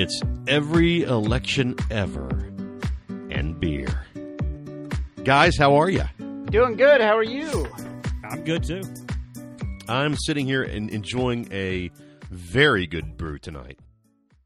It's 0.00 0.22
every 0.46 1.02
election 1.02 1.74
ever 1.90 2.28
and 3.30 3.58
beer. 3.58 4.06
Guys, 5.24 5.56
how 5.56 5.74
are 5.74 5.90
you? 5.90 6.04
Doing 6.52 6.76
good. 6.76 7.00
How 7.00 7.16
are 7.16 7.24
you? 7.24 7.66
I'm 8.22 8.44
good 8.44 8.62
too. 8.62 8.82
I'm 9.88 10.14
sitting 10.14 10.46
here 10.46 10.62
and 10.62 10.88
enjoying 10.88 11.52
a 11.52 11.90
very 12.30 12.86
good 12.86 13.16
brew 13.16 13.40
tonight. 13.40 13.80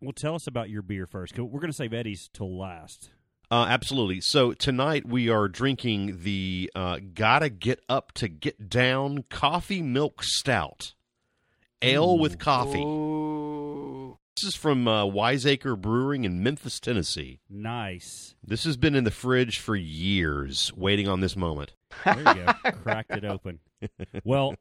Well, 0.01 0.15
tell 0.17 0.35
us 0.35 0.47
about 0.47 0.71
your 0.71 0.81
beer 0.81 1.07
first. 1.07 1.35
'cause 1.35 1.45
We're 1.45 1.61
going 1.61 1.71
to 1.71 1.77
save 1.77 1.93
Eddie's 1.93 2.31
till 2.33 2.57
last. 2.59 3.11
Uh, 3.51 3.67
absolutely. 3.69 4.23
So 4.23 4.55
tonight 4.55 5.07
we 5.07 5.29
are 5.29 5.49
drinking 5.49 6.21
the 6.23 6.73
uh, 6.75 6.99
Gotta 7.13 7.51
Get 7.51 7.81
Up 7.91 8.13
to 8.13 8.29
Get 8.29 8.71
Down 8.71 9.25
Coffee 9.29 9.83
Milk 9.83 10.23
Stout. 10.23 10.95
Ale 11.83 12.19
with 12.19 12.39
coffee. 12.39 12.81
Ooh. 12.81 13.52
This 14.37 14.45
is 14.45 14.55
from 14.57 14.89
uh, 14.89 15.05
Wiseacre 15.05 15.77
Brewing 15.77 16.25
in 16.25 16.43
Memphis, 16.43 16.81
Tennessee. 16.81 17.41
Nice. 17.51 18.35
This 18.43 18.65
has 18.65 18.77
been 18.79 18.95
in 18.95 19.05
the 19.05 19.11
fridge 19.11 19.59
for 19.59 19.77
years, 19.77 20.73
waiting 20.75 21.07
on 21.07 21.21
this 21.21 21.37
moment. 21.37 21.75
There 22.05 22.19
you 22.19 22.25
go. 22.25 22.53
Cracked 22.83 23.11
it 23.13 23.25
open. 23.27 23.61
Well, 24.25 24.55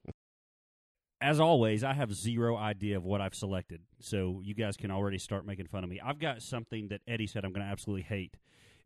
as 1.21 1.39
always, 1.39 1.83
I 1.85 1.93
have 1.93 2.13
zero 2.13 2.57
idea 2.57 2.97
of 2.97 3.05
what 3.05 3.21
I've 3.21 3.33
selected, 3.33 3.81
so 4.01 4.41
you 4.43 4.53
guys 4.53 4.75
can 4.75 4.91
already 4.91 5.17
start 5.17 5.45
making 5.45 5.67
fun 5.67 5.83
of 5.85 5.89
me. 5.89 6.01
I've 6.03 6.19
got 6.19 6.41
something 6.41 6.89
that 6.89 6.99
Eddie 7.07 7.27
said 7.27 7.45
I'm 7.45 7.53
going 7.53 7.65
to 7.65 7.71
absolutely 7.71 8.03
hate. 8.03 8.35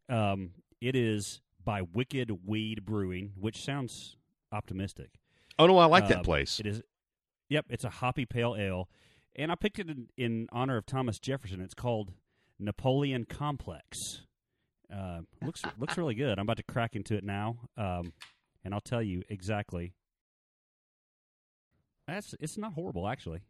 Um, 0.07 0.52
it 0.81 0.95
is 0.95 1.41
by 1.63 1.81
Wicked 1.81 2.31
Weed 2.45 2.85
Brewing, 2.85 3.31
which 3.40 3.63
sounds 3.63 4.17
optimistic. 4.52 5.09
Oh 5.57 5.65
no, 5.65 5.79
I 5.79 5.85
like 5.85 6.07
that 6.09 6.17
Um, 6.20 6.23
place. 6.23 6.59
It 6.59 6.67
is. 6.67 6.84
Yep, 7.49 7.65
it's 7.70 7.84
a 7.85 7.90
hoppy 7.90 8.26
pale 8.26 8.55
ale, 8.57 8.88
and 9.36 9.52
I 9.52 9.55
picked 9.55 9.80
it 9.80 9.90
in, 9.90 10.08
in 10.18 10.48
honor 10.52 10.78
of 10.78 10.86
Thomas 10.86 11.20
Jefferson. 11.20 11.62
It's 11.62 11.74
called 11.74 12.14
Napoleon 12.60 13.26
Complex. 13.26 14.22
Uh, 14.94 15.22
looks 15.44 15.62
looks 15.80 15.98
really 15.98 16.16
good. 16.16 16.38
I'm 16.38 16.44
about 16.46 16.58
to 16.58 16.64
crack 16.64 16.96
into 16.96 17.16
it 17.16 17.24
now, 17.24 17.58
um, 17.78 18.13
and 18.63 18.74
I'll 18.74 18.82
tell 18.82 19.02
you 19.02 19.24
exactly. 19.30 19.94
That's 22.08 22.36
it's 22.40 22.58
not 22.58 22.74
horrible 22.74 23.08
actually. 23.08 23.41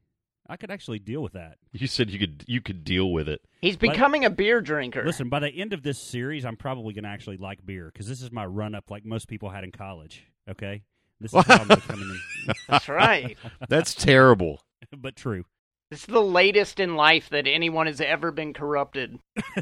I 0.48 0.58
could 0.58 0.70
actually 0.70 1.00
deal 1.00 1.22
with 1.22 1.34
that. 1.34 1.58
You 1.72 1.88
said 1.88 2.12
you 2.12 2.20
could 2.20 2.44
you 2.48 2.62
could 2.62 2.84
deal 2.84 3.12
with 3.12 3.28
it. 3.28 3.42
He's 3.62 3.78
becoming 3.78 4.26
a 4.26 4.30
beer 4.30 4.62
drinker. 4.62 5.04
Listen, 5.04 5.28
by 5.28 5.40
the 5.40 5.50
end 5.50 5.74
of 5.74 5.82
this 5.82 5.98
series, 6.00 6.46
I'm 6.46 6.56
probably 6.56 6.94
going 6.94 7.04
to 7.04 7.10
actually 7.10 7.38
like 7.38 7.66
beer 7.66 7.90
because 7.92 8.08
this 8.08 8.22
is 8.22 8.32
my 8.32 8.46
run 8.46 8.76
up, 8.76 8.92
like 8.92 9.06
most 9.06 9.28
people 9.28 9.50
had 9.50 9.64
in 9.64 9.72
college. 9.72 10.24
Okay, 10.48 10.84
this 11.20 11.34
is 11.34 11.44
how 11.46 11.62
I'm 11.62 11.68
becoming, 11.70 12.20
That's 12.70 12.88
right. 12.88 13.38
That's 13.70 13.96
terrible. 13.96 14.62
but 14.96 15.16
true. 15.16 15.46
This 15.96 16.02
is 16.02 16.08
the 16.08 16.22
latest 16.22 16.82
in 16.82 16.98
life 16.98 17.30
that 17.30 17.48
anyone 17.48 17.88
has 17.88 18.02
ever 18.02 18.30
been 18.30 18.54
corrupted. 18.54 19.18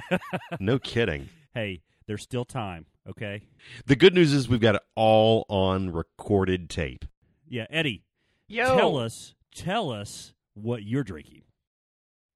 No 0.59 0.79
kidding. 0.79 1.29
Hey, 1.53 1.83
there's 2.07 2.23
still 2.23 2.43
time. 2.43 2.87
Okay. 3.07 3.43
The 3.85 3.95
good 3.95 4.15
news 4.15 4.33
is 4.33 4.49
we've 4.49 4.59
got 4.59 4.73
it 4.73 4.81
all 4.95 5.45
on 5.47 5.91
recorded 5.91 6.71
tape. 6.71 7.05
Yeah, 7.47 7.67
Eddie, 7.69 8.01
Yo. 8.47 8.75
tell 8.75 8.97
us, 8.97 9.35
tell 9.53 9.91
us 9.91 10.33
what 10.55 10.81
you're 10.81 11.03
drinking. 11.03 11.43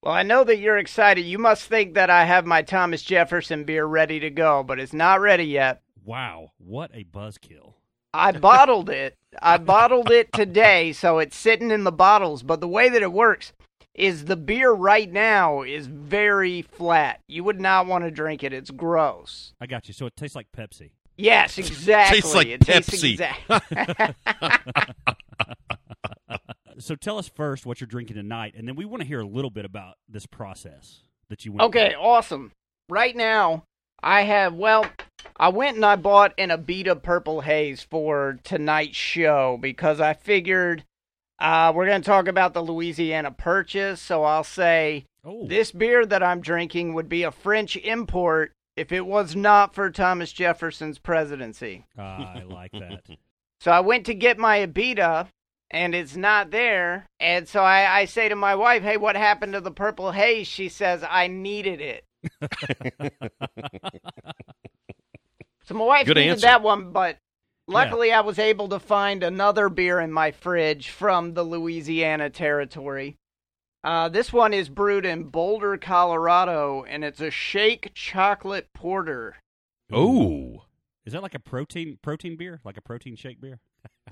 Well, 0.03 0.13
I 0.13 0.21
know 0.21 0.43
that 0.43 0.59
you're 0.59 0.77
excited. 0.77 1.25
You 1.25 1.39
must 1.39 1.65
think 1.65 1.95
that 1.95 2.11
I 2.11 2.25
have 2.25 2.45
my 2.45 2.61
Thomas 2.61 3.01
Jefferson 3.01 3.63
beer 3.63 3.85
ready 3.85 4.19
to 4.19 4.29
go, 4.29 4.61
but 4.61 4.79
it's 4.79 4.93
not 4.93 5.21
ready 5.21 5.45
yet. 5.45 5.81
Wow, 6.05 6.51
what 6.59 6.91
a 6.93 7.03
buzzkill! 7.03 7.73
I 8.13 8.31
bottled 8.31 8.91
it. 8.91 9.15
I 9.41 9.57
bottled 9.57 10.11
it 10.11 10.31
today, 10.33 10.93
so 10.93 11.17
it's 11.17 11.35
sitting 11.35 11.71
in 11.71 11.83
the 11.83 11.91
bottles. 11.91 12.43
But 12.43 12.61
the 12.61 12.67
way 12.67 12.89
that 12.89 13.01
it 13.01 13.11
works 13.11 13.53
is 13.97 14.25
the 14.25 14.35
beer 14.37 14.71
right 14.71 15.11
now 15.11 15.63
is 15.63 15.87
very 15.87 16.61
flat. 16.61 17.19
You 17.27 17.43
would 17.43 17.59
not 17.59 17.87
want 17.87 18.03
to 18.05 18.11
drink 18.11 18.43
it. 18.43 18.53
It's 18.53 18.71
gross. 18.71 19.53
I 19.59 19.65
got 19.65 19.87
you. 19.87 19.93
So 19.93 20.05
it 20.05 20.15
tastes 20.15 20.35
like 20.35 20.47
Pepsi. 20.55 20.91
Yes, 21.17 21.57
exactly. 21.57 22.21
Tastes 22.21 22.35
like 22.35 22.47
it 22.47 22.61
tastes 22.61 22.91
Pepsi. 22.93 23.13
exact- 23.13 24.15
So 26.79 26.93
tell 26.95 27.17
us 27.17 27.27
first 27.27 27.65
what 27.65 27.81
you're 27.81 27.87
drinking 27.87 28.17
tonight, 28.17 28.53
and 28.55 28.67
then 28.67 28.75
we 28.75 28.85
want 28.85 29.01
to 29.01 29.07
hear 29.07 29.19
a 29.19 29.25
little 29.25 29.49
bit 29.49 29.65
about 29.65 29.95
this 30.07 30.27
process 30.27 31.01
that 31.29 31.43
you 31.43 31.51
went. 31.51 31.63
okay, 31.63 31.93
through. 31.93 31.99
awesome. 31.99 32.51
Right 32.87 33.15
now, 33.15 33.63
I 34.03 34.21
have, 34.21 34.53
well, 34.53 34.85
I 35.37 35.49
went 35.49 35.75
and 35.77 35.83
I 35.85 35.95
bought 35.95 36.33
an 36.37 36.49
Abita 36.49 37.01
Purple 37.01 37.41
Haze 37.41 37.81
for 37.81 38.37
tonight's 38.43 38.95
show 38.95 39.57
because 39.59 39.99
I 39.99 40.13
figured 40.13 40.83
uh, 41.39 41.71
we're 41.75 41.85
going 41.85 42.01
to 42.01 42.05
talk 42.05 42.27
about 42.27 42.53
the 42.53 42.61
Louisiana 42.61 43.31
Purchase. 43.31 44.01
So 44.01 44.23
I'll 44.23 44.43
say 44.43 45.05
Oh, 45.25 45.45
this 45.47 45.71
beer 45.71 46.05
that 46.05 46.23
I'm 46.23 46.41
drinking 46.41 46.93
would 46.93 47.09
be 47.09 47.23
a 47.23 47.31
French 47.31 47.75
import 47.77 48.51
if 48.75 48.91
it 48.91 49.05
was 49.05 49.35
not 49.35 49.73
for 49.75 49.89
Thomas 49.89 50.31
Jefferson's 50.31 50.99
presidency. 50.99 51.85
ah, 51.97 52.33
I 52.35 52.43
like 52.43 52.71
that. 52.71 53.03
So 53.59 53.71
I 53.71 53.79
went 53.79 54.05
to 54.05 54.13
get 54.13 54.37
my 54.37 54.59
Abita, 54.59 55.29
and 55.71 55.95
it's 55.95 56.15
not 56.15 56.51
there. 56.51 57.07
And 57.19 57.47
so 57.49 57.61
I, 57.63 58.01
I 58.01 58.05
say 58.05 58.29
to 58.29 58.35
my 58.35 58.53
wife, 58.53 58.83
"Hey, 58.83 58.97
what 58.97 59.15
happened 59.15 59.53
to 59.53 59.61
the 59.61 59.71
purple 59.71 60.11
haze?" 60.11 60.45
She 60.45 60.69
says, 60.69 61.03
"I 61.09 61.25
needed 61.25 61.81
it." 61.81 62.03
so 65.65 65.73
my 65.73 65.85
wife 65.85 66.05
Good 66.05 66.17
needed 66.17 66.29
answer. 66.33 66.41
that 66.45 66.61
one, 66.61 66.91
but 66.91 67.17
luckily 67.67 68.11
I 68.11 68.21
was 68.21 68.39
able 68.39 68.69
to 68.69 68.79
find 68.79 69.23
another 69.23 69.69
beer 69.69 69.99
in 69.99 70.11
my 70.11 70.31
fridge 70.31 70.89
from 70.89 71.33
the 71.33 71.43
Louisiana 71.43 72.29
territory. 72.29 73.17
Uh, 73.83 74.09
this 74.09 74.33
one 74.33 74.53
is 74.53 74.69
brewed 74.69 75.05
in 75.05 75.25
Boulder, 75.25 75.77
Colorado, 75.77 76.83
and 76.87 77.03
it's 77.03 77.21
a 77.21 77.31
shake 77.31 77.91
chocolate 77.93 78.67
porter. 78.73 79.35
Oh. 79.91 80.63
Is 81.05 81.13
that 81.13 81.23
like 81.23 81.35
a 81.35 81.39
protein 81.39 81.97
protein 82.01 82.35
beer, 82.35 82.59
like 82.65 82.75
a 82.75 82.81
protein 82.81 83.15
shake 83.15 83.39
beer? 83.39 83.59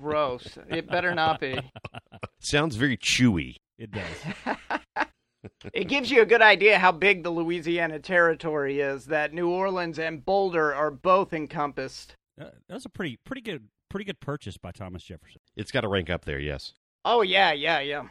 Gross. 0.00 0.56
it 0.68 0.88
better 0.88 1.14
not 1.14 1.40
be. 1.40 1.58
Sounds 2.38 2.76
very 2.76 2.96
chewy. 2.96 3.56
It 3.78 3.90
does. 3.90 4.56
It 5.72 5.88
gives 5.88 6.10
you 6.10 6.22
a 6.22 6.26
good 6.26 6.42
idea 6.42 6.78
how 6.78 6.90
big 6.90 7.22
the 7.22 7.30
Louisiana 7.30 8.00
territory 8.00 8.80
is. 8.80 9.06
That 9.06 9.32
New 9.32 9.48
Orleans 9.48 9.98
and 9.98 10.24
Boulder 10.24 10.74
are 10.74 10.90
both 10.90 11.32
encompassed. 11.32 12.16
Uh, 12.40 12.50
that 12.68 12.74
was 12.74 12.84
a 12.84 12.88
pretty 12.90 13.18
pretty 13.24 13.40
good 13.42 13.68
pretty 13.88 14.04
good 14.04 14.20
purchase 14.20 14.56
by 14.56 14.72
Thomas 14.72 15.02
Jefferson. 15.02 15.40
It's 15.56 15.70
got 15.70 15.82
to 15.82 15.88
rank 15.88 16.10
up 16.10 16.24
there, 16.24 16.38
yes. 16.38 16.72
Oh 17.04 17.22
yeah, 17.22 17.52
yeah, 17.52 17.80
yeah. 17.80 18.04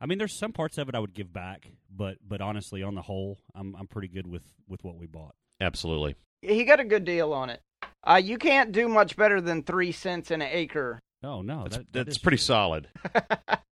I 0.00 0.06
mean, 0.06 0.18
there's 0.18 0.32
some 0.32 0.52
parts 0.52 0.78
of 0.78 0.88
it 0.88 0.94
I 0.94 1.00
would 1.00 1.14
give 1.14 1.32
back, 1.32 1.70
but 1.94 2.16
but 2.26 2.40
honestly, 2.40 2.82
on 2.82 2.94
the 2.94 3.02
whole, 3.02 3.38
I'm 3.54 3.74
I'm 3.76 3.86
pretty 3.86 4.08
good 4.08 4.26
with 4.26 4.44
with 4.68 4.82
what 4.84 4.96
we 4.96 5.06
bought. 5.06 5.34
Absolutely. 5.60 6.14
He 6.42 6.64
got 6.64 6.80
a 6.80 6.84
good 6.84 7.04
deal 7.04 7.32
on 7.32 7.50
it. 7.50 7.60
Uh, 8.06 8.20
you 8.22 8.38
can't 8.38 8.70
do 8.72 8.88
much 8.88 9.16
better 9.16 9.40
than 9.40 9.62
three 9.64 9.92
cents 9.92 10.30
an 10.30 10.40
acre. 10.40 11.00
Oh 11.22 11.42
no, 11.42 11.64
That's, 11.64 11.78
that, 11.78 11.92
that 11.92 12.06
that's 12.06 12.18
pretty 12.18 12.36
true. 12.36 12.44
solid. 12.44 12.88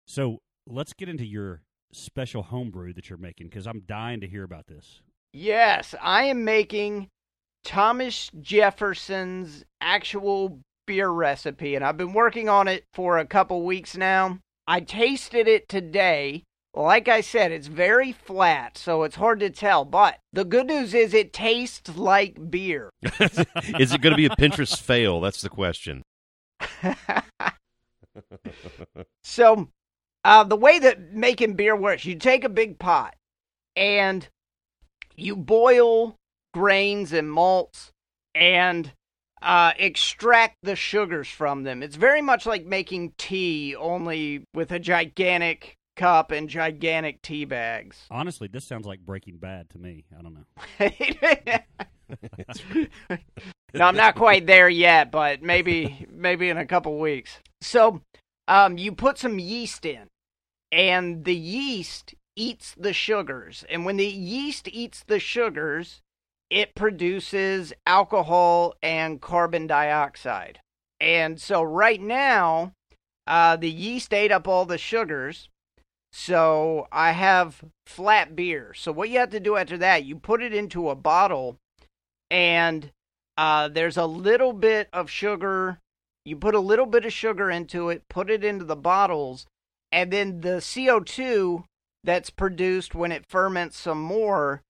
So 0.08 0.38
let's 0.68 0.92
get 0.92 1.08
into 1.08 1.26
your 1.26 1.62
special 1.92 2.44
homebrew 2.44 2.92
that 2.94 3.10
you're 3.10 3.18
making 3.18 3.48
because 3.48 3.66
I'm 3.66 3.80
dying 3.80 4.20
to 4.20 4.28
hear 4.28 4.44
about 4.44 4.68
this. 4.68 5.00
Yes, 5.32 5.94
I 6.00 6.24
am 6.24 6.44
making 6.44 7.08
Thomas 7.66 8.30
Jefferson's 8.40 9.64
actual 9.80 10.60
beer 10.86 11.08
recipe, 11.08 11.74
and 11.74 11.84
I've 11.84 11.96
been 11.96 12.12
working 12.12 12.48
on 12.48 12.68
it 12.68 12.84
for 12.94 13.18
a 13.18 13.26
couple 13.26 13.64
weeks 13.64 13.96
now. 13.96 14.38
I 14.68 14.80
tasted 14.80 15.48
it 15.48 15.68
today. 15.68 16.44
Like 16.74 17.08
I 17.08 17.20
said, 17.22 17.50
it's 17.50 17.66
very 17.66 18.12
flat, 18.12 18.78
so 18.78 19.02
it's 19.02 19.16
hard 19.16 19.40
to 19.40 19.50
tell. 19.50 19.84
But 19.84 20.18
the 20.32 20.44
good 20.44 20.68
news 20.68 20.94
is 20.94 21.12
it 21.12 21.32
tastes 21.32 21.96
like 21.96 22.50
beer. 22.50 22.90
Is 23.18 23.92
it 23.92 24.00
going 24.00 24.12
to 24.12 24.16
be 24.16 24.26
a 24.26 24.30
Pinterest 24.30 24.80
fail? 24.80 25.20
That's 25.20 25.42
the 25.42 25.48
question. 25.48 26.02
So, 29.24 29.68
uh, 30.24 30.44
the 30.44 30.56
way 30.56 30.78
that 30.78 31.12
making 31.12 31.54
beer 31.54 31.76
works, 31.76 32.06
you 32.06 32.14
take 32.14 32.44
a 32.44 32.48
big 32.48 32.78
pot 32.78 33.14
and 33.74 34.26
you 35.16 35.36
boil 35.36 36.16
grains 36.56 37.12
and 37.12 37.30
malts 37.30 37.92
and 38.34 38.90
uh, 39.42 39.72
extract 39.78 40.56
the 40.62 40.74
sugars 40.74 41.28
from 41.28 41.64
them. 41.64 41.82
It's 41.82 41.96
very 41.96 42.22
much 42.22 42.46
like 42.46 42.64
making 42.64 43.12
tea, 43.18 43.76
only 43.76 44.42
with 44.54 44.72
a 44.72 44.78
gigantic 44.78 45.76
cup 45.96 46.30
and 46.30 46.48
gigantic 46.48 47.20
tea 47.20 47.44
bags. 47.44 48.06
Honestly, 48.10 48.48
this 48.48 48.64
sounds 48.64 48.86
like 48.86 49.00
Breaking 49.00 49.36
Bad 49.36 49.68
to 49.70 49.78
me. 49.78 50.06
I 50.18 50.22
don't 50.22 50.32
know. 50.32 50.46
no, 53.74 53.84
I'm 53.84 53.96
not 53.96 54.14
quite 54.14 54.46
there 54.46 54.70
yet, 54.70 55.10
but 55.10 55.42
maybe 55.42 56.06
maybe 56.10 56.48
in 56.48 56.56
a 56.56 56.64
couple 56.64 56.98
weeks. 56.98 57.38
So, 57.60 58.00
um, 58.48 58.78
you 58.78 58.92
put 58.92 59.18
some 59.18 59.38
yeast 59.38 59.84
in, 59.84 60.08
and 60.72 61.26
the 61.26 61.36
yeast 61.36 62.14
eats 62.34 62.74
the 62.78 62.94
sugars, 62.94 63.62
and 63.68 63.84
when 63.84 63.98
the 63.98 64.06
yeast 64.06 64.68
eats 64.68 65.04
the 65.06 65.20
sugars, 65.20 66.00
it 66.50 66.74
produces 66.74 67.72
alcohol 67.86 68.74
and 68.82 69.20
carbon 69.20 69.66
dioxide. 69.66 70.60
And 71.00 71.40
so, 71.40 71.62
right 71.62 72.00
now, 72.00 72.72
uh, 73.26 73.56
the 73.56 73.70
yeast 73.70 74.14
ate 74.14 74.32
up 74.32 74.46
all 74.46 74.64
the 74.64 74.78
sugars. 74.78 75.48
So 76.12 76.88
I 76.90 77.12
have 77.12 77.62
flat 77.84 78.34
beer. 78.34 78.72
So 78.74 78.90
what 78.90 79.10
you 79.10 79.18
have 79.18 79.30
to 79.30 79.40
do 79.40 79.56
after 79.56 79.76
that, 79.78 80.04
you 80.04 80.16
put 80.16 80.42
it 80.42 80.54
into 80.54 80.88
a 80.88 80.94
bottle, 80.94 81.58
and 82.30 82.90
uh, 83.36 83.68
there's 83.68 83.98
a 83.98 84.06
little 84.06 84.54
bit 84.54 84.88
of 84.94 85.10
sugar. 85.10 85.78
You 86.24 86.36
put 86.36 86.54
a 86.54 86.60
little 86.60 86.86
bit 86.86 87.04
of 87.04 87.12
sugar 87.12 87.50
into 87.50 87.90
it, 87.90 88.08
put 88.08 88.30
it 88.30 88.44
into 88.44 88.64
the 88.64 88.76
bottles, 88.76 89.46
and 89.92 90.10
then 90.10 90.40
the 90.40 90.60
CO2 90.60 91.64
that's 92.02 92.30
produced 92.30 92.94
when 92.94 93.12
it 93.12 93.26
ferments 93.26 93.76
some 93.76 94.00
more 94.00 94.62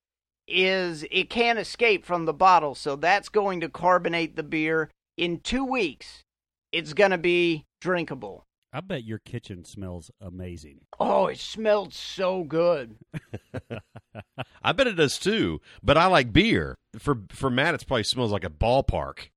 is 0.48 1.04
it 1.10 1.30
can't 1.30 1.58
escape 1.58 2.04
from 2.04 2.24
the 2.24 2.32
bottle. 2.32 2.74
So 2.74 2.96
that's 2.96 3.28
going 3.28 3.60
to 3.60 3.68
carbonate 3.68 4.36
the 4.36 4.42
beer. 4.42 4.90
In 5.16 5.40
two 5.40 5.64
weeks, 5.64 6.24
it's 6.72 6.92
going 6.92 7.10
to 7.10 7.18
be 7.18 7.64
drinkable. 7.80 8.44
I 8.72 8.80
bet 8.80 9.04
your 9.04 9.18
kitchen 9.18 9.64
smells 9.64 10.10
amazing. 10.20 10.80
Oh, 11.00 11.28
it 11.28 11.38
smelled 11.38 11.94
so 11.94 12.44
good. 12.44 12.96
I 14.62 14.72
bet 14.72 14.86
it 14.86 14.96
does 14.96 15.18
too. 15.18 15.62
But 15.82 15.96
I 15.96 16.06
like 16.06 16.32
beer. 16.32 16.76
For 16.98 17.22
for 17.30 17.48
Matt, 17.48 17.74
it 17.74 17.86
probably 17.86 18.02
smells 18.04 18.32
like 18.32 18.44
a 18.44 18.50
ballpark. 18.50 19.28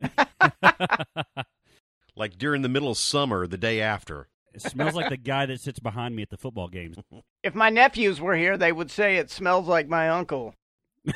like 2.16 2.36
during 2.36 2.60
the 2.60 2.68
middle 2.68 2.90
of 2.90 2.98
summer, 2.98 3.46
the 3.46 3.56
day 3.56 3.80
after. 3.80 4.28
It 4.52 4.62
smells 4.62 4.94
like 4.94 5.10
the 5.10 5.16
guy 5.16 5.46
that 5.46 5.60
sits 5.60 5.78
behind 5.78 6.16
me 6.16 6.22
at 6.22 6.30
the 6.30 6.36
football 6.36 6.68
games. 6.68 6.96
If 7.42 7.54
my 7.54 7.70
nephews 7.70 8.20
were 8.20 8.36
here, 8.36 8.58
they 8.58 8.70
would 8.70 8.90
say 8.90 9.16
it 9.16 9.30
smells 9.30 9.66
like 9.66 9.88
my 9.88 10.10
uncle. 10.10 10.54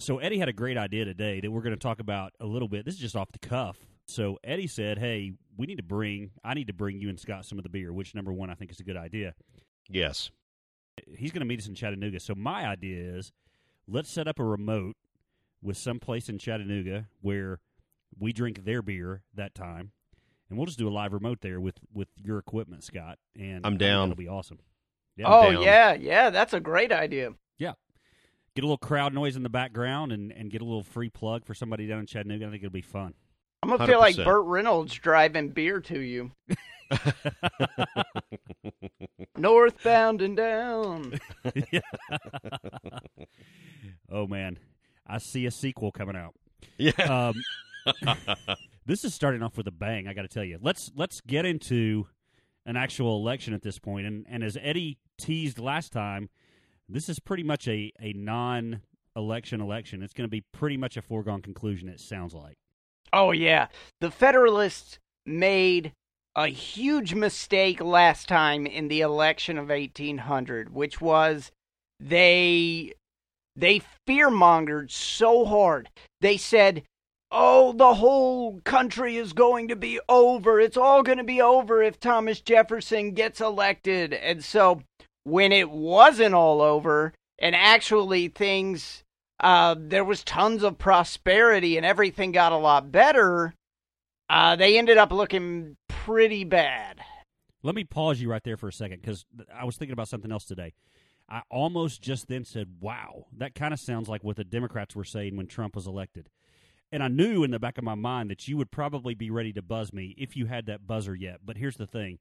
so 0.00 0.18
Eddie 0.18 0.40
had 0.40 0.48
a 0.48 0.52
great 0.52 0.76
idea 0.76 1.04
today 1.04 1.40
that 1.40 1.48
we're 1.52 1.62
going 1.62 1.70
to 1.70 1.78
talk 1.78 2.00
about 2.00 2.32
a 2.40 2.46
little 2.46 2.66
bit. 2.66 2.84
This 2.84 2.94
is 2.94 3.00
just 3.00 3.14
off 3.14 3.30
the 3.30 3.38
cuff. 3.38 3.76
So 4.08 4.40
Eddie 4.42 4.66
said, 4.66 4.98
"Hey, 4.98 5.34
we 5.56 5.66
need 5.66 5.76
to 5.76 5.82
bring. 5.82 6.30
I 6.42 6.54
need 6.54 6.68
to 6.68 6.72
bring 6.72 7.00
you 7.00 7.08
and 7.08 7.20
Scott 7.20 7.44
some 7.44 7.58
of 7.58 7.62
the 7.62 7.68
beer. 7.68 7.92
Which 7.92 8.14
number 8.14 8.32
one, 8.32 8.48
I 8.48 8.54
think 8.54 8.70
is 8.70 8.80
a 8.80 8.84
good 8.84 8.96
idea. 8.96 9.34
Yes. 9.88 10.30
He's 11.16 11.30
going 11.30 11.40
to 11.40 11.46
meet 11.46 11.60
us 11.60 11.68
in 11.68 11.74
Chattanooga. 11.74 12.20
So 12.20 12.34
my 12.34 12.66
idea 12.66 13.16
is, 13.16 13.32
let's 13.86 14.10
set 14.10 14.26
up 14.26 14.38
a 14.38 14.44
remote 14.44 14.96
with 15.62 15.76
some 15.76 16.00
place 16.00 16.28
in 16.28 16.38
Chattanooga 16.38 17.06
where 17.20 17.60
we 18.18 18.32
drink 18.32 18.64
their 18.64 18.82
beer 18.82 19.22
that 19.34 19.54
time, 19.54 19.92
and 20.48 20.58
we'll 20.58 20.66
just 20.66 20.78
do 20.78 20.88
a 20.88 20.90
live 20.90 21.12
remote 21.12 21.40
there 21.40 21.60
with 21.60 21.76
with 21.92 22.08
your 22.22 22.38
equipment, 22.38 22.84
Scott. 22.84 23.18
And 23.38 23.64
I'm 23.64 23.78
down. 23.78 24.08
That'll 24.08 24.22
be 24.22 24.28
awesome. 24.28 24.58
Yeah, 25.16 25.26
oh 25.28 25.52
down. 25.52 25.62
yeah, 25.62 25.94
yeah, 25.94 26.30
that's 26.30 26.54
a 26.54 26.60
great 26.60 26.92
idea. 26.92 27.30
yeah. 27.58 27.72
Get 28.54 28.64
a 28.64 28.66
little 28.66 28.78
crowd 28.78 29.14
noise 29.14 29.36
in 29.36 29.44
the 29.44 29.48
background 29.48 30.10
and, 30.10 30.32
and 30.32 30.50
get 30.50 30.62
a 30.62 30.64
little 30.64 30.82
free 30.82 31.10
plug 31.10 31.44
for 31.44 31.54
somebody 31.54 31.86
down 31.86 32.00
in 32.00 32.06
Chattanooga. 32.06 32.46
I 32.46 32.50
think 32.50 32.62
it'll 32.62 32.72
be 32.72 32.80
fun. 32.80 33.14
I'm 33.62 33.70
gonna 33.70 33.86
feel 33.86 33.98
like 33.98 34.16
100%. 34.16 34.24
Burt 34.24 34.46
Reynolds 34.46 34.94
driving 34.94 35.50
beer 35.50 35.80
to 35.80 35.98
you, 35.98 36.32
northbound 39.36 40.22
and 40.22 40.36
down. 40.36 41.18
oh 44.10 44.26
man, 44.26 44.58
I 45.06 45.18
see 45.18 45.46
a 45.46 45.50
sequel 45.50 45.90
coming 45.90 46.16
out. 46.16 46.34
Yeah. 46.76 47.28
Um, 47.28 47.34
this 48.86 49.04
is 49.04 49.14
starting 49.14 49.42
off 49.42 49.56
with 49.56 49.66
a 49.66 49.72
bang. 49.72 50.08
I 50.08 50.14
got 50.14 50.22
to 50.22 50.28
tell 50.28 50.44
you. 50.44 50.58
Let's 50.60 50.90
let's 50.94 51.20
get 51.20 51.44
into 51.44 52.06
an 52.66 52.76
actual 52.76 53.16
election 53.16 53.54
at 53.54 53.62
this 53.62 53.78
point. 53.78 54.06
And 54.06 54.26
and 54.28 54.42
as 54.42 54.56
Eddie 54.60 54.98
teased 55.18 55.58
last 55.58 55.92
time, 55.92 56.28
this 56.88 57.08
is 57.08 57.18
pretty 57.18 57.42
much 57.42 57.68
a 57.68 57.92
a 58.00 58.12
non-election 58.12 59.60
election. 59.60 60.02
It's 60.02 60.14
going 60.14 60.26
to 60.26 60.30
be 60.30 60.44
pretty 60.52 60.76
much 60.76 60.96
a 60.96 61.02
foregone 61.02 61.42
conclusion. 61.42 61.88
It 61.88 62.00
sounds 62.00 62.34
like. 62.34 62.56
Oh 63.12 63.32
yeah, 63.32 63.68
the 64.00 64.10
Federalists 64.10 64.98
made 65.24 65.92
a 66.36 66.48
huge 66.48 67.14
mistake 67.14 67.82
last 67.82 68.28
time 68.28 68.66
in 68.66 68.88
the 68.88 69.00
election 69.00 69.58
of 69.58 69.68
1800, 69.68 70.72
which 70.72 71.00
was 71.00 71.50
they 72.00 72.92
they 73.56 73.82
fearmongered 74.06 74.90
so 74.90 75.44
hard. 75.44 75.90
They 76.20 76.36
said, 76.36 76.84
"Oh, 77.30 77.72
the 77.72 77.94
whole 77.94 78.60
country 78.60 79.16
is 79.16 79.32
going 79.32 79.68
to 79.68 79.76
be 79.76 80.00
over. 80.08 80.60
It's 80.60 80.76
all 80.76 81.02
going 81.02 81.18
to 81.18 81.24
be 81.24 81.40
over 81.40 81.82
if 81.82 82.00
Thomas 82.00 82.40
Jefferson 82.40 83.12
gets 83.12 83.40
elected." 83.40 84.12
And 84.12 84.44
so 84.44 84.82
when 85.24 85.52
it 85.52 85.70
wasn't 85.70 86.34
all 86.34 86.60
over 86.62 87.12
and 87.38 87.54
actually 87.54 88.28
things 88.28 89.04
uh, 89.40 89.76
there 89.78 90.04
was 90.04 90.24
tons 90.24 90.62
of 90.62 90.78
prosperity 90.78 91.76
and 91.76 91.86
everything 91.86 92.32
got 92.32 92.52
a 92.52 92.56
lot 92.56 92.90
better, 92.90 93.54
uh, 94.28 94.56
they 94.56 94.78
ended 94.78 94.98
up 94.98 95.12
looking 95.12 95.76
pretty 95.88 96.44
bad. 96.44 97.00
Let 97.62 97.74
me 97.74 97.84
pause 97.84 98.20
you 98.20 98.30
right 98.30 98.42
there 98.42 98.56
for 98.56 98.68
a 98.68 98.72
second 98.72 99.00
because 99.00 99.24
I 99.54 99.64
was 99.64 99.76
thinking 99.76 99.92
about 99.92 100.08
something 100.08 100.32
else 100.32 100.44
today. 100.44 100.74
I 101.28 101.42
almost 101.50 102.00
just 102.00 102.28
then 102.28 102.44
said, 102.44 102.76
"Wow, 102.80 103.26
that 103.36 103.54
kind 103.54 103.74
of 103.74 103.80
sounds 103.80 104.08
like 104.08 104.24
what 104.24 104.36
the 104.36 104.44
Democrats 104.44 104.96
were 104.96 105.04
saying 105.04 105.36
when 105.36 105.46
Trump 105.46 105.76
was 105.76 105.86
elected." 105.86 106.30
And 106.90 107.02
I 107.02 107.08
knew 107.08 107.44
in 107.44 107.50
the 107.50 107.58
back 107.58 107.76
of 107.76 107.84
my 107.84 107.94
mind 107.94 108.30
that 108.30 108.48
you 108.48 108.56
would 108.56 108.70
probably 108.70 109.14
be 109.14 109.30
ready 109.30 109.52
to 109.52 109.62
buzz 109.62 109.92
me 109.92 110.14
if 110.16 110.36
you 110.36 110.46
had 110.46 110.66
that 110.66 110.86
buzzer 110.86 111.14
yet. 111.14 111.40
But 111.44 111.58
here's 111.58 111.76
the 111.76 111.86
thing: 111.86 112.18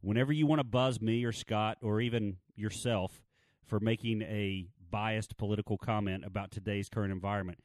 whenever 0.00 0.32
you 0.32 0.46
want 0.46 0.60
to 0.60 0.64
buzz 0.64 1.00
me 1.00 1.24
or 1.24 1.32
Scott 1.32 1.78
or 1.82 2.00
even 2.00 2.38
yourself 2.56 3.22
for 3.66 3.80
making 3.80 4.22
a 4.22 4.66
biased 4.90 5.36
political 5.36 5.76
comment 5.76 6.24
about 6.24 6.50
today's 6.50 6.88
current 6.88 7.12
environment, 7.12 7.58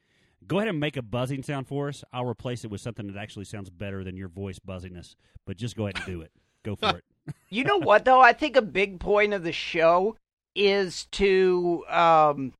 go 0.46 0.58
ahead 0.58 0.68
and 0.68 0.78
make 0.78 0.96
a 0.96 1.02
buzzing 1.02 1.42
sound 1.42 1.66
for 1.66 1.88
us. 1.88 2.04
I'll 2.12 2.26
replace 2.26 2.64
it 2.64 2.70
with 2.70 2.82
something 2.82 3.06
that 3.06 3.16
actually 3.18 3.46
sounds 3.46 3.70
better 3.70 4.04
than 4.04 4.16
your 4.16 4.28
voice 4.28 4.58
buzzing 4.58 4.96
us. 4.96 5.16
But 5.46 5.56
just 5.56 5.76
go 5.76 5.86
ahead 5.86 5.96
and 5.96 6.06
do 6.06 6.20
it. 6.20 6.32
Go 6.62 6.76
for 6.76 6.98
it. 6.98 7.04
You 7.48 7.64
know 7.64 7.78
what 7.78 8.04
though? 8.04 8.20
I 8.20 8.34
think 8.34 8.54
a 8.54 8.60
big 8.60 9.00
point 9.00 9.32
of 9.32 9.44
the 9.44 9.52
show 9.52 10.14
is 10.54 11.06
to 11.12 11.82
um 11.88 12.52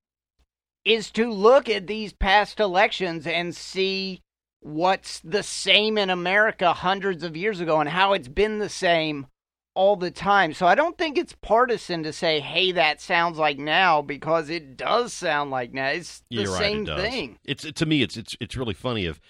is 0.85 1.11
to 1.13 1.31
look 1.31 1.69
at 1.69 1.87
these 1.87 2.13
past 2.13 2.61
elections 2.61 3.27
and 3.27 3.55
see 3.57 4.21
what's 4.61 5.21
the 5.21 5.43
same 5.43 5.99
in 5.99 6.11
America 6.11 6.73
hundreds 6.73 7.23
of 7.23 7.37
years 7.37 7.61
ago 7.61 7.81
and 7.81 7.89
how 7.89 8.13
it's 8.13 8.29
been 8.29 8.59
the 8.59 8.69
same 8.69 9.27
all 9.75 9.97
the 9.97 10.11
time. 10.11 10.55
So 10.55 10.67
I 10.67 10.75
don't 10.75 10.97
think 10.97 11.19
it's 11.19 11.35
partisan 11.43 12.03
to 12.05 12.13
say, 12.13 12.41
"Hey, 12.41 12.73
that 12.73 13.01
sounds 13.01 13.39
like 13.39 13.59
now," 13.59 14.03
because 14.03 14.49
it 14.49 14.77
does 14.77 15.13
sound 15.13 15.51
like 15.51 15.73
now. 15.73 15.89
It's 15.89 16.23
the 16.31 16.37
You're 16.37 16.53
right, 16.53 16.59
same 16.59 16.89
it 16.89 16.97
thing. 16.97 17.39
It's 17.45 17.71
to 17.71 17.87
me, 17.87 18.03
it's 18.03 18.17
it's 18.17 18.37
it's 18.41 18.57
really 18.57 18.75
funny 18.75 19.07
of 19.07 19.21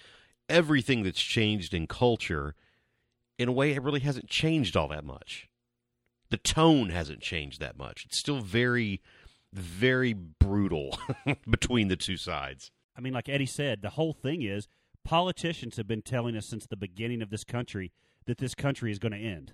everything 0.47 1.03
that's 1.03 1.21
changed 1.21 1.73
in 1.73 1.87
culture. 1.87 2.55
In 3.37 3.49
a 3.49 3.51
way, 3.51 3.73
it 3.73 3.81
really 3.81 3.99
hasn't 3.99 4.29
changed 4.29 4.77
all 4.77 4.87
that 4.89 5.03
much. 5.03 5.49
The 6.29 6.37
tone 6.37 6.89
hasn't 6.89 7.21
changed 7.21 7.59
that 7.59 7.77
much. 7.77 8.05
It's 8.05 8.19
still 8.19 8.39
very, 8.39 9.01
very 9.53 10.13
brutal 10.13 10.97
between 11.49 11.87
the 11.87 11.95
two 11.95 12.17
sides. 12.17 12.71
I 12.97 13.01
mean, 13.01 13.13
like 13.13 13.29
Eddie 13.29 13.45
said, 13.45 13.81
the 13.81 13.91
whole 13.91 14.13
thing 14.13 14.41
is 14.41 14.67
politicians 15.03 15.77
have 15.77 15.87
been 15.87 16.01
telling 16.01 16.35
us 16.35 16.45
since 16.45 16.65
the 16.65 16.77
beginning 16.77 17.21
of 17.21 17.29
this 17.29 17.43
country 17.43 17.91
that 18.25 18.37
this 18.37 18.55
country 18.55 18.91
is 18.91 18.99
going 18.99 19.11
to 19.11 19.17
end, 19.17 19.53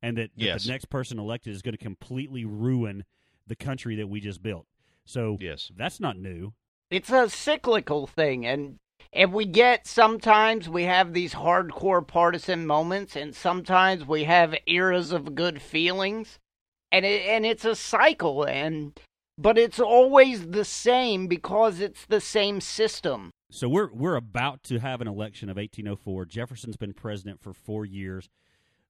and 0.00 0.16
that, 0.16 0.30
that 0.36 0.44
Yes. 0.44 0.64
the 0.64 0.70
next 0.72 0.86
person 0.86 1.18
elected 1.18 1.54
is 1.54 1.62
going 1.62 1.74
to 1.76 1.78
completely 1.84 2.44
ruin 2.44 3.04
the 3.46 3.56
country 3.56 3.96
that 3.96 4.08
we 4.08 4.20
just 4.20 4.42
built. 4.42 4.66
So 5.04 5.36
Yes. 5.40 5.70
that's 5.76 6.00
not 6.00 6.16
new. 6.16 6.54
it's 6.90 7.10
a 7.10 7.28
cyclical 7.28 8.06
thing 8.06 8.46
and 8.46 8.78
and 9.12 9.32
we 9.32 9.44
get 9.44 9.86
sometimes 9.86 10.68
we 10.68 10.84
have 10.84 11.12
these 11.12 11.34
hardcore 11.34 12.06
partisan 12.06 12.66
moments 12.66 13.16
and 13.16 13.34
sometimes 13.34 14.06
we 14.06 14.24
have 14.24 14.54
eras 14.66 15.10
of 15.10 15.34
good 15.34 15.60
feelings 15.60 16.38
and 16.92 17.04
it, 17.04 17.22
and 17.26 17.44
it's 17.44 17.64
a 17.64 17.74
cycle 17.74 18.44
and 18.44 19.00
but 19.38 19.58
it's 19.58 19.80
always 19.80 20.48
the 20.50 20.64
same 20.64 21.26
because 21.26 21.80
it's 21.80 22.04
the 22.06 22.20
same 22.20 22.60
system 22.60 23.30
So 23.50 23.68
we're 23.68 23.90
we're 23.92 24.16
about 24.16 24.62
to 24.64 24.78
have 24.78 25.00
an 25.00 25.08
election 25.08 25.48
of 25.48 25.56
1804. 25.56 26.26
Jefferson's 26.26 26.76
been 26.76 26.92
president 26.92 27.40
for 27.40 27.52
four 27.52 27.84
years. 27.84 28.28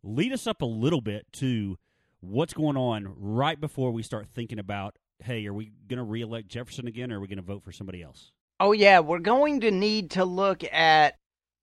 Lead 0.02 0.32
us 0.32 0.46
up 0.46 0.62
a 0.62 0.66
little 0.66 1.00
bit 1.00 1.26
to 1.34 1.78
what's 2.20 2.54
going 2.54 2.76
on 2.76 3.14
right 3.16 3.60
before 3.60 3.90
we 3.92 4.02
start 4.02 4.26
thinking 4.28 4.58
about, 4.58 4.96
hey, 5.24 5.46
are 5.46 5.54
we 5.54 5.72
going 5.88 5.98
to 5.98 6.04
reelect 6.04 6.48
Jefferson 6.48 6.86
again, 6.88 7.10
or 7.12 7.16
are 7.18 7.20
we 7.20 7.28
going 7.28 7.36
to 7.36 7.42
vote 7.42 7.62
for 7.62 7.72
somebody 7.72 8.02
else? 8.02 8.32
oh 8.60 8.72
yeah 8.72 9.00
we're 9.00 9.18
going 9.18 9.60
to 9.60 9.70
need 9.72 10.10
to 10.12 10.24
look 10.24 10.62
at 10.72 11.16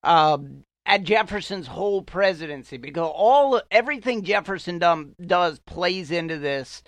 um 0.03 0.63
at 0.89 1.03
Jefferson's 1.03 1.67
whole 1.67 2.01
presidency 2.01 2.75
because 2.75 3.12
all 3.13 3.62
everything 3.69 4.24
Jefferson 4.24 4.79
done, 4.79 5.13
does 5.24 5.60
plays 5.60 6.10
into 6.10 6.39
this 6.39 6.81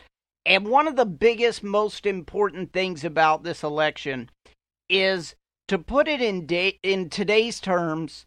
And 0.44 0.68
one 0.68 0.88
of 0.88 0.96
the 0.96 1.06
biggest, 1.06 1.64
most 1.64 2.08
important 2.08 2.74
things 2.74 3.04
about 3.04 3.44
this 3.44 3.62
election 3.62 4.32
is 4.90 5.36
to 5.68 5.78
put 5.78 6.08
it 6.08 6.20
in 6.20 6.48
in 6.82 7.10
today's 7.10 7.60
terms. 7.60 8.26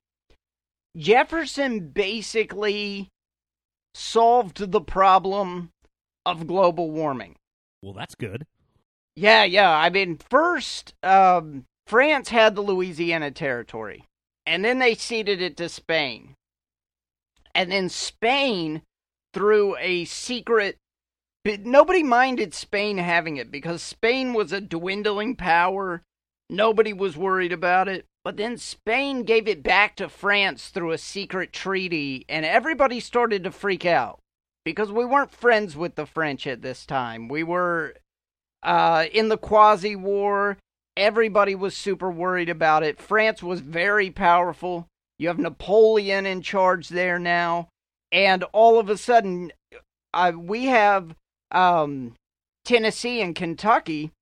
Jefferson 0.97 1.89
basically 1.89 3.09
solved 3.95 4.71
the 4.71 4.81
problem 4.81 5.71
of 6.25 6.47
global 6.47 6.93
warming. 6.93 7.35
Well, 7.83 7.95
that's 7.95 8.15
good. 8.15 8.47
Yeah, 9.17 9.43
yeah. 9.43 9.71
I 9.71 9.91
mean, 9.91 10.19
first, 10.31 10.95
um, 11.03 11.65
France 11.87 12.29
had 12.29 12.55
the 12.55 12.63
Louisiana 12.63 13.33
Territory, 13.33 14.05
and 14.47 14.65
then 14.65 14.79
they 14.79 14.95
ceded 14.95 15.41
it 15.41 15.57
to 15.59 15.69
Spain. 15.69 16.35
And 17.55 17.71
then 17.71 17.89
Spain, 17.89 18.83
through 19.35 19.77
a 19.79 20.07
secret. 20.07 20.79
Nobody 21.45 22.03
minded 22.03 22.55
Spain 22.55 22.97
having 22.97 23.37
it 23.37 23.51
because 23.51 23.83
Spain 23.83 24.33
was 24.33 24.51
a 24.51 24.63
dwindling 24.63 25.37
power. 25.37 26.03
Nobody 26.49 26.95
was 26.95 27.19
worried 27.19 27.53
about 27.53 27.89
it. 27.89 28.07
But 28.25 28.39
then 28.39 28.57
Spain 28.57 29.25
gave 29.25 29.47
it 29.47 29.63
back 29.63 29.97
to 29.97 30.09
France 30.09 30.69
through 30.69 30.93
a 30.93 30.99
secret 30.99 31.53
treaty, 31.53 32.25
and 32.31 32.47
everybody 32.47 32.99
started 32.99 33.45
to 33.45 33.51
freak 33.51 33.85
out 33.85 34.21
because 34.65 34.91
we 34.91 35.05
weren't 35.05 35.31
friends 35.31 35.77
with 35.77 35.97
the 35.97 36.07
French 36.07 36.47
at 36.47 36.63
this 36.63 36.87
time. 36.87 37.29
We 37.29 37.43
were 37.43 37.97
uh, 38.63 39.05
in 39.13 39.29
the 39.29 39.37
Quasi 39.37 39.95
War. 39.95 40.57
Everybody 40.97 41.55
was 41.55 41.77
super 41.77 42.11
worried 42.11 42.49
about 42.49 42.83
it. 42.83 43.01
France 43.01 43.43
was 43.43 43.61
very 43.61 44.11
powerful. 44.11 44.87
You 45.19 45.29
have 45.29 45.39
Napoleon 45.39 46.27
in 46.27 46.43
charge 46.43 46.89
there 46.89 47.19
now. 47.19 47.69
And 48.13 48.45
all 48.53 48.79
of 48.79 48.89
a 48.89 48.97
sudden, 48.97 49.53
uh, 50.13 50.33
we 50.37 50.67
have 50.67 51.17
um, 51.51 52.15
Tennessee 52.65 53.21
and 53.21 53.35
Kentucky, 53.35 54.13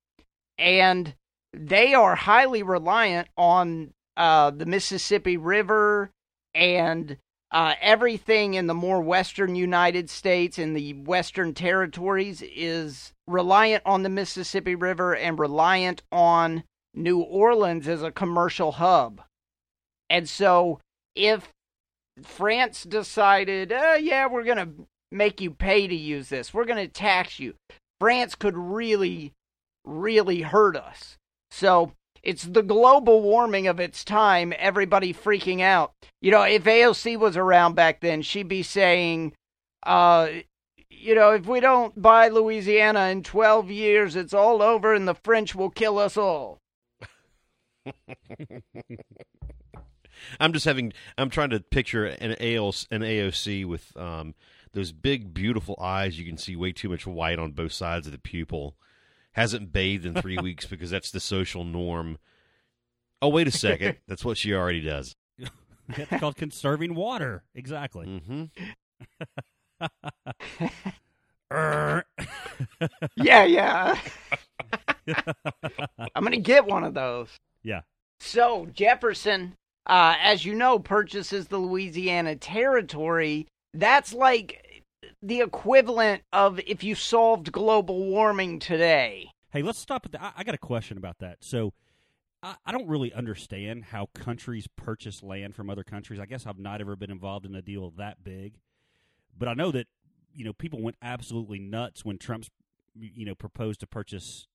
and 0.57 1.13
they 1.53 1.93
are 1.93 2.15
highly 2.15 2.63
reliant 2.63 3.27
on 3.37 3.93
uh, 4.17 4.49
the 4.49 4.65
Mississippi 4.65 5.37
River 5.37 6.09
and 6.55 7.17
uh, 7.53 7.75
everything 7.81 8.55
in 8.55 8.65
the 8.65 8.73
more 8.73 8.99
western 8.99 9.55
United 9.55 10.09
States 10.09 10.57
and 10.57 10.75
the 10.75 10.93
western 10.93 11.53
territories 11.53 12.41
is 12.41 13.13
reliant 13.27 13.83
on 13.85 14.01
the 14.01 14.09
Mississippi 14.09 14.73
River 14.73 15.15
and 15.15 15.37
reliant 15.37 16.01
on 16.11 16.63
New 16.95 17.19
Orleans 17.19 17.87
as 17.87 18.01
a 18.01 18.11
commercial 18.11 18.73
hub. 18.73 19.21
And 20.09 20.27
so 20.27 20.79
if 21.15 21.49
France 22.23 22.83
decided, 22.83 23.71
uh, 23.71 23.97
yeah, 23.99 24.25
we're 24.27 24.43
going 24.43 24.57
to 24.57 24.85
make 25.11 25.39
you 25.39 25.51
pay 25.51 25.87
to 25.87 25.95
use 25.95 26.29
this, 26.29 26.53
we're 26.53 26.65
going 26.65 26.83
to 26.83 26.91
tax 26.91 27.39
you, 27.39 27.53
France 27.99 28.33
could 28.33 28.57
really, 28.57 29.31
really 29.85 30.41
hurt 30.41 30.75
us. 30.75 31.17
So 31.51 31.91
it's 32.23 32.43
the 32.43 32.63
global 32.63 33.21
warming 33.21 33.67
of 33.67 33.79
its 33.79 34.05
time, 34.05 34.53
everybody 34.57 35.13
freaking 35.13 35.61
out. 35.61 35.93
You 36.21 36.31
know, 36.31 36.43
if 36.43 36.63
AOC 36.63 37.17
was 37.19 37.35
around 37.35 37.75
back 37.75 37.99
then, 37.99 38.21
she'd 38.21 38.47
be 38.47 38.63
saying, 38.63 39.33
uh, 39.85 40.29
you 40.89 41.15
know, 41.15 41.31
if 41.31 41.45
we 41.45 41.59
don't 41.59 42.01
buy 42.01 42.29
Louisiana 42.29 43.07
in 43.09 43.23
12 43.23 43.69
years, 43.69 44.15
it's 44.15 44.33
all 44.33 44.61
over 44.61 44.93
and 44.93 45.05
the 45.07 45.15
French 45.15 45.53
will 45.53 45.69
kill 45.69 45.99
us 45.99 46.15
all. 46.15 46.59
I'm 50.39 50.53
just 50.53 50.65
having. 50.65 50.93
I'm 51.17 51.29
trying 51.29 51.49
to 51.49 51.59
picture 51.59 52.05
an 52.05 52.35
AOC, 52.39 52.87
an 52.91 53.01
AOC 53.01 53.65
with 53.65 53.95
um, 53.97 54.35
those 54.71 54.93
big, 54.93 55.33
beautiful 55.33 55.77
eyes. 55.81 56.17
You 56.17 56.25
can 56.25 56.37
see 56.37 56.55
way 56.55 56.71
too 56.71 56.87
much 56.87 57.05
white 57.05 57.39
on 57.39 57.51
both 57.51 57.73
sides 57.73 58.07
of 58.07 58.13
the 58.13 58.19
pupil. 58.19 58.77
Hasn't 59.33 59.71
bathed 59.71 60.05
in 60.05 60.15
three 60.15 60.37
weeks 60.41 60.65
because 60.65 60.89
that's 60.89 61.11
the 61.11 61.19
social 61.19 61.63
norm. 61.63 62.17
Oh, 63.21 63.29
wait 63.29 63.47
a 63.47 63.51
second. 63.51 63.97
That's 64.07 64.25
what 64.25 64.37
she 64.37 64.53
already 64.53 64.81
does. 64.81 65.15
It's 65.89 66.09
called 66.19 66.37
conserving 66.37 66.95
water. 66.95 67.43
Exactly. 67.55 68.05
Mm-hmm. 68.07 68.45
Yeah, 73.17 73.43
yeah. 73.43 73.97
I'm 76.15 76.23
going 76.23 76.31
to 76.31 76.37
get 76.37 76.65
one 76.65 76.83
of 76.83 76.93
those. 76.93 77.29
yeah. 77.63 77.81
So, 78.19 78.67
Jefferson, 78.73 79.55
uh, 79.85 80.15
as 80.21 80.45
you 80.45 80.53
know, 80.53 80.79
purchases 80.79 81.47
the 81.47 81.57
Louisiana 81.57 82.37
Territory. 82.37 83.47
That's 83.73 84.13
like 84.13 84.72
the 85.21 85.41
equivalent 85.41 86.23
of 86.31 86.59
if 86.65 86.83
you 86.83 86.95
solved 86.95 87.51
global 87.51 88.05
warming 88.05 88.59
today. 88.59 89.29
Hey, 89.51 89.61
let's 89.61 89.79
stop 89.79 90.05
at 90.05 90.11
that. 90.13 90.21
I, 90.21 90.31
I 90.37 90.43
got 90.43 90.55
a 90.55 90.59
question 90.59 90.97
about 90.97 91.19
that. 91.19 91.37
So, 91.41 91.73
I, 92.41 92.55
I 92.65 92.71
don't 92.71 92.87
really 92.87 93.13
understand 93.13 93.85
how 93.85 94.07
countries 94.13 94.67
purchase 94.75 95.23
land 95.23 95.55
from 95.55 95.69
other 95.69 95.83
countries. 95.83 96.19
I 96.19 96.25
guess 96.25 96.45
I've 96.45 96.59
not 96.59 96.81
ever 96.81 96.95
been 96.95 97.11
involved 97.11 97.45
in 97.45 97.55
a 97.55 97.61
deal 97.61 97.91
that 97.97 98.23
big, 98.23 98.59
but 99.37 99.47
I 99.47 99.53
know 99.53 99.71
that 99.71 99.87
you 100.35 100.43
know 100.45 100.53
people 100.53 100.81
went 100.81 100.97
absolutely 101.01 101.59
nuts 101.59 102.03
when 102.03 102.17
Trump's 102.17 102.49
you 102.95 103.25
know 103.25 103.35
proposed 103.35 103.79
to 103.79 103.87
purchase 103.87 104.47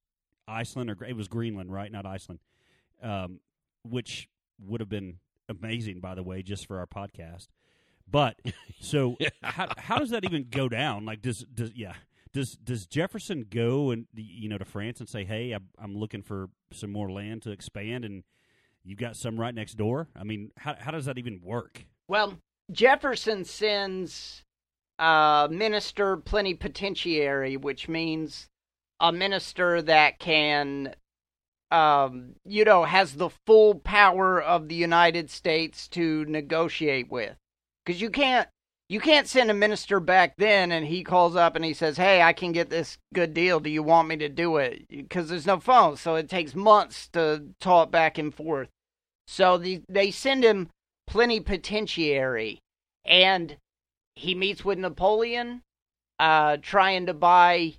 Iceland 0.46 0.90
or 0.90 0.96
it 1.04 1.16
was 1.16 1.28
Greenland, 1.28 1.72
right? 1.72 1.90
Not 1.90 2.06
Iceland, 2.06 2.40
um, 3.02 3.40
which 3.84 4.28
would 4.60 4.80
have 4.80 4.88
been 4.88 5.18
amazing, 5.48 6.00
by 6.00 6.14
the 6.14 6.22
way, 6.22 6.42
just 6.42 6.66
for 6.66 6.78
our 6.78 6.86
podcast. 6.86 7.48
But 8.10 8.36
so 8.80 9.16
how 9.42 9.68
how 9.76 9.98
does 9.98 10.10
that 10.10 10.24
even 10.24 10.46
go 10.50 10.68
down? 10.68 11.04
Like 11.04 11.22
does 11.22 11.44
does 11.52 11.72
yeah 11.74 11.94
does 12.32 12.52
does 12.52 12.86
Jefferson 12.86 13.46
go 13.48 13.90
and 13.90 14.06
you 14.14 14.48
know 14.48 14.58
to 14.58 14.64
France 14.64 15.00
and 15.00 15.08
say, 15.08 15.24
"Hey, 15.24 15.52
I'm, 15.52 15.68
I'm 15.78 15.96
looking 15.96 16.22
for 16.22 16.48
some 16.72 16.92
more 16.92 17.10
land 17.10 17.42
to 17.42 17.50
expand," 17.50 18.04
and 18.04 18.24
you've 18.84 18.98
got 18.98 19.16
some 19.16 19.38
right 19.38 19.54
next 19.54 19.74
door? 19.74 20.08
I 20.16 20.24
mean, 20.24 20.50
how 20.56 20.74
how 20.78 20.90
does 20.90 21.06
that 21.06 21.18
even 21.18 21.40
work? 21.42 21.84
Well, 22.08 22.38
Jefferson 22.70 23.44
sends 23.44 24.44
a 24.98 25.48
minister 25.50 26.16
plenipotentiary, 26.16 27.56
which 27.56 27.88
means 27.88 28.48
a 29.00 29.12
minister 29.12 29.80
that 29.82 30.18
can, 30.18 30.94
um, 31.70 32.34
you 32.44 32.64
know, 32.64 32.84
has 32.84 33.14
the 33.14 33.30
full 33.46 33.76
power 33.76 34.40
of 34.40 34.68
the 34.68 34.74
United 34.74 35.30
States 35.30 35.86
to 35.88 36.24
negotiate 36.26 37.10
with. 37.10 37.36
Because 37.88 38.02
you 38.02 38.10
can't, 38.10 38.46
you 38.90 39.00
can't 39.00 39.26
send 39.26 39.50
a 39.50 39.54
minister 39.54 39.98
back 39.98 40.34
then 40.36 40.72
and 40.72 40.84
he 40.84 41.02
calls 41.02 41.34
up 41.34 41.56
and 41.56 41.64
he 41.64 41.72
says, 41.72 41.96
"Hey, 41.96 42.20
I 42.20 42.34
can 42.34 42.52
get 42.52 42.68
this 42.68 42.98
good 43.14 43.32
deal. 43.32 43.60
Do 43.60 43.70
you 43.70 43.82
want 43.82 44.08
me 44.08 44.18
to 44.18 44.28
do 44.28 44.58
it?" 44.58 44.86
Because 44.90 45.30
there's 45.30 45.46
no 45.46 45.58
phone, 45.58 45.96
so 45.96 46.14
it 46.14 46.28
takes 46.28 46.54
months 46.54 47.08
to 47.14 47.46
talk 47.60 47.90
back 47.90 48.18
and 48.18 48.34
forth. 48.34 48.68
So 49.26 49.56
the, 49.56 49.80
they 49.88 50.10
send 50.10 50.44
him 50.44 50.68
plenipotentiary, 51.06 52.58
and 53.06 53.56
he 54.16 54.34
meets 54.34 54.66
with 54.66 54.78
Napoleon, 54.78 55.62
uh, 56.18 56.58
trying 56.60 57.06
to 57.06 57.14
buy 57.14 57.76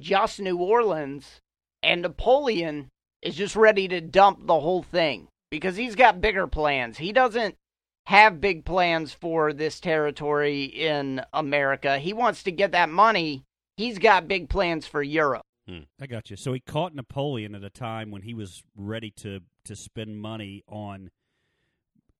just 0.00 0.40
New 0.40 0.56
Orleans, 0.56 1.38
and 1.80 2.02
Napoleon 2.02 2.88
is 3.22 3.36
just 3.36 3.54
ready 3.54 3.86
to 3.86 4.00
dump 4.00 4.48
the 4.48 4.58
whole 4.58 4.82
thing 4.82 5.28
because 5.48 5.76
he's 5.76 5.94
got 5.94 6.20
bigger 6.20 6.48
plans. 6.48 6.98
He 6.98 7.12
doesn't 7.12 7.54
have 8.06 8.40
big 8.40 8.64
plans 8.64 9.12
for 9.12 9.52
this 9.52 9.80
territory 9.80 10.64
in 10.64 11.22
America. 11.32 11.98
He 11.98 12.12
wants 12.12 12.42
to 12.44 12.52
get 12.52 12.72
that 12.72 12.90
money. 12.90 13.44
He's 13.76 13.98
got 13.98 14.28
big 14.28 14.48
plans 14.48 14.86
for 14.86 15.02
Europe. 15.02 15.42
Hmm. 15.66 15.80
I 16.00 16.06
got 16.06 16.30
you. 16.30 16.36
So 16.36 16.52
he 16.52 16.60
caught 16.60 16.94
Napoleon 16.94 17.54
at 17.54 17.64
a 17.64 17.70
time 17.70 18.10
when 18.10 18.22
he 18.22 18.34
was 18.34 18.62
ready 18.76 19.10
to 19.16 19.40
to 19.64 19.74
spend 19.74 20.20
money 20.20 20.62
on 20.68 21.10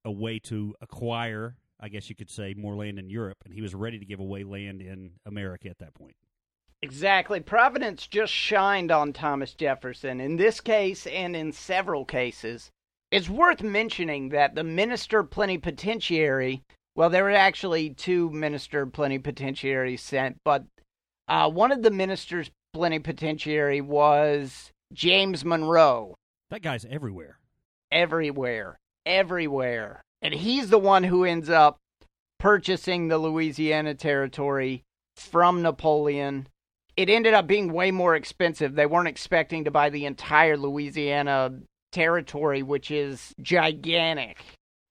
a 0.02 0.10
way 0.10 0.38
to 0.38 0.74
acquire, 0.80 1.56
I 1.78 1.88
guess 1.88 2.08
you 2.08 2.16
could 2.16 2.30
say, 2.30 2.54
more 2.54 2.74
land 2.74 2.98
in 2.98 3.10
Europe, 3.10 3.38
and 3.44 3.52
he 3.52 3.60
was 3.60 3.74
ready 3.74 3.98
to 3.98 4.06
give 4.06 4.20
away 4.20 4.44
land 4.44 4.80
in 4.80 5.12
America 5.26 5.68
at 5.68 5.78
that 5.78 5.92
point. 5.92 6.16
Exactly. 6.82 7.40
Providence 7.40 8.06
just 8.06 8.32
shined 8.32 8.90
on 8.90 9.12
Thomas 9.12 9.54
Jefferson 9.54 10.20
in 10.20 10.36
this 10.36 10.60
case 10.60 11.06
and 11.06 11.34
in 11.36 11.52
several 11.52 12.04
cases. 12.04 12.70
It's 13.14 13.28
worth 13.28 13.62
mentioning 13.62 14.30
that 14.30 14.56
the 14.56 14.64
minister 14.64 15.22
plenipotentiary, 15.22 16.64
well, 16.96 17.10
there 17.10 17.22
were 17.22 17.30
actually 17.30 17.90
two 17.90 18.28
minister 18.30 18.86
plenipotentiaries 18.86 20.00
sent, 20.00 20.38
but 20.44 20.64
uh, 21.28 21.48
one 21.48 21.70
of 21.70 21.84
the 21.84 21.92
ministers 21.92 22.50
plenipotentiary 22.74 23.80
was 23.80 24.72
James 24.92 25.44
Monroe. 25.44 26.16
That 26.50 26.62
guy's 26.62 26.84
everywhere. 26.86 27.38
Everywhere. 27.92 28.80
Everywhere. 29.06 30.02
And 30.20 30.34
he's 30.34 30.70
the 30.70 30.78
one 30.78 31.04
who 31.04 31.22
ends 31.22 31.48
up 31.48 31.78
purchasing 32.40 33.06
the 33.06 33.18
Louisiana 33.18 33.94
Territory 33.94 34.82
from 35.14 35.62
Napoleon 35.62 36.48
it 36.96 37.10
ended 37.10 37.34
up 37.34 37.46
being 37.46 37.72
way 37.72 37.90
more 37.90 38.14
expensive. 38.14 38.74
They 38.74 38.86
weren't 38.86 39.08
expecting 39.08 39.64
to 39.64 39.70
buy 39.70 39.90
the 39.90 40.06
entire 40.06 40.56
Louisiana 40.56 41.52
territory, 41.94 42.62
which 42.62 42.90
is 42.90 43.34
gigantic. 43.40 44.36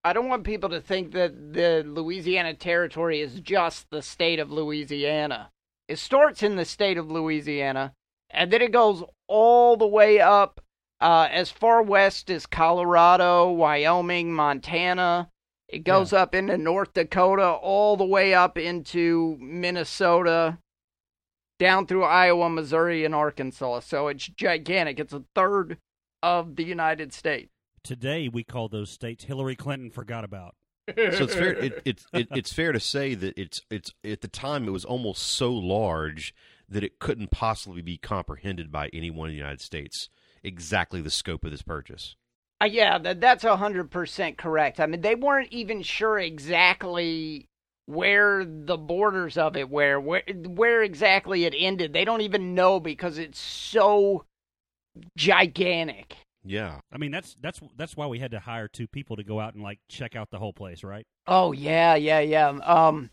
I 0.04 0.14
don't 0.14 0.28
want 0.28 0.44
people 0.44 0.70
to 0.70 0.82
think 0.82 1.12
that 1.12 1.54
the 1.54 1.84
Louisiana 1.86 2.54
territory 2.56 3.22
is 3.22 3.40
just 3.40 3.90
the 3.92 4.02
state 4.02 4.40
of 4.40 4.52
Louisiana. 4.52 5.52
It 5.88 6.00
starts 6.00 6.42
in 6.42 6.56
the 6.56 6.66
state 6.66 6.98
of 6.98 7.12
Louisiana, 7.12 7.94
and 8.30 8.52
then 8.52 8.62
it 8.62 8.72
goes 8.72 9.04
all 9.28 9.78
the 9.78 9.88
way 9.88 10.20
up 10.20 10.60
uh, 11.00 11.28
as 11.32 11.52
far 11.52 11.82
west 11.84 12.30
as 12.30 12.46
Colorado, 12.46 13.52
Wyoming, 13.52 14.34
Montana. 14.34 15.30
It 15.68 15.84
goes 15.84 16.14
Yeah. 16.14 16.24
up 16.24 16.36
into 16.36 16.58
North 16.58 16.94
Dakota, 16.94 17.50
all 17.50 17.98
the 17.98 18.06
way 18.06 18.34
up 18.34 18.58
into 18.58 19.38
Minnesota, 19.40 20.58
down 21.60 21.86
through 21.88 22.04
Iowa, 22.04 22.50
Missouri, 22.50 23.06
and 23.06 23.14
Arkansas. 23.16 23.82
So 23.82 24.08
it's 24.08 24.28
gigantic. 24.28 25.00
It's 25.00 25.14
a 25.14 25.24
third 25.36 25.78
of 26.24 26.56
the 26.56 26.64
United 26.64 27.14
States. 27.14 27.52
Today 27.84 28.30
we 28.30 28.44
call 28.44 28.70
those 28.70 28.90
states 28.90 29.26
Hillary 29.26 29.56
Clinton 29.56 29.92
forgot 29.92 30.24
about. 30.24 30.56
So 30.88 30.94
it's 30.96 31.36
fair. 31.36 31.54
It, 31.54 31.82
it's 31.86 32.06
it, 32.12 32.28
it's 32.32 32.52
fair 32.52 32.72
to 32.72 32.80
say 32.80 33.14
that 33.14 33.38
it's 33.38 33.62
it's 33.70 33.94
at 34.04 34.22
the 34.22 34.28
time 34.28 34.68
it 34.68 34.72
was 34.72 34.84
almost 34.84 35.22
so 35.22 35.54
large 35.54 36.34
that 36.68 36.84
it 36.84 37.00
couldn't 37.00 37.32
possibly 37.32 37.82
be 37.82 37.98
comprehended 37.98 38.72
by 38.72 38.90
anyone 38.92 39.30
in 39.30 39.34
the 39.34 39.38
United 39.38 39.62
States. 39.62 40.10
Exactly 40.44 41.02
the 41.02 41.10
scope 41.12 41.46
of 41.46 41.52
this 41.52 41.62
purchase. 41.62 42.16
Uh, 42.62 42.66
yeah, 42.66 42.98
that, 42.98 43.22
that's 43.22 43.44
a 43.44 43.56
hundred 43.56 43.92
percent 43.92 44.38
correct. 44.38 44.80
I 44.80 44.86
mean, 44.86 45.02
they 45.02 45.16
weren't 45.16 45.52
even 45.52 45.84
sure 45.84 46.20
exactly 46.20 47.48
where 47.86 48.46
the 48.46 48.78
borders 48.78 49.38
of 49.38 49.56
it 49.56 49.70
were, 49.70 50.00
where 50.00 50.24
where 50.46 50.84
exactly 50.84 51.46
it 51.46 51.56
ended. 51.58 51.94
They 51.94 52.06
don't 52.06 52.22
even 52.22 52.56
know 52.56 52.80
because 52.80 53.18
it's 53.18 53.40
so 53.40 54.26
gigantic. 55.18 56.16
Yeah. 56.44 56.80
I 56.92 56.98
mean, 56.98 57.12
that's 57.12 57.36
that's 57.42 57.62
that's 57.78 57.96
why 57.96 58.08
we 58.08 58.20
had 58.20 58.32
to 58.32 58.40
hire 58.40 58.68
two 58.68 58.88
people 58.88 59.16
to 59.16 59.24
go 59.24 59.40
out 59.40 59.54
and 59.54 59.64
like 59.64 59.80
check 59.90 60.16
out 60.16 60.30
the 60.30 60.40
whole 60.40 60.54
place, 60.54 60.84
right? 60.84 61.06
Oh 61.28 61.52
yeah, 61.52 61.96
yeah, 61.96 62.20
yeah. 62.20 62.50
Um, 62.50 63.10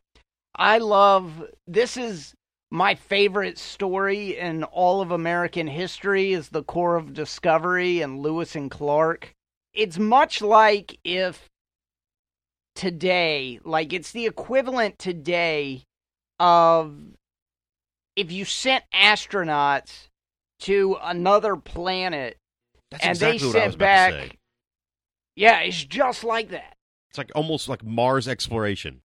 I 0.54 0.78
love 0.78 1.44
this 1.66 1.96
is 1.96 2.34
my 2.70 2.94
favorite 2.94 3.58
story 3.58 4.36
in 4.38 4.64
all 4.64 5.00
of 5.00 5.10
American 5.10 5.66
history 5.66 6.32
is 6.32 6.48
the 6.48 6.62
Corps 6.62 6.96
of 6.96 7.14
Discovery 7.14 8.00
and 8.00 8.20
Lewis 8.20 8.54
and 8.54 8.70
Clark. 8.70 9.32
It's 9.72 9.98
much 9.98 10.42
like 10.42 10.98
if 11.04 11.48
today, 12.74 13.60
like 13.64 13.92
it's 13.92 14.12
the 14.12 14.26
equivalent 14.26 14.98
today 14.98 15.84
of 16.38 16.94
if 18.16 18.32
you 18.32 18.44
sent 18.44 18.84
astronauts 18.94 20.09
to 20.60 20.96
another 21.02 21.56
planet 21.56 22.36
That's 22.90 23.02
and 23.04 23.10
exactly 23.12 23.38
they 23.38 23.46
what 23.46 23.56
I 23.56 23.66
was 23.66 23.72
sent 23.72 23.78
back. 23.78 24.36
Yeah, 25.36 25.60
it's 25.60 25.84
just 25.84 26.24
like 26.24 26.50
that. 26.50 26.76
It's 27.10 27.18
like 27.18 27.30
almost 27.34 27.68
like 27.68 27.84
Mars 27.84 28.28
exploration. 28.28 29.02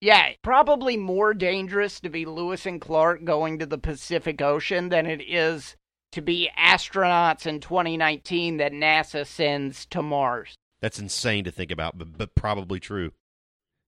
Yeah, 0.00 0.30
probably 0.42 0.96
more 0.96 1.34
dangerous 1.34 1.98
to 2.00 2.08
be 2.08 2.24
Lewis 2.24 2.66
and 2.66 2.80
Clark 2.80 3.24
going 3.24 3.58
to 3.58 3.66
the 3.66 3.78
Pacific 3.78 4.40
Ocean 4.40 4.90
than 4.90 5.06
it 5.06 5.20
is 5.20 5.76
to 6.12 6.20
be 6.22 6.50
astronauts 6.58 7.46
in 7.46 7.60
2019 7.60 8.58
that 8.58 8.72
NASA 8.72 9.26
sends 9.26 9.86
to 9.86 10.02
Mars. 10.02 10.54
That's 10.80 11.00
insane 11.00 11.44
to 11.44 11.50
think 11.50 11.72
about, 11.72 11.98
but, 11.98 12.16
but 12.16 12.34
probably 12.36 12.78
true. 12.78 13.10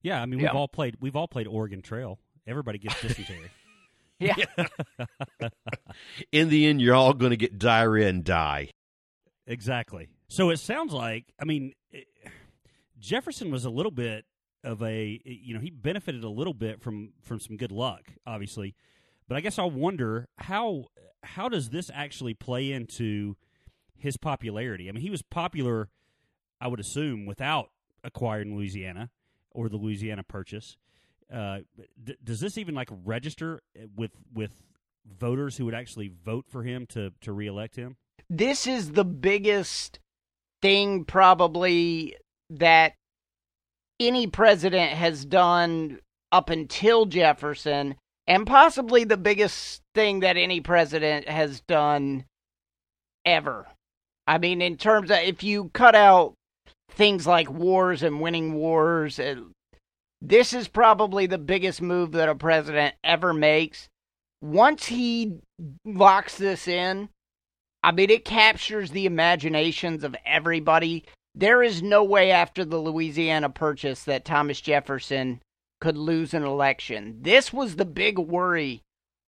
Yeah, 0.02 0.20
I 0.20 0.26
mean, 0.26 0.40
Yeah. 0.40 0.48
we've 0.50 0.56
all 0.56 0.68
played 0.68 0.96
we've 1.00 1.14
all 1.16 1.28
played 1.28 1.46
Oregon 1.46 1.80
Trail. 1.82 2.18
Everybody 2.46 2.78
gets 2.78 3.00
dysentery. 3.02 3.50
Yeah. 4.20 4.36
In 6.32 6.50
the 6.50 6.66
end, 6.66 6.80
you're 6.80 6.94
all 6.94 7.14
going 7.14 7.30
to 7.30 7.36
get 7.36 7.58
diarrhea 7.58 8.08
and 8.08 8.22
die. 8.22 8.70
Exactly. 9.46 10.08
So 10.28 10.50
it 10.50 10.58
sounds 10.58 10.92
like, 10.92 11.32
I 11.40 11.44
mean, 11.44 11.72
eh, 11.92 12.02
Jefferson 12.98 13.50
was 13.50 13.64
a 13.64 13.70
little 13.70 13.90
bit 13.90 14.26
of 14.62 14.82
a, 14.82 15.20
you 15.24 15.54
know, 15.54 15.60
he 15.60 15.70
benefited 15.70 16.22
a 16.22 16.28
little 16.28 16.52
bit 16.54 16.82
from 16.82 17.12
from 17.22 17.40
some 17.40 17.56
good 17.56 17.72
luck, 17.72 18.02
obviously. 18.26 18.74
But 19.26 19.36
I 19.36 19.40
guess 19.40 19.58
I 19.58 19.64
wonder 19.64 20.28
how 20.38 20.86
how 21.22 21.48
does 21.48 21.70
this 21.70 21.90
actually 21.92 22.34
play 22.34 22.70
into 22.72 23.36
his 23.96 24.16
popularity? 24.16 24.88
I 24.88 24.92
mean, 24.92 25.02
he 25.02 25.10
was 25.10 25.22
popular, 25.22 25.88
I 26.60 26.68
would 26.68 26.80
assume, 26.80 27.26
without 27.26 27.70
acquiring 28.04 28.54
Louisiana 28.54 29.10
or 29.50 29.68
the 29.68 29.76
Louisiana 29.76 30.22
Purchase. 30.22 30.76
Uh, 31.32 31.60
d- 32.02 32.16
does 32.22 32.40
this 32.40 32.58
even 32.58 32.74
like 32.74 32.88
register 33.04 33.60
with 33.96 34.12
with 34.34 34.52
voters 35.06 35.56
who 35.56 35.64
would 35.64 35.74
actually 35.74 36.12
vote 36.24 36.46
for 36.48 36.62
him 36.62 36.86
to 36.86 37.12
to 37.20 37.32
reelect 37.32 37.76
him? 37.76 37.96
this 38.30 38.66
is 38.66 38.92
the 38.92 39.04
biggest 39.04 39.98
thing 40.62 41.04
probably 41.04 42.16
that 42.48 42.94
any 43.98 44.26
president 44.28 44.92
has 44.92 45.24
done 45.24 45.98
up 46.32 46.48
until 46.48 47.06
Jefferson, 47.06 47.96
and 48.26 48.46
possibly 48.46 49.02
the 49.02 49.16
biggest 49.16 49.82
thing 49.94 50.20
that 50.20 50.36
any 50.36 50.60
president 50.60 51.28
has 51.28 51.60
done 51.62 52.24
ever. 53.26 53.66
I 54.28 54.38
mean, 54.38 54.62
in 54.62 54.76
terms 54.76 55.10
of 55.10 55.18
if 55.18 55.42
you 55.42 55.70
cut 55.74 55.96
out 55.96 56.34
things 56.88 57.26
like 57.26 57.50
wars 57.50 58.02
and 58.02 58.20
winning 58.20 58.54
wars, 58.54 59.18
uh, 59.18 59.34
this 60.22 60.52
is 60.52 60.68
probably 60.68 61.26
the 61.26 61.38
biggest 61.38 61.80
move 61.80 62.12
that 62.12 62.28
a 62.28 62.34
president 62.34 62.94
ever 63.02 63.32
makes. 63.32 63.88
Once 64.42 64.86
he 64.86 65.38
locks 65.84 66.36
this 66.36 66.68
in, 66.68 67.08
I 67.82 67.92
mean, 67.92 68.10
it 68.10 68.24
captures 68.24 68.90
the 68.90 69.06
imaginations 69.06 70.04
of 70.04 70.16
everybody. 70.26 71.04
There 71.34 71.62
is 71.62 71.82
no 71.82 72.04
way 72.04 72.30
after 72.30 72.64
the 72.64 72.78
Louisiana 72.78 73.48
Purchase 73.48 74.04
that 74.04 74.24
Thomas 74.24 74.60
Jefferson 74.60 75.40
could 75.80 75.96
lose 75.96 76.34
an 76.34 76.42
election. 76.42 77.18
This 77.22 77.52
was 77.52 77.76
the 77.76 77.86
big 77.86 78.18
worry 78.18 78.82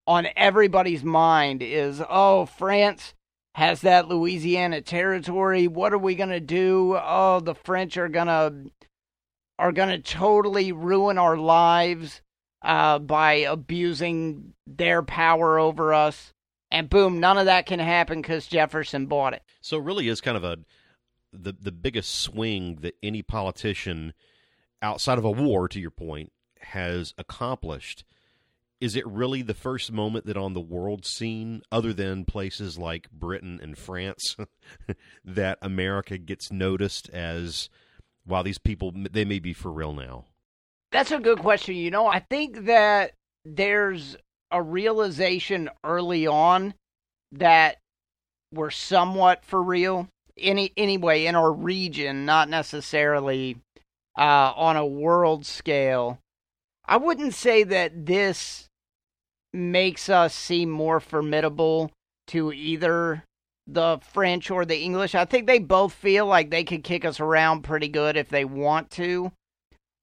on 0.07 0.27
everybody's 0.37 1.05
mind 1.05 1.63
is, 1.63 2.03
oh, 2.11 2.45
France 2.47 3.15
has 3.55 3.83
that 3.83 4.09
Louisiana 4.09 4.81
territory. 4.81 5.69
What 5.69 5.93
are 5.93 5.99
we 5.99 6.15
going 6.15 6.31
to 6.31 6.41
do? 6.41 6.99
Oh, 7.01 7.41
the 7.41 7.55
French 7.55 7.97
are 7.97 8.09
going 8.09 8.27
to 8.27 8.71
are 9.63 9.71
going 9.71 9.91
to 9.91 9.99
totally 10.01 10.73
ruin 10.73 11.19
our 11.19 11.37
lives 11.37 12.21
uh, 12.63 12.99
by 12.99 13.35
abusing 13.35 14.55
their 14.67 15.05
power 15.05 15.57
over 15.57 15.95
us. 15.95 16.35
And 16.73 16.91
boom, 16.91 17.21
none 17.21 17.39
of 17.39 17.47
that 17.47 17.67
can 17.67 17.79
happen 17.79 18.21
because 18.21 18.49
Jefferson 18.49 19.07
bought 19.07 19.35
it. 19.35 19.43
So 19.61 19.77
it 19.77 19.85
really 19.85 20.09
is 20.09 20.21
kind 20.21 20.37
of 20.37 20.43
a 20.43 20.59
the 21.33 21.55
the 21.59 21.71
biggest 21.71 22.13
swing 22.13 22.79
that 22.81 22.97
any 23.05 23.23
politician 23.23 24.15
outside 24.83 25.17
of 25.17 25.25
a 25.25 25.31
war, 25.31 25.69
to 25.69 25.81
your 25.81 25.93
point, 25.93 26.33
has 26.61 27.15
accomplished. 27.17 28.05
Is 28.81 28.97
it 28.97 29.07
really 29.07 29.43
the 29.43 29.55
first 29.55 29.93
moment 29.93 30.27
that 30.27 30.37
on 30.37 30.55
the 30.55 30.61
world 30.61 31.07
scene, 31.07 31.63
other 31.71 31.93
than 31.93 32.25
places 32.25 32.79
like 32.79 33.13
Britain 33.13 33.61
and 33.63 33.79
France, 33.79 34.37
that 35.25 35.59
America 35.63 36.19
gets 36.19 36.51
noticed 36.51 37.09
as, 37.11 37.71
wow, 38.27 38.43
these 38.43 38.59
people, 38.59 38.93
they 38.95 39.25
may 39.25 39.39
be 39.39 39.53
for 39.53 39.71
real 39.71 39.93
now? 39.93 40.25
That's 40.91 41.11
a 41.11 41.19
good 41.19 41.39
question. 41.39 41.75
You 41.75 41.91
know, 41.91 42.07
I 42.07 42.21
think 42.21 42.67
that 42.67 43.13
there's 43.45 44.17
a 44.51 44.63
realization 44.63 45.71
early 45.83 46.27
on 46.27 46.75
that 47.33 47.79
we're 48.53 48.71
somewhat 48.71 49.45
for 49.45 49.63
real. 49.63 50.09
Any 50.39 50.73
anyway 50.77 51.27
in 51.27 51.35
our 51.35 51.53
region, 51.53 52.25
not 52.25 52.49
necessarily 52.49 53.59
uh, 54.17 54.53
on 54.55 54.77
a 54.77 54.87
world 54.87 55.47
scale. 55.47 56.19
I 56.87 56.97
wouldn't 56.97 57.35
say 57.35 57.65
that 57.65 58.07
this 58.07 58.69
makes 59.53 60.09
us 60.09 60.35
seem 60.35 60.71
more 60.71 61.01
formidable 61.01 61.91
to 62.29 62.53
either 62.53 63.25
the 63.67 64.01
French 64.13 64.51
or 64.51 64.65
the 64.65 64.81
English. 64.81 65.15
I 65.15 65.25
think 65.25 65.47
they 65.47 65.59
both 65.59 65.93
feel 65.93 66.27
like 66.27 66.51
they 66.51 66.65
could 66.65 66.85
kick 66.85 67.05
us 67.05 67.21
around 67.21 67.63
pretty 67.63 67.89
good 67.89 68.17
if 68.17 68.29
they 68.29 68.45
want 68.45 68.91
to. 68.93 69.33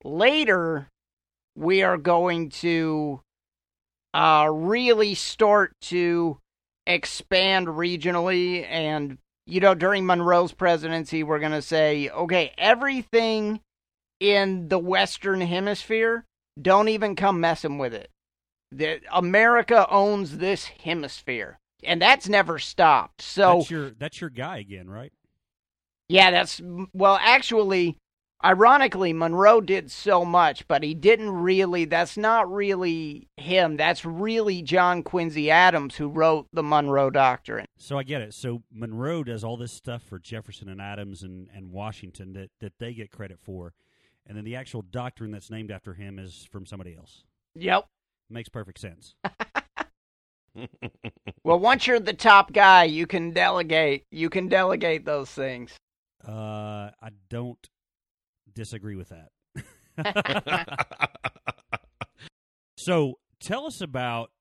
Later, 0.04 0.88
we 1.56 1.84
are 1.84 1.98
going 1.98 2.50
to 2.50 3.22
uh, 4.14 4.48
really 4.52 5.14
start 5.14 5.74
to 5.82 6.38
expand 6.88 7.68
regionally. 7.68 8.66
And, 8.68 9.18
you 9.46 9.60
know, 9.60 9.76
during 9.76 10.06
Monroe's 10.06 10.54
presidency, 10.54 11.24
we're 11.24 11.40
going 11.40 11.52
to 11.52 11.62
say, 11.62 12.10
okay, 12.10 12.54
everything 12.58 13.60
in 14.20 14.68
the 14.70 14.80
Western 14.80 15.42
Hemisphere, 15.42 16.26
don't 16.62 16.90
even 16.90 17.16
come 17.16 17.40
messing 17.40 17.78
with 17.78 17.94
it. 17.94 18.10
America 19.12 19.88
owns 19.90 20.38
this 20.38 20.66
hemisphere. 20.84 21.58
And 21.84 22.02
that's 22.02 22.28
never 22.28 22.60
stopped. 22.60 23.22
So 23.22 23.58
that's 23.58 23.72
your 23.72 23.90
that's 23.92 24.22
your 24.22 24.30
guy 24.30 24.58
again, 24.58 24.90
right? 24.90 25.14
yeah, 26.10 26.32
that's 26.32 26.60
well, 26.92 27.20
actually, 27.22 27.98
ironically, 28.44 29.14
Monroe 29.14 29.62
did 29.62 29.92
so 29.92 30.26
much, 30.26 30.68
but 30.68 30.84
he 30.84 30.96
didn't 30.96 31.30
really. 31.30 31.86
That's 31.86 32.18
not 32.18 32.52
really 32.52 33.30
him. 33.38 33.78
That's 33.78 34.04
really 34.04 34.64
John 34.64 35.04
Quincy 35.04 35.52
Adams 35.52 35.96
who 35.96 36.10
wrote 36.10 36.48
the 36.52 36.64
Monroe 36.64 37.12
Doctrine. 37.12 37.68
So 37.78 37.98
I 37.98 38.04
get 38.04 38.22
it. 38.22 38.34
So 38.34 38.64
Monroe 38.72 39.24
does 39.24 39.44
all 39.44 39.56
this 39.56 39.72
stuff 39.72 40.02
for 40.02 40.18
Jefferson 40.18 40.68
and 40.68 40.82
Adams 40.82 41.22
and, 41.22 41.48
and 41.56 41.72
Washington 41.72 42.34
that, 42.34 42.50
that 42.60 42.74
they 42.80 42.94
get 42.94 43.12
credit 43.12 43.40
for, 43.40 43.74
and 44.26 44.36
then 44.36 44.44
the 44.44 44.56
actual 44.56 44.82
doctrine 44.82 45.32
that's 45.32 45.52
named 45.52 45.70
after 45.70 45.94
him 45.94 46.18
is 46.18 46.48
from 46.52 46.66
somebody 46.66 46.96
else. 46.96 47.24
Yep. 47.54 47.86
Makes 48.32 48.50
perfect 48.50 48.80
sense. 48.80 49.14
Well, 51.44 51.60
once 51.60 51.88
you're 51.88 52.00
the 52.00 52.14
top 52.14 52.54
guy, 52.54 52.84
you 52.84 53.08
can 53.08 53.32
delegate. 53.32 54.06
You 54.12 54.30
can 54.30 54.50
delegate 54.50 55.06
those 55.06 55.30
things. 55.30 55.72
Uh, 56.28 56.92
I 57.02 57.10
don't 57.30 57.70
disagree 58.54 58.96
with 58.96 59.10
that. 59.10 59.30
so 62.78 63.16
tell 63.40 63.66
us 63.66 63.82
about 63.82 64.32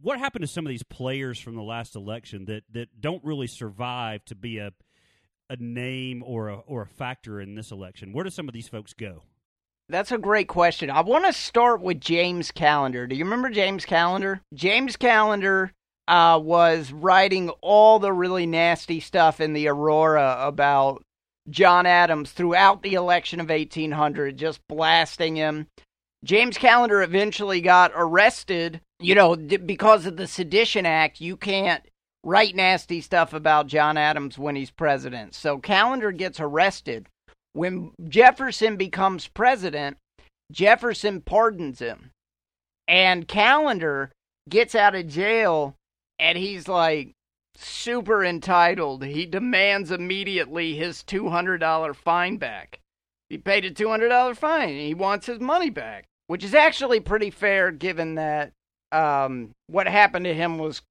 what 0.00 0.18
happened 0.18 0.42
to 0.42 0.48
some 0.48 0.64
of 0.64 0.70
these 0.70 0.82
players 0.82 1.38
from 1.38 1.56
the 1.56 1.62
last 1.62 1.94
election 1.94 2.46
that, 2.46 2.62
that 2.72 3.00
don't 3.00 3.22
really 3.24 3.46
survive 3.46 4.24
to 4.26 4.34
be 4.34 4.58
a 4.58 4.72
a 5.50 5.56
name 5.56 6.22
or 6.24 6.48
a 6.48 6.56
or 6.58 6.82
a 6.82 6.86
factor 6.86 7.40
in 7.40 7.56
this 7.56 7.72
election. 7.72 8.12
Where 8.12 8.22
do 8.22 8.30
some 8.30 8.48
of 8.48 8.54
these 8.54 8.68
folks 8.68 8.92
go? 8.94 9.24
That's 9.90 10.12
a 10.12 10.18
great 10.18 10.46
question. 10.46 10.88
I 10.88 11.00
want 11.00 11.26
to 11.26 11.32
start 11.32 11.80
with 11.80 12.00
James 12.00 12.52
Callender. 12.52 13.08
Do 13.08 13.16
you 13.16 13.24
remember 13.24 13.50
James 13.50 13.84
Callender? 13.84 14.40
James 14.54 14.96
Callender 14.96 15.72
uh, 16.06 16.40
was 16.40 16.92
writing 16.92 17.50
all 17.60 17.98
the 17.98 18.12
really 18.12 18.46
nasty 18.46 19.00
stuff 19.00 19.40
in 19.40 19.52
the 19.52 19.66
Aurora 19.66 20.36
about 20.40 21.02
John 21.48 21.86
Adams 21.86 22.30
throughout 22.30 22.82
the 22.82 22.94
election 22.94 23.40
of 23.40 23.48
1800, 23.48 24.36
just 24.36 24.60
blasting 24.68 25.34
him. 25.34 25.66
James 26.24 26.56
Callender 26.56 27.02
eventually 27.02 27.60
got 27.60 27.90
arrested. 27.94 28.80
You 29.00 29.16
know, 29.16 29.34
because 29.34 30.06
of 30.06 30.16
the 30.16 30.28
Sedition 30.28 30.86
Act, 30.86 31.20
you 31.20 31.36
can't 31.36 31.82
write 32.22 32.54
nasty 32.54 33.00
stuff 33.00 33.32
about 33.32 33.66
John 33.66 33.96
Adams 33.96 34.38
when 34.38 34.54
he's 34.54 34.70
president. 34.70 35.34
So 35.34 35.58
Callender 35.58 36.12
gets 36.12 36.38
arrested. 36.38 37.08
When 37.52 37.92
Jefferson 38.08 38.76
becomes 38.76 39.26
president, 39.28 39.96
Jefferson 40.52 41.20
pardons 41.20 41.78
him. 41.78 42.10
And 42.86 43.28
Callender 43.28 44.12
gets 44.48 44.74
out 44.74 44.94
of 44.94 45.08
jail 45.08 45.76
and 46.18 46.36
he's 46.36 46.68
like 46.68 47.12
super 47.56 48.24
entitled. 48.24 49.04
He 49.04 49.26
demands 49.26 49.90
immediately 49.90 50.74
his 50.74 51.02
$200 51.04 51.94
fine 51.96 52.36
back. 52.36 52.80
He 53.28 53.38
paid 53.38 53.64
a 53.64 53.70
$200 53.70 54.36
fine. 54.36 54.70
He 54.70 54.94
wants 54.94 55.26
his 55.26 55.40
money 55.40 55.70
back, 55.70 56.06
which 56.26 56.44
is 56.44 56.54
actually 56.54 57.00
pretty 57.00 57.30
fair 57.30 57.70
given 57.70 58.16
that 58.16 58.52
um, 58.92 59.50
what 59.68 59.86
happened 59.86 60.24
to 60.24 60.34
him 60.34 60.58
was 60.58 60.82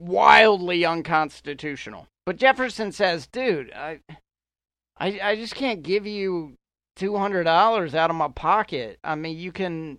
wildly 0.00 0.84
unconstitutional. 0.84 2.06
But 2.24 2.36
Jefferson 2.38 2.92
says, 2.92 3.26
dude, 3.26 3.72
I, 3.72 4.00
I, 4.98 5.20
I 5.22 5.36
just 5.36 5.54
can't 5.54 5.82
give 5.82 6.06
you 6.06 6.54
two 6.96 7.16
hundred 7.16 7.44
dollars 7.44 7.94
out 7.94 8.10
of 8.10 8.16
my 8.16 8.28
pocket. 8.28 8.98
I 9.04 9.14
mean, 9.14 9.36
you 9.36 9.52
can, 9.52 9.98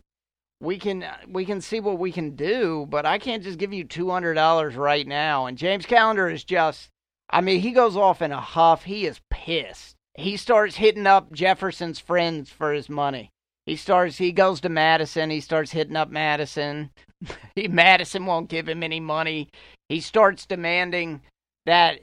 we 0.60 0.78
can, 0.78 1.06
we 1.28 1.46
can 1.46 1.62
see 1.62 1.80
what 1.80 2.00
we 2.00 2.12
can 2.12 2.36
do, 2.36 2.88
but 2.90 3.06
I 3.06 3.20
can't 3.20 3.44
just 3.44 3.60
give 3.60 3.74
you 3.74 3.84
two 3.84 4.10
hundred 4.10 4.34
dollars 4.34 4.76
right 4.76 5.08
now. 5.08 5.46
And 5.46 5.58
James 5.58 5.86
Callender 5.86 6.30
is 6.30 6.44
just, 6.44 6.90
I 7.30 7.42
mean, 7.42 7.60
he 7.60 7.72
goes 7.72 7.96
off 7.96 8.22
in 8.22 8.32
a 8.32 8.42
huff. 8.42 8.84
He 8.84 9.06
is 9.06 9.22
pissed. 9.30 9.96
He 10.16 10.36
starts 10.36 10.78
hitting 10.78 11.06
up 11.06 11.32
Jefferson's 11.32 12.00
friends 12.00 12.50
for 12.50 12.74
his 12.74 12.90
money. 12.90 13.30
He 13.68 13.76
starts. 13.76 14.18
He 14.18 14.32
goes 14.32 14.62
to 14.62 14.70
Madison. 14.70 15.30
He 15.30 15.42
starts 15.42 15.72
hitting 15.72 15.96
up 15.96 16.10
Madison. 16.10 16.90
he, 17.56 17.68
Madison 17.68 18.26
won't 18.26 18.50
give 18.50 18.68
him 18.68 18.82
any 18.82 19.00
money. 19.00 19.50
He 19.90 20.00
starts 20.00 20.46
demanding 20.46 21.22
that 21.66 22.00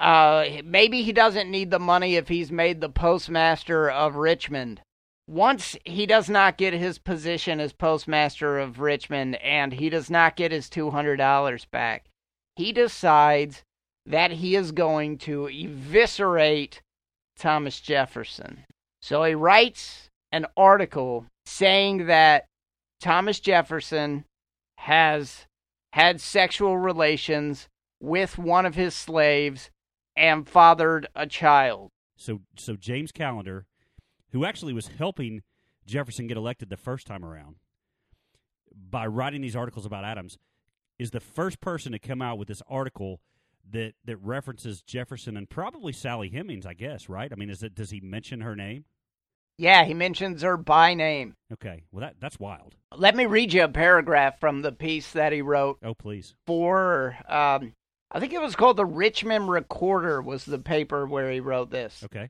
uh, 0.00 0.46
maybe 0.64 1.02
he 1.02 1.12
doesn't 1.12 1.50
need 1.50 1.70
the 1.70 1.78
money 1.78 2.16
if 2.16 2.28
he's 2.28 2.50
made 2.50 2.80
the 2.80 2.88
postmaster 2.88 3.90
of 3.90 4.16
Richmond. 4.16 4.80
Once 5.28 5.76
he 5.84 6.06
does 6.06 6.28
not 6.28 6.56
get 6.56 6.72
his 6.72 6.98
position 6.98 7.60
as 7.60 7.74
postmaster 7.74 8.58
of 8.58 8.80
Richmond 8.80 9.36
and 9.36 9.74
he 9.74 9.90
does 9.90 10.08
not 10.08 10.36
get 10.36 10.52
his 10.52 10.70
$200 10.70 11.70
back, 11.70 12.06
he 12.56 12.72
decides 12.72 13.62
that 14.06 14.32
he 14.32 14.56
is 14.56 14.72
going 14.72 15.18
to 15.18 15.48
eviscerate 15.48 16.80
Thomas 17.38 17.78
Jefferson. 17.78 18.64
So 19.02 19.22
he 19.24 19.34
writes 19.34 20.08
an 20.32 20.46
article 20.56 21.26
saying 21.44 22.06
that 22.06 22.46
Thomas 23.00 23.38
Jefferson 23.38 24.24
has 24.78 25.44
had 25.92 26.20
sexual 26.22 26.78
relations 26.78 27.68
with 28.00 28.38
one 28.38 28.64
of 28.64 28.74
his 28.74 28.94
slaves 28.94 29.70
and 30.16 30.48
fathered 30.48 31.06
a 31.14 31.26
child. 31.26 31.90
So, 32.16 32.40
so 32.56 32.76
James 32.76 33.12
Callender, 33.12 33.66
who 34.32 34.44
actually 34.44 34.72
was 34.72 34.88
helping 34.88 35.42
Jefferson 35.86 36.26
get 36.26 36.36
elected 36.36 36.70
the 36.70 36.76
first 36.76 37.06
time 37.06 37.24
around 37.24 37.56
by 38.74 39.06
writing 39.06 39.40
these 39.40 39.56
articles 39.56 39.86
about 39.86 40.04
Adams, 40.04 40.38
is 40.98 41.10
the 41.10 41.20
first 41.20 41.60
person 41.60 41.92
to 41.92 41.98
come 41.98 42.20
out 42.20 42.38
with 42.38 42.48
this 42.48 42.62
article 42.68 43.20
that 43.68 43.94
that 44.04 44.16
references 44.18 44.82
Jefferson 44.82 45.36
and 45.36 45.48
probably 45.48 45.92
Sally 45.92 46.28
Hemings, 46.28 46.66
I 46.66 46.74
guess, 46.74 47.08
right? 47.08 47.32
I 47.32 47.36
mean, 47.36 47.50
is 47.50 47.62
it 47.62 47.74
does 47.74 47.90
he 47.90 48.00
mention 48.00 48.40
her 48.40 48.56
name? 48.56 48.84
Yeah, 49.56 49.84
he 49.84 49.92
mentions 49.92 50.42
her 50.42 50.56
by 50.56 50.94
name. 50.94 51.34
Okay, 51.52 51.84
well 51.92 52.00
that 52.00 52.16
that's 52.20 52.38
wild. 52.38 52.76
Let 52.96 53.14
me 53.14 53.26
read 53.26 53.52
you 53.52 53.64
a 53.64 53.68
paragraph 53.68 54.40
from 54.40 54.62
the 54.62 54.72
piece 54.72 55.12
that 55.12 55.32
he 55.32 55.42
wrote. 55.42 55.78
Oh, 55.82 55.94
please. 55.94 56.34
For 56.46 57.16
um, 57.28 57.74
I 58.10 58.18
think 58.18 58.32
it 58.32 58.40
was 58.40 58.56
called 58.56 58.76
the 58.76 58.84
Richmond 58.84 59.48
Recorder 59.48 60.20
was 60.20 60.44
the 60.44 60.58
paper 60.58 61.06
where 61.06 61.30
he 61.30 61.40
wrote 61.40 61.70
this. 61.70 62.02
Okay. 62.04 62.28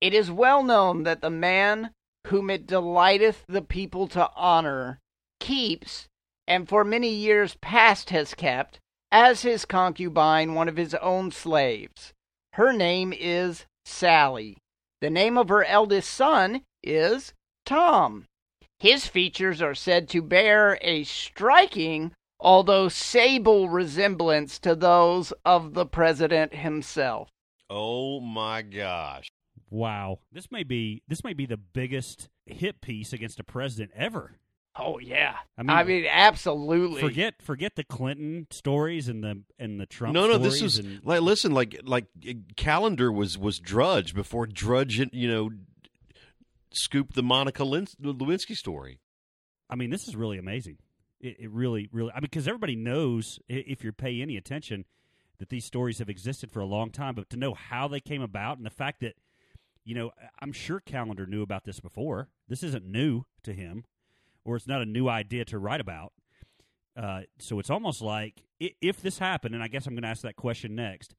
It 0.00 0.14
is 0.14 0.30
well 0.30 0.62
known 0.62 1.02
that 1.04 1.22
the 1.22 1.30
man 1.30 1.90
whom 2.26 2.50
it 2.50 2.66
delighteth 2.66 3.44
the 3.48 3.62
people 3.62 4.06
to 4.08 4.30
honor 4.36 5.00
keeps, 5.40 6.06
and 6.46 6.68
for 6.68 6.84
many 6.84 7.08
years 7.08 7.56
past 7.60 8.10
has 8.10 8.34
kept, 8.34 8.78
as 9.10 9.42
his 9.42 9.64
concubine 9.64 10.54
one 10.54 10.68
of 10.68 10.76
his 10.76 10.94
own 10.94 11.30
slaves. 11.30 12.12
Her 12.52 12.72
name 12.72 13.14
is 13.16 13.64
Sally 13.84 14.58
the 15.00 15.10
name 15.10 15.38
of 15.38 15.48
her 15.48 15.64
eldest 15.64 16.10
son 16.10 16.62
is 16.82 17.32
Tom. 17.64 18.26
His 18.80 19.06
features 19.06 19.62
are 19.62 19.74
said 19.74 20.08
to 20.10 20.22
bear 20.22 20.78
a 20.80 21.04
striking, 21.04 22.12
although 22.40 22.88
sable 22.88 23.68
resemblance 23.68 24.58
to 24.60 24.74
those 24.74 25.32
of 25.44 25.74
the 25.74 25.86
president 25.86 26.54
himself. 26.54 27.30
Oh 27.70 28.20
my 28.20 28.62
gosh. 28.62 29.28
Wow. 29.70 30.20
This 30.32 30.50
may 30.50 30.62
be 30.62 31.02
this 31.08 31.24
may 31.24 31.34
be 31.34 31.46
the 31.46 31.56
biggest 31.56 32.28
hit 32.46 32.80
piece 32.80 33.12
against 33.12 33.40
a 33.40 33.44
president 33.44 33.90
ever. 33.94 34.36
Oh 34.80 35.00
yeah, 35.00 35.34
I 35.56 35.62
mean, 35.62 35.70
I 35.70 35.82
mean, 35.82 36.06
absolutely. 36.08 37.00
Forget 37.00 37.42
forget 37.42 37.74
the 37.74 37.82
Clinton 37.82 38.46
stories 38.50 39.08
and 39.08 39.24
the 39.24 39.42
and 39.58 39.80
the 39.80 39.86
Trump. 39.86 40.14
No, 40.14 40.28
no, 40.28 40.38
this 40.38 40.62
is 40.62 40.78
and, 40.78 41.00
like 41.04 41.20
listen, 41.20 41.52
like 41.52 41.80
like 41.82 42.06
eh, 42.24 42.34
Callender 42.56 43.10
was 43.10 43.36
was 43.36 43.58
Drudge 43.58 44.14
before 44.14 44.46
Drudge, 44.46 45.00
you 45.12 45.28
know, 45.28 45.50
scooped 46.70 47.14
the 47.14 47.24
Monica 47.24 47.64
Lewinsky 47.64 48.54
story. 48.54 49.00
I 49.68 49.74
mean, 49.74 49.90
this 49.90 50.06
is 50.06 50.14
really 50.14 50.38
amazing. 50.38 50.78
It, 51.20 51.36
it 51.40 51.50
really, 51.50 51.88
really. 51.92 52.10
I 52.12 52.16
mean, 52.16 52.22
because 52.22 52.48
everybody 52.48 52.76
knows 52.76 53.38
if 53.48 53.84
you 53.84 53.92
pay 53.92 54.20
any 54.20 54.36
attention 54.36 54.84
that 55.38 55.48
these 55.48 55.64
stories 55.64 55.98
have 55.98 56.08
existed 56.08 56.50
for 56.50 56.60
a 56.60 56.66
long 56.66 56.90
time, 56.90 57.14
but 57.14 57.30
to 57.30 57.36
know 57.36 57.54
how 57.54 57.88
they 57.88 58.00
came 58.00 58.22
about 58.22 58.56
and 58.56 58.66
the 58.66 58.70
fact 58.70 59.00
that, 59.00 59.14
you 59.84 59.94
know, 59.94 60.10
I'm 60.40 60.52
sure 60.52 60.80
Callender 60.80 61.26
knew 61.26 61.42
about 61.42 61.64
this 61.64 61.80
before. 61.80 62.28
This 62.48 62.62
isn't 62.62 62.84
new 62.84 63.24
to 63.44 63.52
him 63.52 63.84
or 64.44 64.56
it's 64.56 64.66
not 64.66 64.82
a 64.82 64.86
new 64.86 65.08
idea 65.08 65.44
to 65.46 65.58
write 65.58 65.80
about. 65.80 66.12
Uh, 66.96 67.20
so 67.38 67.58
it's 67.58 67.70
almost 67.70 68.02
like 68.02 68.42
if 68.58 69.00
this 69.00 69.18
happened, 69.18 69.54
and 69.54 69.62
I 69.62 69.68
guess 69.68 69.86
I'm 69.86 69.94
going 69.94 70.02
to 70.02 70.08
ask 70.08 70.22
that 70.22 70.36
question 70.36 70.74
next. 70.74 71.14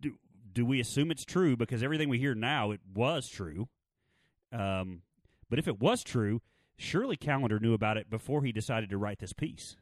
Do, 0.00 0.14
do 0.52 0.66
we 0.66 0.80
assume 0.80 1.10
it's 1.10 1.24
true? 1.24 1.56
Because 1.56 1.82
everything 1.82 2.08
we 2.08 2.18
hear 2.18 2.34
now, 2.34 2.72
it 2.72 2.80
was 2.92 3.28
true. 3.28 3.68
Um, 4.52 5.02
but 5.48 5.58
if 5.58 5.68
it 5.68 5.78
was 5.78 6.02
true, 6.02 6.42
surely 6.78 7.16
Callender 7.16 7.58
knew 7.58 7.74
about 7.74 7.96
it 7.96 8.08
before 8.08 8.42
he 8.42 8.52
decided 8.52 8.90
to 8.90 8.98
write 8.98 9.18
this 9.18 9.32
piece. 9.32 9.76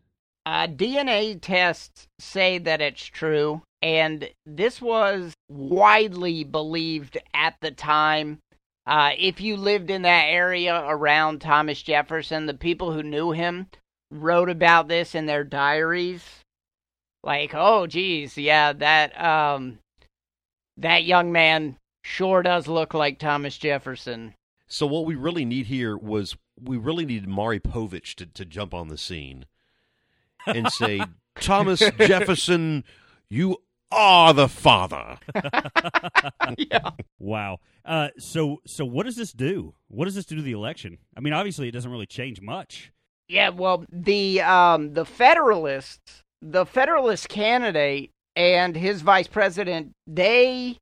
Uh, 0.44 0.66
DNA 0.66 1.38
tests 1.40 2.06
say 2.18 2.58
that 2.58 2.80
it's 2.80 3.04
true, 3.04 3.62
and 3.82 4.30
this 4.44 4.80
was 4.80 5.34
widely 5.48 6.44
believed 6.44 7.18
at 7.34 7.56
the 7.60 7.70
time. 7.70 8.38
Uh, 8.86 9.10
if 9.18 9.40
you 9.40 9.56
lived 9.56 9.90
in 9.90 10.02
that 10.02 10.26
area 10.26 10.84
around 10.86 11.40
Thomas 11.40 11.82
Jefferson, 11.82 12.46
the 12.46 12.54
people 12.54 12.92
who 12.92 13.02
knew 13.02 13.32
him 13.32 13.66
wrote 14.10 14.48
about 14.48 14.86
this 14.86 15.14
in 15.14 15.26
their 15.26 15.42
diaries. 15.44 16.22
Like, 17.24 17.52
oh, 17.52 17.88
geez, 17.88 18.38
yeah, 18.38 18.72
that 18.72 19.20
um, 19.20 19.78
that 20.76 21.02
young 21.02 21.32
man 21.32 21.76
sure 22.04 22.42
does 22.42 22.68
look 22.68 22.94
like 22.94 23.18
Thomas 23.18 23.58
Jefferson. 23.58 24.34
So 24.68 24.86
what 24.86 25.06
we 25.06 25.16
really 25.16 25.44
need 25.44 25.66
here 25.66 25.96
was 25.96 26.36
we 26.60 26.76
really 26.76 27.04
needed 27.04 27.28
Maury 27.28 27.60
Povich 27.60 28.14
to, 28.16 28.26
to 28.26 28.44
jump 28.44 28.74
on 28.74 28.88
the 28.88 28.98
scene 28.98 29.46
and 30.46 30.70
say, 30.70 31.00
Thomas 31.40 31.80
Jefferson, 31.98 32.84
you 33.28 33.58
are 33.90 34.32
the 34.34 34.48
father. 34.48 35.18
yeah. 36.58 36.90
Wow. 37.18 37.58
Uh, 37.84 38.08
so 38.18 38.60
so 38.66 38.84
what 38.84 39.06
does 39.06 39.16
this 39.16 39.32
do? 39.32 39.74
What 39.88 40.06
does 40.06 40.14
this 40.14 40.26
do 40.26 40.36
to 40.36 40.42
the 40.42 40.52
election? 40.52 40.98
I 41.16 41.20
mean, 41.20 41.32
obviously, 41.32 41.68
it 41.68 41.72
doesn't 41.72 41.90
really 41.90 42.06
change 42.06 42.40
much. 42.40 42.92
Yeah. 43.28 43.50
Well, 43.50 43.84
the 43.90 44.40
um, 44.42 44.94
the 44.94 45.04
Federalists, 45.04 46.22
the 46.42 46.66
Federalist 46.66 47.28
candidate 47.28 48.10
and 48.34 48.76
his 48.76 49.02
vice 49.02 49.28
president, 49.28 49.92
they 50.06 50.78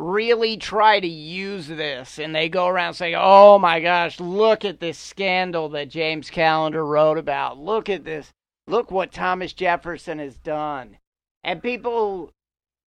really 0.00 0.56
try 0.56 0.98
to 0.98 1.06
use 1.06 1.68
this 1.68 2.18
and 2.18 2.34
they 2.34 2.48
go 2.48 2.66
around 2.66 2.94
saying, 2.94 3.14
"Oh 3.16 3.58
my 3.58 3.80
gosh, 3.80 4.18
look 4.18 4.64
at 4.64 4.80
this 4.80 4.98
scandal 4.98 5.68
that 5.70 5.90
James 5.90 6.30
Callender 6.30 6.84
wrote 6.84 7.18
about. 7.18 7.58
Look 7.58 7.88
at 7.88 8.04
this. 8.04 8.30
Look 8.66 8.90
what 8.90 9.12
Thomas 9.12 9.52
Jefferson 9.52 10.18
has 10.18 10.36
done." 10.36 10.98
And 11.44 11.62
people, 11.62 12.32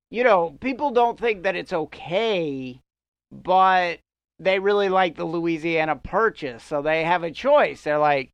you 0.10 0.24
know, 0.24 0.58
people 0.62 0.92
don't 0.92 1.20
think 1.20 1.44
that 1.44 1.56
it's 1.56 1.74
okay, 1.74 2.80
but 3.32 4.00
they 4.40 4.60
really 4.60 4.90
like 4.90 5.16
the 5.16 5.26
Louisiana 5.26 5.96
Purchase, 5.96 6.64
so 6.64 6.82
they 6.82 7.04
have 7.04 7.24
a 7.24 7.32
choice. 7.32 7.84
They're 7.84 7.98
like, 7.98 8.30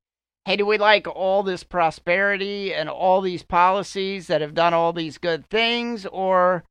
hey, 0.46 0.56
do 0.56 0.66
we 0.66 0.78
like 0.78 1.08
all 1.08 1.44
this 1.44 1.64
prosperity 1.64 2.74
and 2.74 2.90
all 2.90 3.22
these 3.22 3.44
policies 3.44 4.28
that 4.28 4.42
have 4.42 4.54
done 4.54 4.74
all 4.74 4.94
these 4.94 5.18
good 5.18 5.46
things, 5.48 6.06
or 6.08 6.64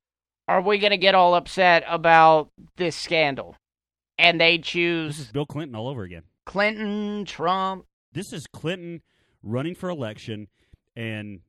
are 0.48 0.62
we 0.62 0.78
going 0.78 0.90
to 0.90 0.96
get 0.96 1.14
all 1.14 1.34
upset 1.34 1.84
about 1.87 2.50
this 2.76 2.96
scandal? 2.96 3.54
And 4.18 4.40
they 4.40 4.58
choose 4.58 5.18
This 5.18 5.26
is 5.26 5.32
Bill 5.32 5.46
Clinton 5.46 5.76
all 5.76 5.87
over 5.87 6.02
again. 6.02 6.22
Clinton, 6.44 7.24
Trump. 7.24 7.84
This 8.12 8.32
is 8.32 8.46
Clinton 8.52 9.02
running 9.42 9.74
for 9.74 9.88
election 9.90 10.48
and 10.96 11.40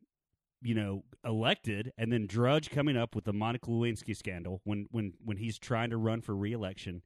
you 0.62 0.76
know 0.76 1.04
elected, 1.26 1.92
and 1.98 2.12
then 2.12 2.28
Drudge 2.28 2.70
coming 2.70 2.98
up 2.98 3.16
with 3.16 3.24
the 3.24 3.34
Monica 3.34 3.68
Lewinsky 3.68 4.16
scandal 4.16 4.62
when 4.66 4.88
when 4.92 5.14
when 5.24 5.38
he's 5.38 5.58
trying 5.58 5.90
to 5.90 5.98
run 5.98 6.22
for 6.22 6.36
reelection. 6.36 7.02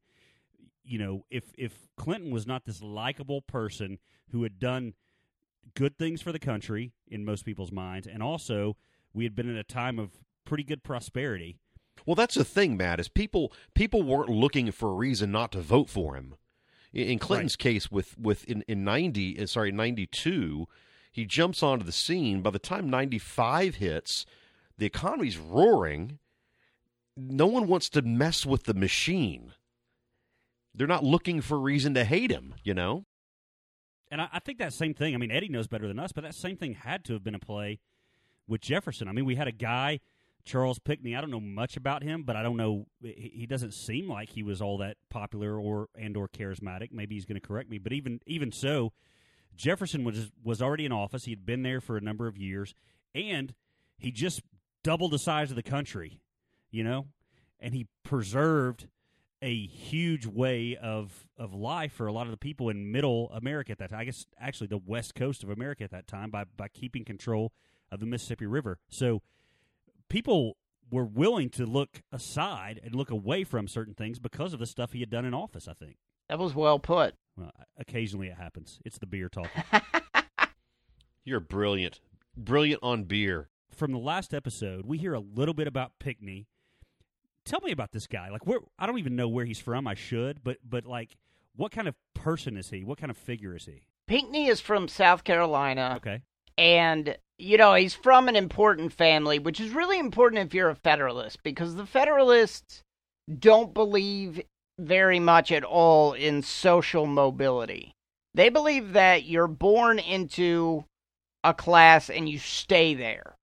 You 0.82 0.98
know, 0.98 1.24
if 1.30 1.44
if 1.56 1.88
Clinton 1.96 2.30
was 2.30 2.46
not 2.46 2.66
this 2.66 2.82
likable 2.82 3.40
person 3.40 3.98
who 4.30 4.42
had 4.42 4.58
done 4.58 4.94
good 5.74 5.96
things 5.96 6.20
for 6.20 6.32
the 6.32 6.38
country 6.38 6.92
in 7.08 7.24
most 7.24 7.46
people's 7.46 7.72
minds, 7.72 8.06
and 8.06 8.22
also 8.22 8.76
we 9.14 9.24
had 9.24 9.34
been 9.34 9.48
in 9.48 9.56
a 9.56 9.64
time 9.64 9.98
of 9.98 10.10
pretty 10.44 10.64
good 10.64 10.82
prosperity. 10.82 11.58
Well, 12.06 12.14
that's 12.14 12.34
the 12.34 12.44
thing, 12.44 12.76
Matt. 12.76 13.00
Is 13.00 13.08
people 13.08 13.52
people 13.74 14.02
weren't 14.02 14.28
looking 14.28 14.70
for 14.72 14.90
a 14.90 14.94
reason 14.94 15.32
not 15.32 15.52
to 15.52 15.60
vote 15.60 15.88
for 15.88 16.16
him. 16.16 16.34
In 16.92 17.08
in 17.08 17.18
Clinton's 17.18 17.56
case, 17.56 17.90
with 17.90 18.18
with 18.18 18.44
in 18.44 18.62
in 18.68 18.84
ninety, 18.84 19.38
uh, 19.40 19.46
sorry, 19.46 19.72
ninety 19.72 20.06
two, 20.06 20.66
he 21.10 21.24
jumps 21.24 21.62
onto 21.62 21.84
the 21.84 21.92
scene. 21.92 22.42
By 22.42 22.50
the 22.50 22.58
time 22.58 22.90
ninety 22.90 23.18
five 23.18 23.76
hits, 23.76 24.26
the 24.78 24.86
economy's 24.86 25.38
roaring. 25.38 26.18
No 27.16 27.46
one 27.46 27.68
wants 27.68 27.88
to 27.90 28.02
mess 28.02 28.44
with 28.44 28.64
the 28.64 28.74
machine. 28.74 29.52
They're 30.74 30.86
not 30.88 31.04
looking 31.04 31.40
for 31.40 31.54
a 31.54 31.60
reason 31.60 31.94
to 31.94 32.04
hate 32.04 32.30
him. 32.30 32.54
You 32.62 32.74
know. 32.74 33.06
And 34.10 34.20
I, 34.20 34.28
I 34.34 34.38
think 34.40 34.58
that 34.58 34.72
same 34.72 34.94
thing. 34.94 35.14
I 35.14 35.18
mean, 35.18 35.30
Eddie 35.30 35.48
knows 35.48 35.66
better 35.66 35.88
than 35.88 35.98
us, 35.98 36.12
but 36.12 36.22
that 36.24 36.34
same 36.34 36.56
thing 36.56 36.74
had 36.74 37.04
to 37.04 37.14
have 37.14 37.24
been 37.24 37.34
a 37.34 37.40
play 37.40 37.80
with 38.46 38.60
Jefferson. 38.60 39.08
I 39.08 39.12
mean, 39.12 39.24
we 39.24 39.36
had 39.36 39.48
a 39.48 39.52
guy, 39.52 40.00
Charles 40.44 40.78
Pinckney. 40.78 41.16
I 41.16 41.20
don't 41.20 41.30
know 41.30 41.40
much 41.40 41.76
about 41.76 42.02
him, 42.02 42.22
but 42.22 42.36
I 42.36 42.42
don't 42.42 42.56
know. 42.56 42.86
He, 43.02 43.46
doesn't 43.46 43.72
seem 43.72 44.08
like 44.08 44.30
he 44.30 44.42
was 44.42 44.60
all 44.60 44.78
that 44.78 44.96
popular 45.08 45.58
or 45.58 45.88
and 45.96 46.16
or 46.16 46.28
charismatic. 46.28 46.92
Maybe 46.92 47.14
he's 47.14 47.24
going 47.24 47.40
to 47.40 47.46
correct 47.46 47.70
me, 47.70 47.78
but 47.78 47.92
even 47.92 48.20
even 48.26 48.52
so, 48.52 48.92
Jefferson 49.56 50.04
was 50.04 50.30
was 50.42 50.60
already 50.60 50.84
in 50.84 50.92
office. 50.92 51.24
He 51.24 51.32
had 51.32 51.46
been 51.46 51.62
there 51.62 51.80
for 51.80 51.96
a 51.96 52.00
number 52.00 52.26
of 52.26 52.36
years, 52.36 52.74
and 53.14 53.54
he 53.98 54.10
just 54.10 54.42
doubled 54.82 55.12
the 55.12 55.18
size 55.18 55.50
of 55.50 55.56
the 55.56 55.62
country. 55.62 56.20
You 56.70 56.84
know, 56.84 57.06
and 57.60 57.72
he 57.74 57.86
preserved 58.02 58.88
a 59.40 59.66
huge 59.66 60.26
way 60.26 60.76
of 60.80 61.26
of 61.38 61.54
life 61.54 61.92
for 61.92 62.06
a 62.06 62.12
lot 62.12 62.26
of 62.26 62.30
the 62.30 62.36
people 62.36 62.68
in 62.68 62.92
middle 62.92 63.30
America 63.32 63.72
at 63.72 63.78
that 63.78 63.90
time. 63.90 64.00
I 64.00 64.04
guess 64.04 64.26
actually 64.38 64.66
the 64.66 64.78
west 64.78 65.14
coast 65.14 65.42
of 65.42 65.50
America 65.50 65.84
at 65.84 65.90
that 65.90 66.06
time 66.06 66.30
by 66.30 66.44
by 66.44 66.68
keeping 66.68 67.04
control 67.04 67.52
of 67.90 68.00
the 68.00 68.06
Mississippi 68.06 68.46
River. 68.46 68.78
So 68.88 69.22
people 70.14 70.56
were 70.92 71.04
willing 71.04 71.50
to 71.50 71.66
look 71.66 72.00
aside 72.12 72.80
and 72.84 72.94
look 72.94 73.10
away 73.10 73.42
from 73.42 73.66
certain 73.66 73.94
things 73.94 74.20
because 74.20 74.52
of 74.52 74.60
the 74.60 74.66
stuff 74.66 74.92
he 74.92 75.00
had 75.00 75.10
done 75.10 75.24
in 75.24 75.34
office, 75.34 75.66
I 75.66 75.72
think. 75.72 75.96
That 76.28 76.38
was 76.38 76.54
well 76.54 76.78
put. 76.78 77.16
Well, 77.36 77.50
occasionally 77.76 78.28
it 78.28 78.36
happens. 78.36 78.78
It's 78.84 78.98
the 78.98 79.06
beer 79.06 79.28
talk. 79.28 79.50
You're 81.24 81.40
brilliant, 81.40 81.98
brilliant 82.36 82.80
on 82.80 83.04
beer. 83.04 83.48
From 83.74 83.90
the 83.90 83.98
last 83.98 84.32
episode, 84.32 84.86
we 84.86 84.98
hear 84.98 85.14
a 85.14 85.20
little 85.20 85.52
bit 85.52 85.66
about 85.66 85.90
Pinckney. 85.98 86.46
Tell 87.44 87.60
me 87.64 87.72
about 87.72 87.90
this 87.90 88.06
guy. 88.06 88.30
Like 88.30 88.46
where 88.46 88.60
I 88.78 88.86
don't 88.86 89.00
even 89.00 89.16
know 89.16 89.28
where 89.28 89.44
he's 89.44 89.58
from. 89.58 89.88
I 89.88 89.94
should, 89.94 90.44
but 90.44 90.58
but 90.64 90.86
like 90.86 91.16
what 91.56 91.72
kind 91.72 91.88
of 91.88 91.96
person 92.14 92.56
is 92.56 92.70
he? 92.70 92.84
What 92.84 92.98
kind 92.98 93.10
of 93.10 93.16
figure 93.16 93.56
is 93.56 93.64
he? 93.64 93.82
Pinckney 94.06 94.46
is 94.46 94.60
from 94.60 94.86
South 94.86 95.24
Carolina. 95.24 95.94
Okay. 95.96 96.22
And 96.56 97.16
you 97.38 97.56
know 97.56 97.74
he's 97.74 97.94
from 97.94 98.28
an 98.28 98.36
important 98.36 98.92
family 98.92 99.38
which 99.38 99.60
is 99.60 99.70
really 99.70 99.98
important 99.98 100.46
if 100.46 100.54
you're 100.54 100.70
a 100.70 100.74
federalist 100.74 101.42
because 101.42 101.74
the 101.74 101.86
federalists 101.86 102.82
don't 103.38 103.74
believe 103.74 104.40
very 104.78 105.20
much 105.20 105.52
at 105.52 105.64
all 105.64 106.12
in 106.12 106.42
social 106.42 107.06
mobility. 107.06 107.92
They 108.34 108.48
believe 108.48 108.92
that 108.94 109.24
you're 109.24 109.46
born 109.46 109.98
into 109.98 110.84
a 111.44 111.54
class 111.54 112.10
and 112.10 112.28
you 112.28 112.38
stay 112.38 112.94
there. 112.94 113.36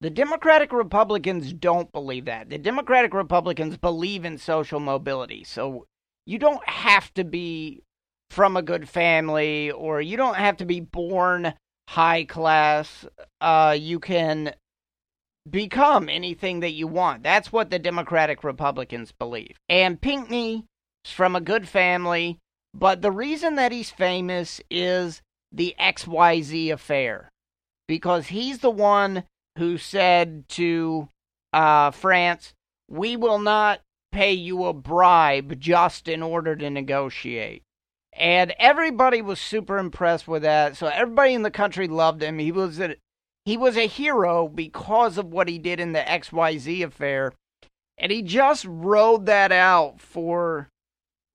The 0.00 0.10
democratic 0.10 0.72
republicans 0.72 1.52
don't 1.52 1.90
believe 1.92 2.26
that. 2.26 2.50
The 2.50 2.58
democratic 2.58 3.14
republicans 3.14 3.76
believe 3.76 4.24
in 4.24 4.38
social 4.38 4.80
mobility. 4.80 5.44
So 5.44 5.86
you 6.26 6.38
don't 6.38 6.66
have 6.68 7.14
to 7.14 7.24
be 7.24 7.82
from 8.30 8.56
a 8.56 8.62
good 8.62 8.88
family 8.88 9.70
or 9.70 10.00
you 10.00 10.16
don't 10.16 10.36
have 10.36 10.56
to 10.58 10.66
be 10.66 10.80
born 10.80 11.54
high 11.88 12.24
class, 12.24 13.06
uh, 13.40 13.76
you 13.78 13.98
can 13.98 14.54
become 15.48 16.08
anything 16.08 16.60
that 16.60 16.72
you 16.72 16.86
want. 16.86 17.22
That's 17.22 17.52
what 17.52 17.70
the 17.70 17.78
Democratic 17.78 18.42
Republicans 18.42 19.12
believe. 19.12 19.56
And 19.68 20.00
Pinckney 20.00 20.64
is 21.04 21.12
from 21.12 21.36
a 21.36 21.40
good 21.40 21.68
family, 21.68 22.38
but 22.74 23.02
the 23.02 23.12
reason 23.12 23.54
that 23.56 23.72
he's 23.72 23.90
famous 23.90 24.60
is 24.70 25.22
the 25.52 25.74
XYZ 25.80 26.72
affair. 26.72 27.30
Because 27.88 28.28
he's 28.28 28.58
the 28.58 28.70
one 28.70 29.24
who 29.58 29.78
said 29.78 30.48
to 30.50 31.08
uh, 31.52 31.92
France, 31.92 32.52
We 32.88 33.16
will 33.16 33.38
not 33.38 33.80
pay 34.10 34.32
you 34.32 34.64
a 34.64 34.72
bribe 34.72 35.60
just 35.60 36.08
in 36.08 36.22
order 36.22 36.56
to 36.56 36.68
negotiate 36.68 37.62
and 38.16 38.54
everybody 38.58 39.22
was 39.22 39.40
super 39.40 39.78
impressed 39.78 40.26
with 40.26 40.42
that. 40.42 40.76
So 40.76 40.86
everybody 40.86 41.34
in 41.34 41.42
the 41.42 41.50
country 41.50 41.86
loved 41.88 42.22
him. 42.22 42.38
He 42.38 42.52
was 42.52 42.80
a 42.80 42.96
he 43.44 43.56
was 43.56 43.76
a 43.76 43.86
hero 43.86 44.48
because 44.48 45.18
of 45.18 45.26
what 45.26 45.48
he 45.48 45.58
did 45.58 45.78
in 45.78 45.92
the 45.92 46.00
XYZ 46.00 46.84
affair, 46.84 47.32
and 47.96 48.10
he 48.10 48.22
just 48.22 48.64
rode 48.68 49.26
that 49.26 49.52
out 49.52 50.00
for 50.00 50.68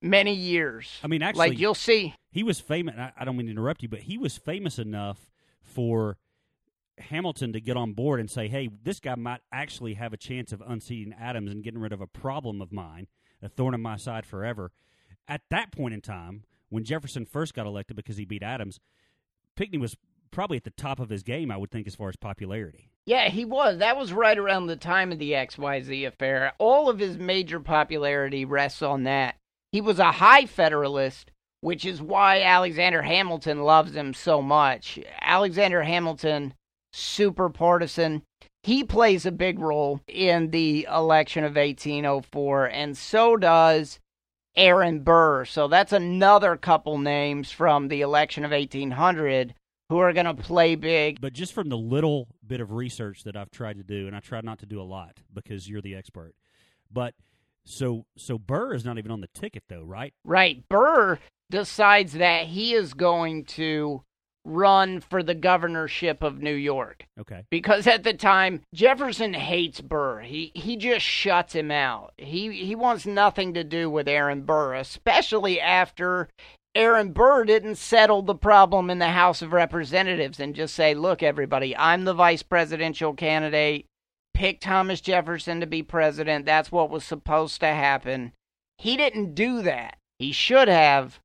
many 0.02 0.34
years. 0.34 0.98
I 1.02 1.06
mean, 1.06 1.22
actually, 1.22 1.50
like 1.50 1.58
you'll 1.58 1.74
see, 1.74 2.14
he 2.30 2.42
was 2.42 2.60
famous. 2.60 2.94
I, 2.98 3.12
I 3.16 3.24
don't 3.24 3.36
mean 3.36 3.46
to 3.46 3.52
interrupt 3.52 3.82
you, 3.82 3.88
but 3.88 4.00
he 4.00 4.18
was 4.18 4.36
famous 4.36 4.78
enough 4.78 5.30
for 5.62 6.18
Hamilton 6.98 7.52
to 7.54 7.60
get 7.60 7.76
on 7.76 7.92
board 7.92 8.20
and 8.20 8.30
say, 8.30 8.48
"Hey, 8.48 8.68
this 8.82 9.00
guy 9.00 9.14
might 9.14 9.40
actually 9.50 9.94
have 9.94 10.12
a 10.12 10.18
chance 10.18 10.52
of 10.52 10.62
unseating 10.66 11.14
Adams 11.18 11.50
and 11.50 11.64
getting 11.64 11.80
rid 11.80 11.92
of 11.92 12.00
a 12.00 12.06
problem 12.06 12.60
of 12.60 12.72
mine, 12.72 13.06
a 13.40 13.48
thorn 13.48 13.74
in 13.74 13.80
my 13.80 13.96
side 13.96 14.26
forever." 14.26 14.72
At 15.28 15.42
that 15.50 15.70
point 15.70 15.94
in 15.94 16.00
time, 16.00 16.44
when 16.72 16.84
Jefferson 16.84 17.26
first 17.26 17.52
got 17.52 17.66
elected 17.66 17.96
because 17.96 18.16
he 18.16 18.24
beat 18.24 18.42
Adams, 18.42 18.80
Pinckney 19.56 19.78
was 19.78 19.94
probably 20.30 20.56
at 20.56 20.64
the 20.64 20.70
top 20.70 20.98
of 20.98 21.10
his 21.10 21.22
game, 21.22 21.50
I 21.50 21.58
would 21.58 21.70
think, 21.70 21.86
as 21.86 21.94
far 21.94 22.08
as 22.08 22.16
popularity. 22.16 22.88
Yeah, 23.04 23.28
he 23.28 23.44
was. 23.44 23.78
That 23.78 23.98
was 23.98 24.12
right 24.12 24.38
around 24.38 24.66
the 24.66 24.76
time 24.76 25.12
of 25.12 25.18
the 25.18 25.32
XYZ 25.32 26.06
affair. 26.06 26.54
All 26.58 26.88
of 26.88 26.98
his 26.98 27.18
major 27.18 27.60
popularity 27.60 28.46
rests 28.46 28.80
on 28.80 29.02
that. 29.04 29.36
He 29.70 29.82
was 29.82 29.98
a 29.98 30.12
high 30.12 30.46
Federalist, 30.46 31.30
which 31.60 31.84
is 31.84 32.00
why 32.00 32.40
Alexander 32.40 33.02
Hamilton 33.02 33.62
loves 33.64 33.94
him 33.94 34.14
so 34.14 34.40
much. 34.40 34.98
Alexander 35.20 35.82
Hamilton, 35.82 36.54
super 36.94 37.50
partisan. 37.50 38.22
He 38.62 38.82
plays 38.82 39.26
a 39.26 39.32
big 39.32 39.58
role 39.58 40.00
in 40.06 40.50
the 40.50 40.86
election 40.90 41.44
of 41.44 41.56
1804, 41.56 42.66
and 42.66 42.96
so 42.96 43.36
does 43.36 43.98
Aaron 44.56 45.00
Burr. 45.00 45.44
So 45.44 45.68
that's 45.68 45.92
another 45.92 46.56
couple 46.56 46.98
names 46.98 47.50
from 47.50 47.88
the 47.88 48.00
election 48.00 48.44
of 48.44 48.50
1800 48.50 49.54
who 49.88 49.98
are 49.98 50.12
going 50.12 50.26
to 50.26 50.34
play 50.34 50.74
big. 50.74 51.20
But 51.20 51.32
just 51.32 51.52
from 51.52 51.68
the 51.68 51.76
little 51.76 52.28
bit 52.46 52.60
of 52.60 52.72
research 52.72 53.24
that 53.24 53.36
I've 53.36 53.50
tried 53.50 53.76
to 53.76 53.82
do, 53.82 54.06
and 54.06 54.16
I 54.16 54.20
try 54.20 54.40
not 54.40 54.58
to 54.60 54.66
do 54.66 54.80
a 54.80 54.84
lot 54.84 55.18
because 55.32 55.68
you're 55.68 55.82
the 55.82 55.94
expert, 55.94 56.34
but 56.90 57.14
so 57.64 58.06
so 58.16 58.38
Burr 58.38 58.74
is 58.74 58.84
not 58.84 58.98
even 58.98 59.10
on 59.10 59.20
the 59.20 59.28
ticket 59.28 59.64
though, 59.68 59.84
right? 59.84 60.14
Right. 60.24 60.66
Burr 60.68 61.18
decides 61.50 62.14
that 62.14 62.46
he 62.46 62.72
is 62.72 62.94
going 62.94 63.44
to 63.44 64.02
run 64.44 65.00
for 65.00 65.22
the 65.22 65.34
governorship 65.34 66.22
of 66.22 66.42
New 66.42 66.54
York. 66.54 67.06
Okay. 67.18 67.44
Because 67.50 67.86
at 67.86 68.02
the 68.02 68.14
time 68.14 68.62
Jefferson 68.74 69.34
hates 69.34 69.80
Burr. 69.80 70.20
He 70.20 70.50
he 70.54 70.76
just 70.76 71.04
shuts 71.04 71.54
him 71.54 71.70
out. 71.70 72.12
He 72.16 72.52
he 72.52 72.74
wants 72.74 73.06
nothing 73.06 73.54
to 73.54 73.64
do 73.64 73.88
with 73.88 74.08
Aaron 74.08 74.42
Burr, 74.42 74.74
especially 74.74 75.60
after 75.60 76.28
Aaron 76.74 77.12
Burr 77.12 77.44
didn't 77.44 77.76
settle 77.76 78.22
the 78.22 78.34
problem 78.34 78.90
in 78.90 78.98
the 78.98 79.08
House 79.08 79.42
of 79.42 79.52
Representatives 79.52 80.40
and 80.40 80.54
just 80.54 80.74
say, 80.74 80.94
"Look 80.94 81.22
everybody, 81.22 81.76
I'm 81.76 82.04
the 82.04 82.14
vice 82.14 82.42
presidential 82.42 83.14
candidate. 83.14 83.86
Pick 84.34 84.60
Thomas 84.60 85.00
Jefferson 85.00 85.60
to 85.60 85.66
be 85.66 85.82
president. 85.82 86.46
That's 86.46 86.72
what 86.72 86.90
was 86.90 87.04
supposed 87.04 87.60
to 87.60 87.68
happen." 87.68 88.32
He 88.78 88.96
didn't 88.96 89.34
do 89.34 89.62
that. 89.62 89.98
He 90.18 90.32
should 90.32 90.68
have, 90.68 91.20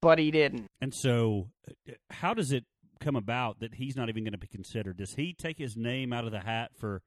but 0.00 0.18
he 0.18 0.30
didn't. 0.30 0.66
And 0.80 0.94
so, 0.94 1.48
Uh, 1.88 1.92
how 2.10 2.34
does 2.34 2.52
it 2.52 2.64
come 3.00 3.16
about 3.16 3.60
that 3.60 3.74
he's 3.74 3.96
not 3.96 4.08
even 4.08 4.24
going 4.24 4.32
to 4.32 4.38
be 4.38 4.46
considered? 4.46 4.96
Does 4.96 5.14
he 5.14 5.32
take 5.32 5.58
his 5.58 5.76
name 5.76 6.12
out 6.12 6.24
of 6.24 6.32
the 6.32 6.40
hat 6.40 6.72
for 6.76 7.02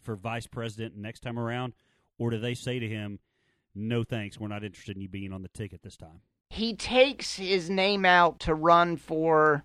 for 0.00 0.16
vice 0.16 0.46
president 0.46 0.96
next 0.96 1.20
time 1.20 1.38
around, 1.38 1.74
or 2.18 2.30
do 2.30 2.38
they 2.38 2.54
say 2.54 2.78
to 2.78 2.88
him, 2.88 3.20
no 3.74 4.04
thanks, 4.04 4.38
we're 4.38 4.48
not 4.48 4.64
interested 4.64 4.96
in 4.96 5.02
you 5.02 5.08
being 5.08 5.32
on 5.32 5.42
the 5.42 5.48
ticket 5.48 5.82
this 5.82 5.96
time. 5.96 6.22
He 6.50 6.74
takes 6.74 7.36
his 7.36 7.70
name 7.70 8.04
out 8.04 8.40
to 8.40 8.54
run 8.54 8.96
for 8.96 9.64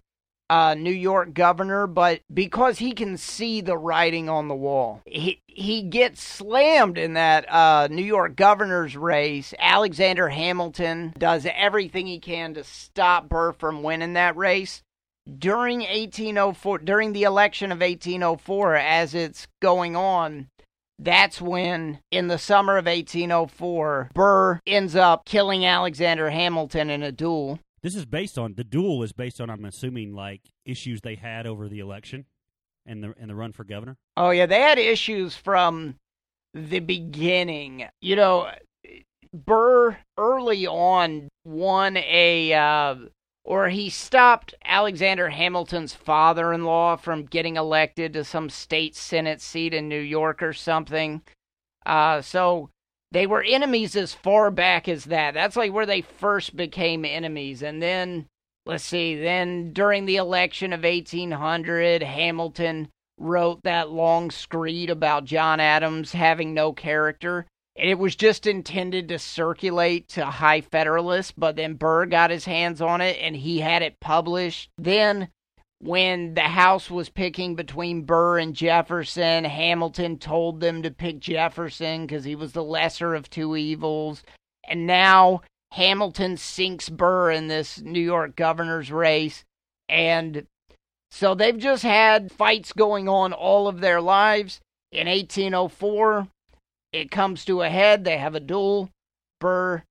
uh, 0.50 0.76
New 0.76 0.94
York 0.94 1.34
governor, 1.34 1.88
but 1.88 2.22
because 2.34 2.80
he 2.80 2.94
can 2.94 3.18
see 3.18 3.62
the 3.62 3.78
writing 3.78 4.30
on 4.30 4.48
the 4.48 4.56
wall, 4.56 5.02
he 5.06 5.42
he 5.48 5.82
gets 5.82 6.22
slammed 6.22 6.98
in 6.98 7.14
that 7.14 7.52
uh, 7.52 7.88
New 7.90 8.04
York 8.04 8.36
governor's 8.36 8.96
race. 8.96 9.54
Alexander 9.60 10.30
Hamilton 10.30 11.14
does 11.18 11.48
everything 11.52 12.06
he 12.06 12.20
can 12.20 12.54
to 12.54 12.64
stop 12.64 13.28
Burr 13.28 13.54
from 13.54 13.84
winning 13.84 14.14
that 14.14 14.38
race. 14.38 14.84
During 15.40 15.80
1804, 15.80 16.80
during 16.80 17.12
the 17.12 17.24
election 17.24 17.72
of 17.72 17.82
1804, 17.82 18.76
as 18.76 19.14
it's 19.14 19.48
going 19.62 19.96
on, 19.96 20.48
that's 21.00 21.42
when, 21.42 22.00
in 22.12 22.28
the 22.28 22.38
summer 22.38 22.78
of 22.78 22.86
1804, 22.86 24.12
Burr 24.14 24.60
ends 24.66 24.96
up 24.96 25.26
killing 25.26 25.66
Alexander 25.66 26.30
Hamilton 26.30 26.90
in 26.90 27.04
a 27.04 27.12
duel. 27.12 27.60
This 27.82 27.96
is 27.96 28.06
based 28.06 28.38
on 28.38 28.56
the 28.56 28.63
duel 28.63 29.04
is 29.04 29.13
based 29.13 29.40
on 29.40 29.50
I'm 29.50 29.66
assuming 29.66 30.13
like 30.13 30.42
issues 30.66 31.02
they 31.02 31.16
had 31.16 31.46
over 31.46 31.68
the 31.68 31.80
election 31.80 32.26
and 32.86 33.04
the 33.04 33.13
and 33.20 33.30
the 33.30 33.36
run 33.36 33.52
for 33.52 33.63
governor. 33.63 33.98
Oh 34.16 34.32
yeah, 34.32 34.46
they 34.46 34.62
had 34.62 34.80
issues 34.80 35.36
from 35.36 35.96
the 36.54 36.80
beginning. 36.80 37.88
You 38.02 38.16
know, 38.16 38.52
Burr 39.34 39.98
early 40.18 40.66
on 40.66 41.30
won 41.46 41.98
a 41.98 42.54
uh, 42.54 42.96
or 43.44 43.70
he 43.70 43.90
stopped 43.90 44.54
Alexander 44.66 45.30
Hamilton's 45.30 45.94
father-in-law 45.94 46.98
from 46.98 47.26
getting 47.26 47.56
elected 47.56 48.13
to 48.13 48.24
some 48.24 48.50
state 48.50 48.96
senate 48.96 49.42
seat 49.42 49.74
in 49.74 49.88
New 49.88 50.02
York 50.02 50.42
or 50.42 50.54
something. 50.54 51.22
Uh, 51.86 52.22
so 52.22 52.70
they 53.12 53.26
were 53.28 53.43
enemies 53.43 53.96
as 53.96 54.13
far 54.13 54.52
back 54.52 54.88
as 54.88 55.06
that. 55.06 55.34
That's 55.34 55.56
like 55.56 55.72
where 55.72 55.86
they 55.86 56.02
first 56.02 56.56
became 56.56 57.06
enemies. 57.06 57.62
And 57.62 57.82
then, 57.82 58.28
let's 58.65 58.84
see, 58.84 59.15
then 59.15 59.72
during 59.74 60.06
the 60.06 60.17
election 60.17 60.74
of 60.74 60.84
1800, 60.84 62.04
Hamilton 62.04 62.89
wrote 63.17 63.63
that 63.63 63.89
long 63.89 64.30
screed 64.30 64.89
about 64.89 65.26
John 65.26 65.60
Adams 65.60 66.12
having 66.12 66.54
no 66.54 66.74
character. 66.74 67.46
And 67.76 67.89
it 67.89 68.00
was 68.00 68.15
just 68.15 68.48
intended 68.48 69.08
to 69.10 69.20
circulate 69.20 70.10
to 70.10 70.26
high 70.26 70.62
Federalists, 70.62 71.32
but 71.32 71.56
then 71.56 71.76
Burr 71.76 72.08
got 72.08 72.32
his 72.32 72.46
hands 72.46 72.82
on 72.82 73.02
it 73.02 73.17
and 73.22 73.36
he 73.36 73.60
had 73.60 73.84
it 73.84 74.00
published. 74.00 74.70
Then 74.78 75.30
when 75.80 76.34
the 76.34 76.42
House 76.42 76.90
was 76.90 77.10
picking 77.10 77.56
between 77.56 78.04
Burr 78.04 78.40
and 78.40 78.56
Jefferson, 78.56 79.44
Hamilton 79.44 80.18
told 80.18 80.60
them 80.60 80.82
to 80.82 80.92
pick 80.92 81.20
Jefferson 81.20 82.06
because 82.06 82.24
he 82.24 82.36
was 82.36 82.54
the 82.54 82.63
lesser 82.63 83.13
of 83.13 83.30
two 83.30 83.56
evils. 83.56 84.24
And 84.68 84.88
now 84.88 85.42
Hamilton 85.74 86.38
sinks 86.38 86.90
Burr 86.90 87.32
in 87.32 87.48
this 87.48 87.80
New 87.80 88.02
York 88.02 88.36
governor's 88.36 88.92
race. 88.92 89.44
And 89.88 90.48
so 91.12 91.36
they've 91.36 91.58
just 91.58 91.84
had 91.84 92.32
fights 92.32 92.74
going 92.74 93.08
on 93.08 93.32
all 93.32 93.68
of 93.68 93.80
their 93.80 94.02
lives. 94.02 94.60
In 94.92 95.08
1804, 95.08 96.28
it 96.92 97.12
comes 97.12 97.46
to 97.46 97.62
a 97.62 97.70
head. 97.70 98.04
They 98.04 98.18
have 98.18 98.36
a 98.36 98.40
duel. 98.40 98.90
Burr 99.40 99.84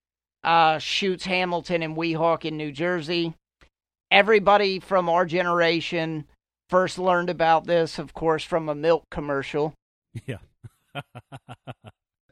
uh, 0.43 0.79
shoots 0.79 1.27
Hamilton 1.27 1.83
in 1.83 1.95
Weehawken, 1.95 2.53
New 2.53 2.73
Jersey 2.73 3.35
everybody 4.11 4.81
from 4.81 5.09
our 5.09 5.25
generation 5.25 6.27
first 6.69 6.99
learned 6.99 7.31
about 7.31 7.67
this, 7.67 7.99
of 7.99 8.15
course, 8.15 8.45
from 8.45 8.69
a 8.69 8.75
milk 8.75 9.05
commercial. 9.11 9.75
Yeah. 10.25 10.39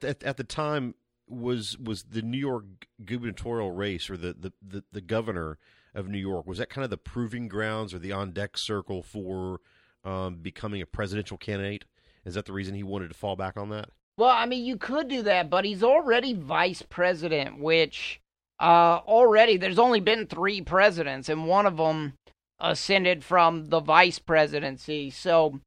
at, 0.02 0.22
at 0.22 0.38
the 0.38 0.44
time, 0.44 0.94
was 1.28 1.76
was 1.78 2.04
the 2.04 2.22
New 2.22 2.38
York 2.38 2.86
gubernatorial 3.04 3.70
race 3.70 4.08
or 4.08 4.16
the, 4.16 4.34
the, 4.38 4.52
the, 4.66 4.84
the, 4.92 5.00
governor 5.00 5.58
of 5.94 6.08
New 6.08 6.18
York 6.18 6.46
was 6.46 6.58
that 6.58 6.70
kind 6.70 6.84
of 6.84 6.90
the 6.90 6.96
proving 6.96 7.48
grounds 7.48 7.94
or 7.94 7.98
the 7.98 8.12
on 8.12 8.32
deck 8.32 8.56
circle 8.56 9.02
for 9.02 9.60
um, 10.04 10.36
becoming 10.36 10.82
a 10.82 10.86
presidential 10.86 11.36
candidate? 11.36 11.84
Is 12.24 12.34
that 12.34 12.46
the 12.46 12.52
reason 12.52 12.74
he 12.74 12.82
wanted 12.82 13.08
to 13.08 13.14
fall 13.14 13.36
back 13.36 13.56
on 13.56 13.68
that? 13.70 13.90
Well, 14.16 14.30
I 14.30 14.46
mean, 14.46 14.64
you 14.64 14.76
could 14.76 15.08
do 15.08 15.22
that, 15.22 15.50
but 15.50 15.64
he's 15.64 15.82
already 15.82 16.34
vice 16.34 16.82
president, 16.82 17.58
which 17.58 18.20
uh, 18.60 19.00
already 19.06 19.56
there's 19.56 19.78
only 19.78 20.00
been 20.00 20.26
three 20.26 20.60
presidents, 20.60 21.28
and 21.28 21.46
one 21.46 21.66
of 21.66 21.76
them 21.76 22.14
ascended 22.60 23.24
from 23.24 23.66
the 23.66 23.80
vice 23.80 24.18
presidency. 24.18 25.10
So, 25.10 25.60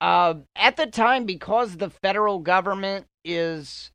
uh, 0.00 0.34
at 0.56 0.76
the 0.76 0.86
time, 0.86 1.24
because 1.26 1.76
the 1.76 1.90
federal 1.90 2.38
government 2.38 3.06
is 3.24 3.90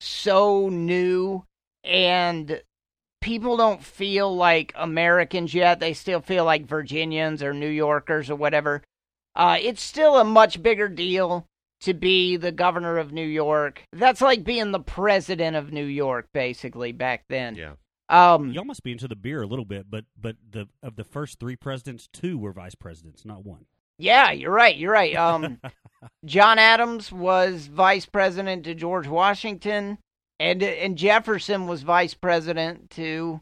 so 0.00 0.68
new 0.68 1.44
and 1.84 2.62
people 3.20 3.56
don't 3.56 3.82
feel 3.82 4.34
like 4.34 4.72
Americans 4.74 5.54
yet, 5.54 5.80
they 5.80 5.92
still 5.92 6.20
feel 6.20 6.44
like 6.44 6.66
Virginians 6.66 7.42
or 7.42 7.54
New 7.54 7.68
Yorkers 7.68 8.30
or 8.30 8.36
whatever. 8.36 8.82
Uh, 9.34 9.56
it's 9.60 9.82
still 9.82 10.18
a 10.18 10.24
much 10.24 10.62
bigger 10.62 10.88
deal 10.88 11.46
to 11.82 11.94
be 11.94 12.36
the 12.36 12.52
governor 12.52 12.98
of 12.98 13.12
New 13.12 13.26
York. 13.26 13.84
That's 13.92 14.20
like 14.20 14.44
being 14.44 14.72
the 14.72 14.80
president 14.80 15.56
of 15.56 15.72
New 15.72 15.84
York, 15.84 16.28
basically, 16.32 16.92
back 16.92 17.24
then. 17.28 17.54
Yeah. 17.54 17.72
Um, 18.08 18.52
Y'all 18.52 18.64
must 18.64 18.82
be 18.82 18.92
into 18.92 19.08
the 19.08 19.16
beer 19.16 19.42
a 19.42 19.46
little 19.46 19.64
bit, 19.64 19.90
but 19.90 20.04
but 20.20 20.36
the 20.50 20.68
of 20.82 20.96
the 20.96 21.04
first 21.04 21.38
three 21.40 21.56
presidents, 21.56 22.08
two 22.12 22.38
were 22.38 22.52
vice 22.52 22.74
presidents, 22.74 23.24
not 23.24 23.44
one. 23.44 23.66
Yeah, 23.98 24.32
you're 24.32 24.52
right. 24.52 24.76
You're 24.76 24.92
right. 24.92 25.14
Um, 25.16 25.58
John 26.24 26.58
Adams 26.58 27.10
was 27.12 27.68
vice 27.68 28.04
president 28.06 28.64
to 28.64 28.74
George 28.74 29.06
Washington, 29.08 29.98
and 30.38 30.62
and 30.62 30.98
Jefferson 30.98 31.66
was 31.66 31.82
vice 31.82 32.14
president 32.14 32.90
to 32.90 33.40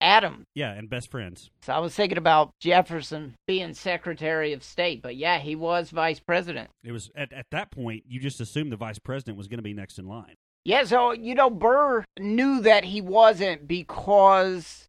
Adam. 0.00 0.44
Yeah, 0.54 0.72
and 0.72 0.88
best 0.88 1.10
friends. 1.10 1.50
So 1.62 1.72
I 1.72 1.78
was 1.78 1.94
thinking 1.94 2.18
about 2.18 2.50
Jefferson 2.60 3.34
being 3.46 3.74
Secretary 3.74 4.52
of 4.52 4.64
State, 4.64 5.02
but 5.02 5.16
yeah, 5.16 5.38
he 5.38 5.54
was 5.54 5.90
vice 5.90 6.20
president. 6.20 6.70
It 6.82 6.92
was 6.92 7.10
at, 7.14 7.32
at 7.32 7.46
that 7.50 7.70
point 7.70 8.04
you 8.08 8.20
just 8.20 8.40
assumed 8.40 8.72
the 8.72 8.76
vice 8.76 8.98
president 8.98 9.36
was 9.36 9.48
going 9.48 9.58
to 9.58 9.62
be 9.62 9.74
next 9.74 9.98
in 9.98 10.06
line. 10.06 10.34
Yeah, 10.64 10.84
so 10.84 11.12
you 11.12 11.34
know 11.34 11.50
Burr 11.50 12.04
knew 12.18 12.60
that 12.60 12.84
he 12.84 13.00
wasn't 13.00 13.66
because 13.66 14.88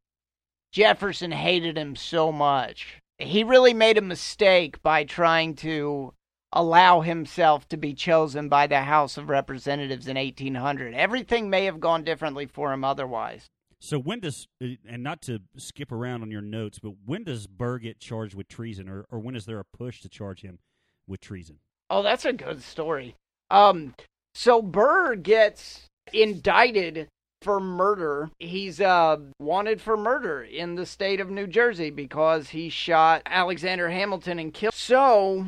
Jefferson 0.71 1.32
hated 1.32 1.78
him 1.78 1.95
so 1.95 2.32
much. 2.32 3.00
He 3.17 3.43
really 3.43 3.74
made 3.74 3.97
a 3.97 4.02
mistake 4.02 4.82
by 4.82 5.04
trying 5.04 5.56
to 5.56 6.13
allow 6.54 7.02
himself 7.02 7.67
to 7.69 7.78
be 7.78 7.93
chosen 7.93 8.50
by 8.50 8.67
the 8.67 8.82
House 8.82 9.17
of 9.17 9.30
Representatives 9.30 10.08
in 10.08 10.17
1800. 10.17 10.93
Everything 10.93 11.50
may 11.50 11.65
have 11.65 11.80
gone 11.80 12.04
differently 12.04 12.45
for 12.45 12.74
him 12.74 12.84
otherwise. 12.84 13.47
So 13.84 13.98
when 13.98 14.20
does 14.20 14.48
uh, 14.63 14.67
and 14.88 15.02
not 15.02 15.24
to 15.24 15.39
skip 15.58 15.91
around 15.91 16.22
on 16.22 16.30
your 16.30 16.41
notes, 16.41 16.78
but 16.78 16.94
when 17.04 17.24
does 17.24 17.48
Burr 17.48 17.80
get 17.80 18.00
charged 18.00 18.36
with 18.36 18.48
treason, 18.48 18.88
or 18.88 19.06
or 19.12 19.20
when 19.20 19.36
is 19.36 19.48
there 19.48 19.60
a 19.60 19.65
push 19.65 20.02
to 20.02 20.10
charge 20.10 20.41
him 20.41 20.60
with 21.08 21.20
treason? 21.20 21.58
Oh, 21.89 22.04
that's 22.04 22.24
a 22.24 22.32
good 22.32 22.62
story. 22.62 23.15
Um, 23.50 23.96
so 24.36 24.62
Burr 24.62 25.15
gets 25.15 25.88
indicted 26.13 27.08
for 27.41 27.60
murder. 27.60 28.30
He's 28.38 28.80
uh, 28.80 29.17
wanted 29.39 29.82
for 29.82 29.98
murder 29.98 30.44
in 30.44 30.76
the 30.76 30.86
state 30.86 31.20
of 31.20 31.32
New 31.32 31.48
Jersey 31.48 31.89
because 31.89 32.50
he 32.50 32.70
shot 32.70 33.24
Alexander 33.26 33.89
Hamilton 33.89 34.38
and 34.38 34.54
killed. 34.54 34.76
So 34.76 35.48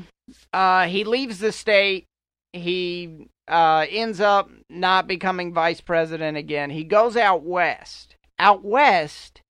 uh, 0.52 0.88
he 0.88 1.04
leaves 1.04 1.38
the 1.38 1.52
state. 1.52 2.06
He 2.52 3.28
uh, 3.48 3.86
ends 3.89 4.19
up 4.19 4.50
not 4.72 5.08
becoming 5.08 5.54
vice 5.54 5.82
president 5.82 6.36
again. 6.36 6.72
He 6.72 6.84
goes 6.84 7.15
out 7.15 7.43
west 7.43 8.15
out 8.39 8.63
west, 8.63 9.41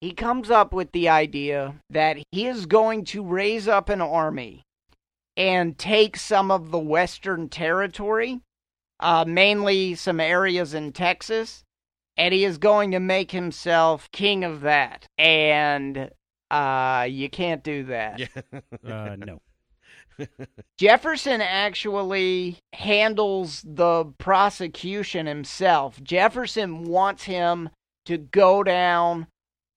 he 0.00 0.12
comes 0.12 0.50
up 0.50 0.72
with 0.72 0.92
the 0.92 1.08
idea 1.08 1.74
that 1.90 2.18
he 2.30 2.46
is 2.46 2.66
going 2.66 3.04
to 3.06 3.22
raise 3.22 3.68
up 3.68 3.88
an 3.88 4.00
army 4.00 4.62
and 5.36 5.78
take 5.78 6.16
some 6.16 6.50
of 6.50 6.70
the 6.70 6.78
western 6.78 7.48
territory, 7.48 8.40
uh, 8.98 9.24
mainly 9.26 9.94
some 9.94 10.20
areas 10.20 10.74
in 10.74 10.92
Texas, 10.92 11.64
and 12.16 12.34
he 12.34 12.44
is 12.44 12.58
going 12.58 12.90
to 12.90 13.00
make 13.00 13.30
himself 13.30 14.10
king 14.12 14.44
of 14.44 14.62
that. 14.62 15.06
And 15.18 16.10
uh, 16.50 17.06
you 17.08 17.28
can't 17.30 17.62
do 17.62 17.84
that. 17.84 18.20
Yeah. 18.20 18.60
uh, 18.86 19.16
no. 19.16 19.40
Jefferson 20.78 21.40
actually 21.40 22.58
handles 22.72 23.62
the 23.66 24.06
prosecution 24.18 25.26
himself. 25.26 26.02
Jefferson 26.02 26.84
wants 26.84 27.24
him 27.24 27.70
to 28.06 28.18
go 28.18 28.62
down 28.62 29.26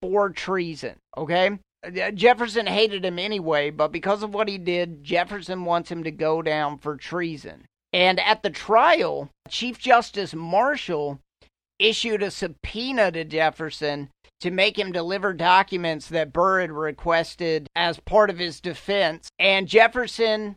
for 0.01 0.29
treason. 0.29 0.95
Okay? 1.17 1.59
Uh, 1.85 2.11
Jefferson 2.11 2.67
hated 2.67 3.03
him 3.05 3.19
anyway, 3.19 3.69
but 3.69 3.91
because 3.91 4.23
of 4.23 4.33
what 4.33 4.47
he 4.47 4.57
did, 4.57 5.03
Jefferson 5.03 5.65
wants 5.65 5.91
him 5.91 6.03
to 6.03 6.11
go 6.11 6.41
down 6.41 6.77
for 6.77 6.95
treason. 6.95 7.65
And 7.91 8.19
at 8.19 8.41
the 8.41 8.49
trial, 8.49 9.29
Chief 9.49 9.77
Justice 9.77 10.33
Marshall 10.33 11.19
issued 11.79 12.23
a 12.23 12.31
subpoena 12.31 13.11
to 13.11 13.23
Jefferson 13.23 14.09
to 14.39 14.51
make 14.51 14.77
him 14.77 14.91
deliver 14.91 15.33
documents 15.33 16.07
that 16.07 16.33
Burr 16.33 16.61
had 16.61 16.71
requested 16.71 17.67
as 17.75 17.99
part 17.99 18.29
of 18.29 18.39
his 18.39 18.59
defense. 18.59 19.29
And 19.39 19.67
Jefferson 19.67 20.55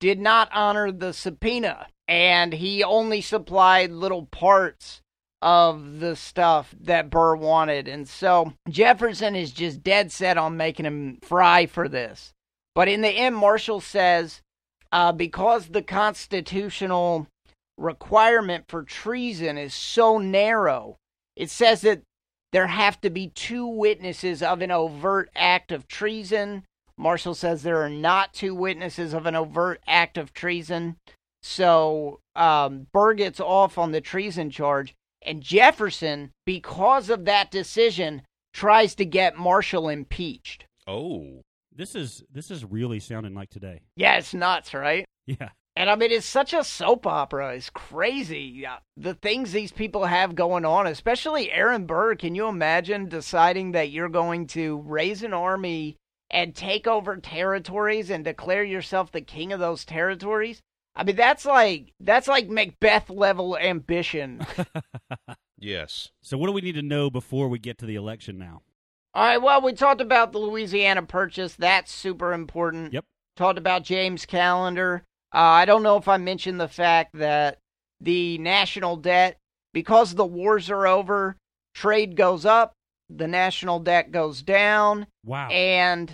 did 0.00 0.18
not 0.18 0.48
honor 0.52 0.92
the 0.92 1.12
subpoena, 1.12 1.88
and 2.06 2.52
he 2.52 2.84
only 2.84 3.20
supplied 3.20 3.90
little 3.90 4.26
parts 4.26 5.00
of 5.46 6.00
the 6.00 6.16
stuff 6.16 6.74
that 6.80 7.08
Burr 7.08 7.36
wanted. 7.36 7.86
And 7.86 8.08
so 8.08 8.52
Jefferson 8.68 9.36
is 9.36 9.52
just 9.52 9.84
dead 9.84 10.10
set 10.10 10.36
on 10.36 10.56
making 10.56 10.86
him 10.86 11.18
fry 11.22 11.66
for 11.66 11.88
this. 11.88 12.32
But 12.74 12.88
in 12.88 13.00
the 13.00 13.10
end, 13.10 13.36
Marshall 13.36 13.80
says 13.80 14.42
uh, 14.90 15.12
because 15.12 15.68
the 15.68 15.82
constitutional 15.82 17.28
requirement 17.78 18.64
for 18.66 18.82
treason 18.82 19.56
is 19.56 19.72
so 19.72 20.18
narrow, 20.18 20.96
it 21.36 21.48
says 21.48 21.82
that 21.82 22.02
there 22.50 22.66
have 22.66 23.00
to 23.02 23.10
be 23.10 23.28
two 23.28 23.68
witnesses 23.68 24.42
of 24.42 24.62
an 24.62 24.72
overt 24.72 25.30
act 25.36 25.70
of 25.70 25.86
treason. 25.86 26.64
Marshall 26.98 27.34
says 27.34 27.62
there 27.62 27.82
are 27.82 27.88
not 27.88 28.34
two 28.34 28.54
witnesses 28.54 29.14
of 29.14 29.26
an 29.26 29.36
overt 29.36 29.80
act 29.86 30.18
of 30.18 30.34
treason. 30.34 30.96
So 31.44 32.18
um, 32.34 32.88
Burr 32.92 33.14
gets 33.14 33.38
off 33.38 33.78
on 33.78 33.92
the 33.92 34.00
treason 34.00 34.50
charge. 34.50 34.92
And 35.22 35.42
Jefferson, 35.42 36.30
because 36.44 37.10
of 37.10 37.24
that 37.24 37.50
decision, 37.50 38.22
tries 38.52 38.94
to 38.96 39.04
get 39.04 39.38
Marshall 39.38 39.88
impeached. 39.88 40.66
Oh. 40.86 41.42
This 41.74 41.94
is 41.94 42.24
this 42.32 42.50
is 42.50 42.64
really 42.64 43.00
sounding 43.00 43.34
like 43.34 43.50
today. 43.50 43.82
Yeah, 43.96 44.16
it's 44.16 44.32
nuts, 44.32 44.72
right? 44.72 45.04
Yeah. 45.26 45.50
And 45.76 45.90
I 45.90 45.94
mean, 45.94 46.10
it's 46.10 46.24
such 46.24 46.54
a 46.54 46.64
soap 46.64 47.06
opera. 47.06 47.54
It's 47.54 47.68
crazy. 47.68 48.66
The 48.96 49.12
things 49.12 49.52
these 49.52 49.72
people 49.72 50.06
have 50.06 50.34
going 50.34 50.64
on, 50.64 50.86
especially 50.86 51.52
Aaron 51.52 51.84
Burr. 51.84 52.14
Can 52.14 52.34
you 52.34 52.48
imagine 52.48 53.10
deciding 53.10 53.72
that 53.72 53.90
you're 53.90 54.08
going 54.08 54.46
to 54.48 54.78
raise 54.86 55.22
an 55.22 55.34
army 55.34 55.96
and 56.30 56.54
take 56.54 56.86
over 56.86 57.18
territories 57.18 58.08
and 58.08 58.24
declare 58.24 58.64
yourself 58.64 59.12
the 59.12 59.20
king 59.20 59.52
of 59.52 59.60
those 59.60 59.84
territories? 59.84 60.60
I 60.96 61.04
mean, 61.04 61.16
that's 61.16 61.44
like 61.44 61.92
that's 62.00 62.26
like 62.26 62.48
Macbeth 62.48 63.10
level 63.10 63.56
ambition. 63.56 64.44
yes. 65.58 66.10
So 66.22 66.38
what 66.38 66.46
do 66.46 66.52
we 66.52 66.62
need 66.62 66.74
to 66.76 66.82
know 66.82 67.10
before 67.10 67.48
we 67.48 67.58
get 67.58 67.78
to 67.78 67.86
the 67.86 67.96
election 67.96 68.38
now? 68.38 68.62
All 69.14 69.24
right. 69.24 69.40
Well, 69.40 69.60
we 69.60 69.74
talked 69.74 70.00
about 70.00 70.32
the 70.32 70.38
Louisiana 70.38 71.02
Purchase. 71.02 71.54
That's 71.54 71.92
super 71.92 72.32
important. 72.32 72.94
Yep. 72.94 73.04
Talked 73.36 73.58
about 73.58 73.84
James 73.84 74.24
Callender. 74.24 75.04
Uh, 75.34 75.38
I 75.38 75.64
don't 75.66 75.82
know 75.82 75.98
if 75.98 76.08
I 76.08 76.16
mentioned 76.16 76.58
the 76.58 76.68
fact 76.68 77.10
that 77.14 77.58
the 78.00 78.38
national 78.38 78.96
debt, 78.96 79.36
because 79.74 80.14
the 80.14 80.24
wars 80.24 80.70
are 80.70 80.86
over, 80.86 81.36
trade 81.74 82.16
goes 82.16 82.46
up, 82.46 82.72
the 83.10 83.28
national 83.28 83.80
debt 83.80 84.10
goes 84.12 84.42
down. 84.42 85.06
Wow. 85.24 85.48
And 85.50 86.10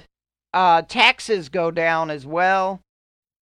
uh, 0.52 0.82
taxes 0.82 1.48
go 1.48 1.70
down 1.70 2.10
as 2.10 2.26
well. 2.26 2.80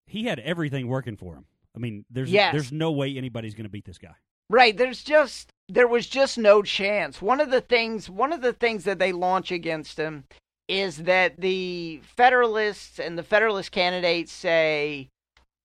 He 0.09 0.25
had 0.25 0.39
everything 0.39 0.87
working 0.87 1.15
for 1.15 1.35
him. 1.35 1.45
I 1.75 1.79
mean, 1.79 2.05
there's 2.09 2.31
Yes. 2.31 2.51
there's 2.51 2.71
no 2.71 2.91
way 2.91 3.15
anybody's 3.15 3.53
going 3.53 3.65
to 3.65 3.69
beat 3.69 3.85
this 3.85 3.97
guy. 3.97 4.15
Right, 4.49 4.75
there's 4.75 5.03
just 5.03 5.51
there 5.67 5.87
was 5.87 6.07
just 6.07 6.37
no 6.37 6.63
chance. 6.63 7.21
One 7.21 7.39
of 7.39 7.51
the 7.51 7.61
things 7.61 8.09
one 8.09 8.33
of 8.33 8.41
the 8.41 8.53
things 8.53 8.83
that 8.85 8.97
they 8.97 9.11
launch 9.11 9.51
against 9.51 9.97
him 9.97 10.23
is 10.67 10.97
that 11.03 11.39
the 11.39 12.01
Federalists 12.03 12.99
and 12.99 13.17
the 13.17 13.23
Federalist 13.23 13.71
candidates 13.71 14.31
say, 14.31 15.09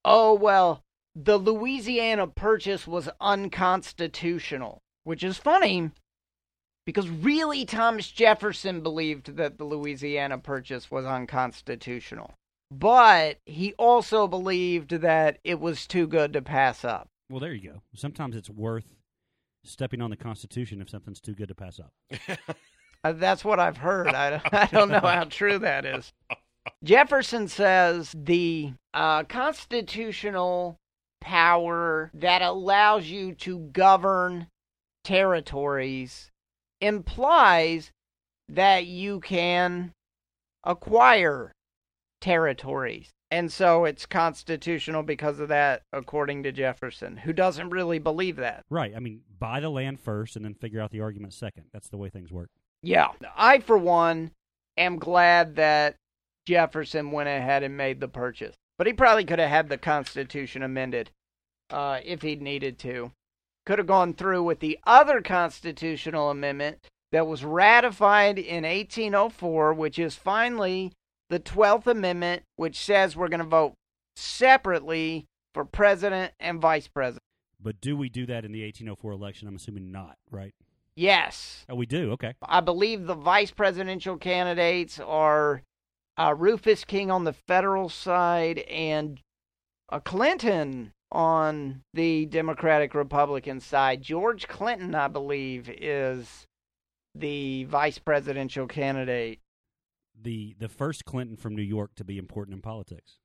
"Oh, 0.05 0.34
well, 0.34 0.82
the 1.14 1.38
Louisiana 1.38 2.26
Purchase 2.26 2.86
was 2.86 3.09
unconstitutional," 3.20 4.82
which 5.05 5.22
is 5.22 5.38
funny 5.38 5.90
because 6.84 7.09
really 7.09 7.64
Thomas 7.64 8.11
Jefferson 8.11 8.82
believed 8.82 9.36
that 9.36 9.57
the 9.57 9.64
Louisiana 9.64 10.36
Purchase 10.38 10.90
was 10.90 11.07
unconstitutional. 11.07 12.34
But 12.79 13.39
he 13.47 13.72
also 13.75 14.27
believed 14.27 14.91
that 14.91 15.39
it 15.45 15.61
was 15.61 15.87
too 15.87 16.07
good 16.09 16.33
to 16.33 16.43
pass 16.43 16.85
up. 16.85 17.09
Well, 17.31 17.39
there 17.39 17.53
you 17.55 17.70
go. 17.70 17.83
Sometimes 17.95 18.35
it's 18.35 18.51
worth 18.51 18.97
stepping 19.62 20.03
on 20.03 20.11
the 20.11 20.16
Constitution 20.16 20.81
if 20.81 20.91
something's 20.91 21.20
too 21.20 21.35
good 21.35 21.49
to 21.49 21.55
pass 21.55 21.81
up. 21.81 21.93
Uh, 23.05 23.12
That's 23.12 23.45
what 23.45 23.61
I've 23.61 23.77
heard. 23.77 24.09
I, 24.09 24.41
I 24.51 24.64
don't 24.72 24.89
know 24.89 24.99
how 24.99 25.25
true 25.25 25.59
that 25.59 25.85
is. 25.85 26.11
Jefferson 26.85 27.49
says 27.49 28.14
the 28.16 28.72
uh, 28.95 29.25
constitutional 29.25 30.79
power 31.20 32.11
that 32.14 32.41
allows 32.41 33.05
you 33.05 33.35
to 33.35 33.59
govern 33.59 34.47
territories 35.05 36.31
implies 36.81 37.93
that 38.49 38.87
you 38.87 39.20
can 39.20 39.93
acquire 40.64 41.53
territories. 42.25 43.12
And 43.31 43.53
so 43.53 43.85
it's 43.85 44.07
constitutional 44.07 45.03
because 45.03 45.41
of 45.41 45.49
that, 45.49 45.83
according 45.93 46.43
to 46.45 46.53
Jefferson, 46.53 47.18
who 47.18 47.35
doesn't 47.35 47.68
really 47.68 47.99
believe 47.99 48.37
that. 48.37 48.62
Right. 48.70 48.95
I 48.97 48.99
mean, 48.99 49.20
buy 49.39 49.61
the 49.61 49.68
land 49.68 50.01
first 50.01 50.35
and 50.35 50.43
then 50.43 50.55
figure 50.55 50.81
out 50.81 50.91
the 50.91 51.03
argument 51.03 51.35
second. 51.35 51.64
That's 51.70 51.91
the 51.91 51.99
way 51.99 52.09
things 52.09 52.33
work. 52.33 52.49
Yeah. 52.83 53.09
I, 53.37 53.59
for 53.59 53.77
one, 53.77 54.31
am 54.79 54.99
glad 54.99 55.57
that 55.57 55.97
Jefferson 56.47 57.11
went 57.11 57.29
ahead 57.29 57.62
and 57.62 57.77
made 57.77 58.01
the 58.01 58.09
purchase. 58.09 58.55
But 58.79 58.87
he 58.87 58.95
probably 58.95 59.27
could 59.27 59.39
have 59.39 59.51
had 59.51 59.68
the 59.68 59.77
Constitution 59.77 60.62
amended 60.62 61.11
uh, 61.68 62.01
if 62.03 62.22
he'd 62.22 62.41
needed 62.41 62.79
to. 62.81 63.12
Could 63.66 63.79
have 63.79 63.87
gone 63.87 64.14
through 64.14 64.45
with 64.45 64.61
the 64.61 64.79
other 64.87 65.20
constitutional 65.20 66.31
amendment 66.31 66.79
that 67.12 67.27
was 67.27 67.45
ratified 67.45 68.39
in 68.39 68.64
1804, 68.64 69.75
which 69.75 69.99
is 69.99 70.14
finally 70.14 70.93
the 71.31 71.41
12th 71.41 71.87
Amendment, 71.87 72.43
which 72.57 72.79
says 72.79 73.16
we're 73.16 73.29
going 73.29 73.41
to 73.41 73.47
vote 73.47 73.75
separately 74.16 75.27
for 75.53 75.64
president 75.64 76.33
and 76.39 76.61
vice 76.61 76.89
president. 76.89 77.22
But 77.61 77.81
do 77.81 77.97
we 77.97 78.09
do 78.09 78.27
that 78.27 78.45
in 78.45 78.53
the 78.53 78.62
1804 78.64 79.12
election? 79.12 79.49
I'm 79.49 79.57
assuming 79.57 79.91
not, 79.91 80.16
right? 80.31 80.55
Yes. 80.97 81.64
Oh, 81.68 81.75
we 81.75 81.87
do. 81.87 82.12
Okay. 82.12 82.35
I 82.43 82.61
believe 82.61 83.07
the 83.07 83.14
vice 83.14 83.51
presidential 83.51 84.16
candidates 84.16 85.01
are 85.01 85.62
uh, 86.16 86.35
Rufus 86.37 86.85
King 86.85 87.11
on 87.11 87.25
the 87.25 87.33
federal 87.33 87.89
side 87.89 88.59
and 88.61 89.20
uh, 89.89 90.01
Clinton 90.01 90.93
on 91.11 91.83
the 91.95 92.27
Democratic 92.27 92.95
Republican 92.95 93.61
side. 93.61 94.03
George 94.03 94.47
Clinton, 94.47 94.95
I 94.95 95.09
believe, 95.09 95.68
is 95.70 96.47
the 97.14 97.64
vice 97.64 97.99
presidential 97.99 98.66
candidate. 98.66 99.39
The 100.21 100.55
the 100.59 100.69
first 100.69 101.05
Clinton 101.05 101.37
from 101.37 101.55
New 101.55 101.62
York 101.62 101.95
to 101.97 102.05
be 102.05 102.19
important 102.19 102.55
in 102.55 102.62
politics. 102.62 103.19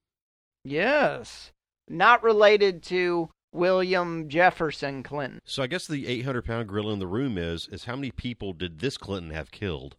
Yes. 0.64 1.52
Not 1.88 2.24
related 2.24 2.84
to 2.84 3.30
William 3.52 4.30
Jefferson 4.30 5.02
Clinton. 5.04 5.40
So 5.46 5.64
I 5.64 5.68
guess 5.68 5.88
the 5.88 6.08
800 6.08 6.46
pound 6.46 6.70
gorilla 6.70 6.94
in 6.94 7.00
the 7.00 7.08
room 7.08 7.38
is 7.38 7.68
is 7.72 7.86
how 7.86 7.96
many 7.96 8.12
people 8.12 8.54
did 8.54 8.80
this 8.80 8.98
Clinton 8.98 9.32
have 9.32 9.52
killed? 9.52 9.96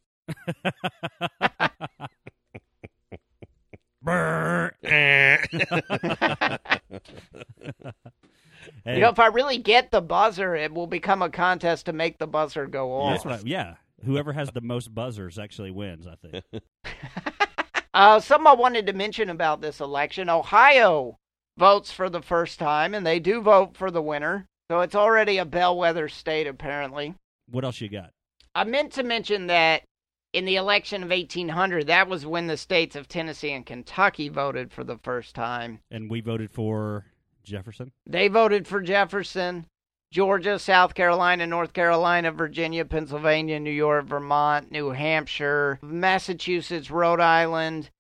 Hey, 4.83 5.39
You 8.87 9.01
know, 9.01 9.09
if 9.09 9.19
I 9.19 9.27
really 9.27 9.59
get 9.59 9.91
the 9.91 10.01
buzzer, 10.01 10.55
it 10.55 10.73
will 10.73 10.87
become 10.87 11.23
a 11.23 11.31
contest 11.31 11.87
to 11.87 11.93
make 11.93 12.19
the 12.19 12.27
buzzer 12.27 12.67
go 12.67 12.93
off. 12.93 13.13
that's 13.13 13.25
what 13.25 13.35
I, 13.35 13.41
yeah. 13.45 13.75
Whoever 14.05 14.33
has 14.33 14.51
the 14.51 14.61
most 14.61 14.95
buzzers 14.95 15.39
actually 15.39 15.71
wins. 15.71 16.07
I 16.07 16.15
think. 16.17 16.45
Uh, 17.93 18.21
something 18.21 18.47
I 18.47 18.55
wanted 18.55 18.87
to 18.87 18.93
mention 18.93 19.29
about 19.29 19.61
this 19.61 19.81
election 19.81 20.31
Ohio 20.31 21.19
votes 21.59 21.91
for 21.91 22.09
the 22.09 22.23
first 22.23 22.59
time, 22.59 22.95
and 22.95 23.05
they 23.05 23.19
do 23.19 23.43
vote 23.43 23.77
for 23.77 23.91
the 23.91 24.01
winner. 24.01 24.47
So 24.71 24.81
it's 24.81 24.95
already 24.95 25.39
a 25.39 25.45
bellwether 25.45 26.09
state, 26.09 26.47
apparently. 26.47 27.15
What 27.51 27.65
else 27.65 27.81
you 27.81 27.89
got? 27.89 28.11
I 28.55 28.65
meant 28.65 28.93
to 28.93 29.03
mention 29.03 29.49
that 29.49 29.83
in 30.33 30.45
the 30.45 30.57
election 30.57 31.03
of 31.03 31.11
1800, 31.11 31.89
that 31.89 32.09
was 32.09 32.25
when 32.25 32.47
the 32.47 32.57
states 32.57 32.95
of 32.95 33.09
Tennessee 33.09 33.51
and 33.51 33.67
Kentucky 33.67 34.29
voted 34.29 34.73
for 34.73 34.85
the 34.85 34.99
first 34.99 35.35
time. 35.35 35.81
And 35.91 36.09
we 36.09 36.21
voted 36.21 36.53
for 36.53 37.07
Jefferson. 37.43 37.91
They 38.07 38.29
voted 38.29 38.69
for 38.69 38.81
Jefferson. 38.81 39.67
Georgia, 40.13 40.59
South 40.59 40.95
Carolina, 40.95 41.47
North 41.47 41.73
Carolina, 41.73 42.33
Virginia, 42.33 42.85
Pennsylvania, 42.85 43.61
New 43.61 43.71
York, 43.71 44.07
Vermont, 44.07 44.73
New 44.73 44.91
Hampshire, 44.91 45.79
Massachusetts, 45.83 46.91
Rhode 46.91 47.21
Island, 47.21 47.91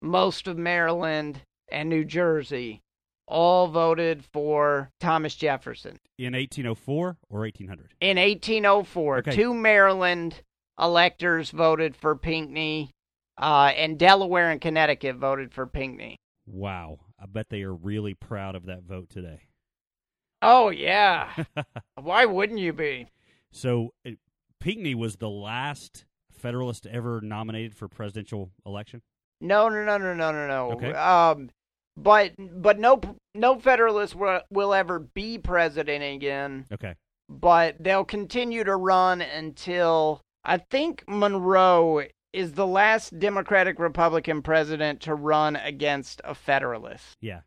most 0.00 0.48
of 0.48 0.56
Maryland, 0.56 1.42
and 1.70 1.88
New 1.90 2.04
Jersey 2.04 2.80
all 3.26 3.68
voted 3.68 4.24
for 4.32 4.90
Thomas 5.00 5.34
Jefferson. 5.34 5.98
In 6.18 6.34
1804 6.34 7.16
or 7.30 7.40
1800? 7.40 7.94
In 8.00 8.18
1804, 8.18 9.18
Okay. 9.18 9.30
two 9.34 9.52
Maryland 9.54 10.42
electors 10.78 11.50
voted 11.50 11.94
for 11.96 12.16
Pinckney, 12.16 12.90
uh, 13.38 13.72
and 13.76 13.98
Delaware 13.98 14.50
and 14.50 14.60
Connecticut 14.60 15.16
voted 15.16 15.52
for 15.52 15.66
Pinckney. 15.66 16.16
Wow. 16.46 16.98
I 17.18 17.26
bet 17.26 17.48
they 17.48 17.62
are 17.62 17.72
really 17.74 18.12
proud 18.14 18.54
of 18.54 18.66
that 18.66 18.82
vote 18.82 19.08
today. 19.08 19.40
Oh, 20.44 20.70
yeah. 20.70 21.30
Why 22.00 22.26
wouldn't 22.26 22.58
you 22.58 22.72
be? 22.72 23.08
So 23.50 23.94
it, 24.04 24.18
Pinckney 24.60 24.94
was 24.94 25.16
the 25.16 25.30
last 25.30 26.04
Federalist 26.32 26.86
ever 26.86 27.20
nominated 27.20 27.74
for 27.74 27.88
presidential 27.88 28.50
election. 28.66 29.02
No, 29.40 29.68
no, 29.68 29.84
no, 29.84 29.98
no, 29.98 30.14
no, 30.14 30.32
no, 30.32 30.46
no. 30.46 30.70
Okay. 30.72 30.92
Um, 30.92 31.50
but 31.96 32.32
but 32.38 32.78
no 32.78 33.00
no 33.34 33.58
Federalist 33.58 34.14
will, 34.14 34.40
will 34.50 34.74
ever 34.74 34.98
be 34.98 35.38
president 35.38 36.02
again 36.02 36.66
Okay. 36.72 36.94
but 37.28 37.76
they'll 37.78 38.04
continue 38.04 38.64
to 38.64 38.74
run 38.74 39.20
until 39.20 40.20
I 40.44 40.58
think 40.58 41.04
Monroe 41.06 42.02
is 42.32 42.52
the 42.54 42.66
last 42.66 43.16
Democratic 43.20 43.78
Republican 43.78 44.42
president 44.42 45.02
to 45.02 45.14
run 45.14 45.54
against 45.54 46.20
a 46.24 46.34
Federalist. 46.34 47.16
Yeah. 47.20 47.40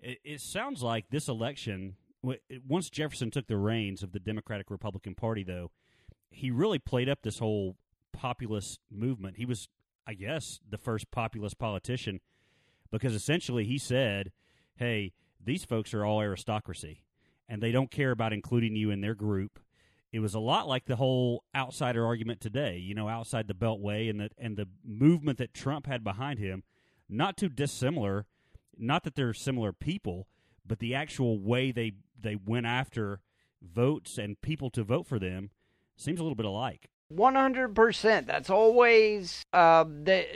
It, 0.00 0.18
it 0.24 0.40
sounds 0.40 0.82
like 0.82 1.06
this 1.10 1.28
election, 1.28 1.94
once 2.22 2.90
Jefferson 2.90 3.30
took 3.30 3.46
the 3.46 3.56
reins 3.56 4.02
of 4.02 4.12
the 4.12 4.18
Democratic 4.18 4.70
Republican 4.70 5.14
Party, 5.14 5.42
though, 5.42 5.70
he 6.30 6.50
really 6.50 6.78
played 6.78 7.08
up 7.08 7.22
this 7.22 7.38
whole 7.38 7.76
populist 8.12 8.80
movement. 8.90 9.36
He 9.36 9.46
was, 9.46 9.68
I 10.06 10.14
guess, 10.14 10.60
the 10.68 10.78
first 10.78 11.10
populist 11.10 11.58
politician 11.58 12.20
because 12.90 13.14
essentially 13.14 13.64
he 13.64 13.78
said, 13.78 14.32
hey, 14.76 15.12
these 15.42 15.64
folks 15.64 15.94
are 15.94 16.04
all 16.04 16.20
aristocracy 16.20 17.02
and 17.48 17.62
they 17.62 17.72
don't 17.72 17.90
care 17.90 18.10
about 18.10 18.32
including 18.32 18.76
you 18.76 18.90
in 18.90 19.00
their 19.00 19.14
group. 19.14 19.58
It 20.10 20.20
was 20.20 20.34
a 20.34 20.40
lot 20.40 20.66
like 20.66 20.86
the 20.86 20.96
whole 20.96 21.44
outsider 21.54 22.04
argument 22.04 22.40
today, 22.40 22.78
you 22.78 22.94
know, 22.94 23.08
outside 23.08 23.46
the 23.46 23.54
beltway 23.54 24.08
and 24.08 24.20
the 24.20 24.30
and 24.38 24.56
the 24.56 24.66
movement 24.82 25.38
that 25.38 25.52
Trump 25.52 25.86
had 25.86 26.02
behind 26.02 26.38
him, 26.38 26.62
not 27.08 27.36
too 27.36 27.50
dissimilar, 27.50 28.26
not 28.76 29.04
that 29.04 29.16
they're 29.16 29.34
similar 29.34 29.72
people, 29.72 30.26
but 30.66 30.78
the 30.78 30.94
actual 30.94 31.38
way 31.38 31.72
they 31.72 31.92
they 32.20 32.36
went 32.36 32.66
after 32.66 33.20
votes 33.62 34.18
and 34.18 34.40
people 34.40 34.70
to 34.70 34.84
vote 34.84 35.06
for 35.06 35.18
them 35.18 35.50
seems 35.96 36.20
a 36.20 36.22
little 36.22 36.36
bit 36.36 36.46
alike. 36.46 36.90
One 37.08 37.34
hundred 37.34 37.74
percent. 37.74 38.26
That's 38.26 38.50
always 38.50 39.42
uh, 39.52 39.84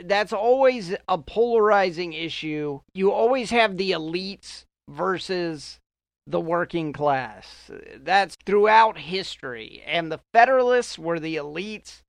that's 0.03 0.33
always 0.33 0.95
a 1.07 1.17
polarizing 1.19 2.13
issue. 2.13 2.81
You 2.95 3.11
always 3.11 3.51
have 3.51 3.77
the 3.77 3.91
elites 3.91 4.65
versus 4.89 5.79
the 6.25 6.39
working 6.39 6.91
class. 6.91 7.69
That's 7.95 8.37
throughout 8.45 8.97
history. 8.97 9.83
And 9.85 10.11
the 10.11 10.21
Federalists 10.33 10.97
were 10.97 11.19
the 11.19 11.35
elites, 11.35 12.01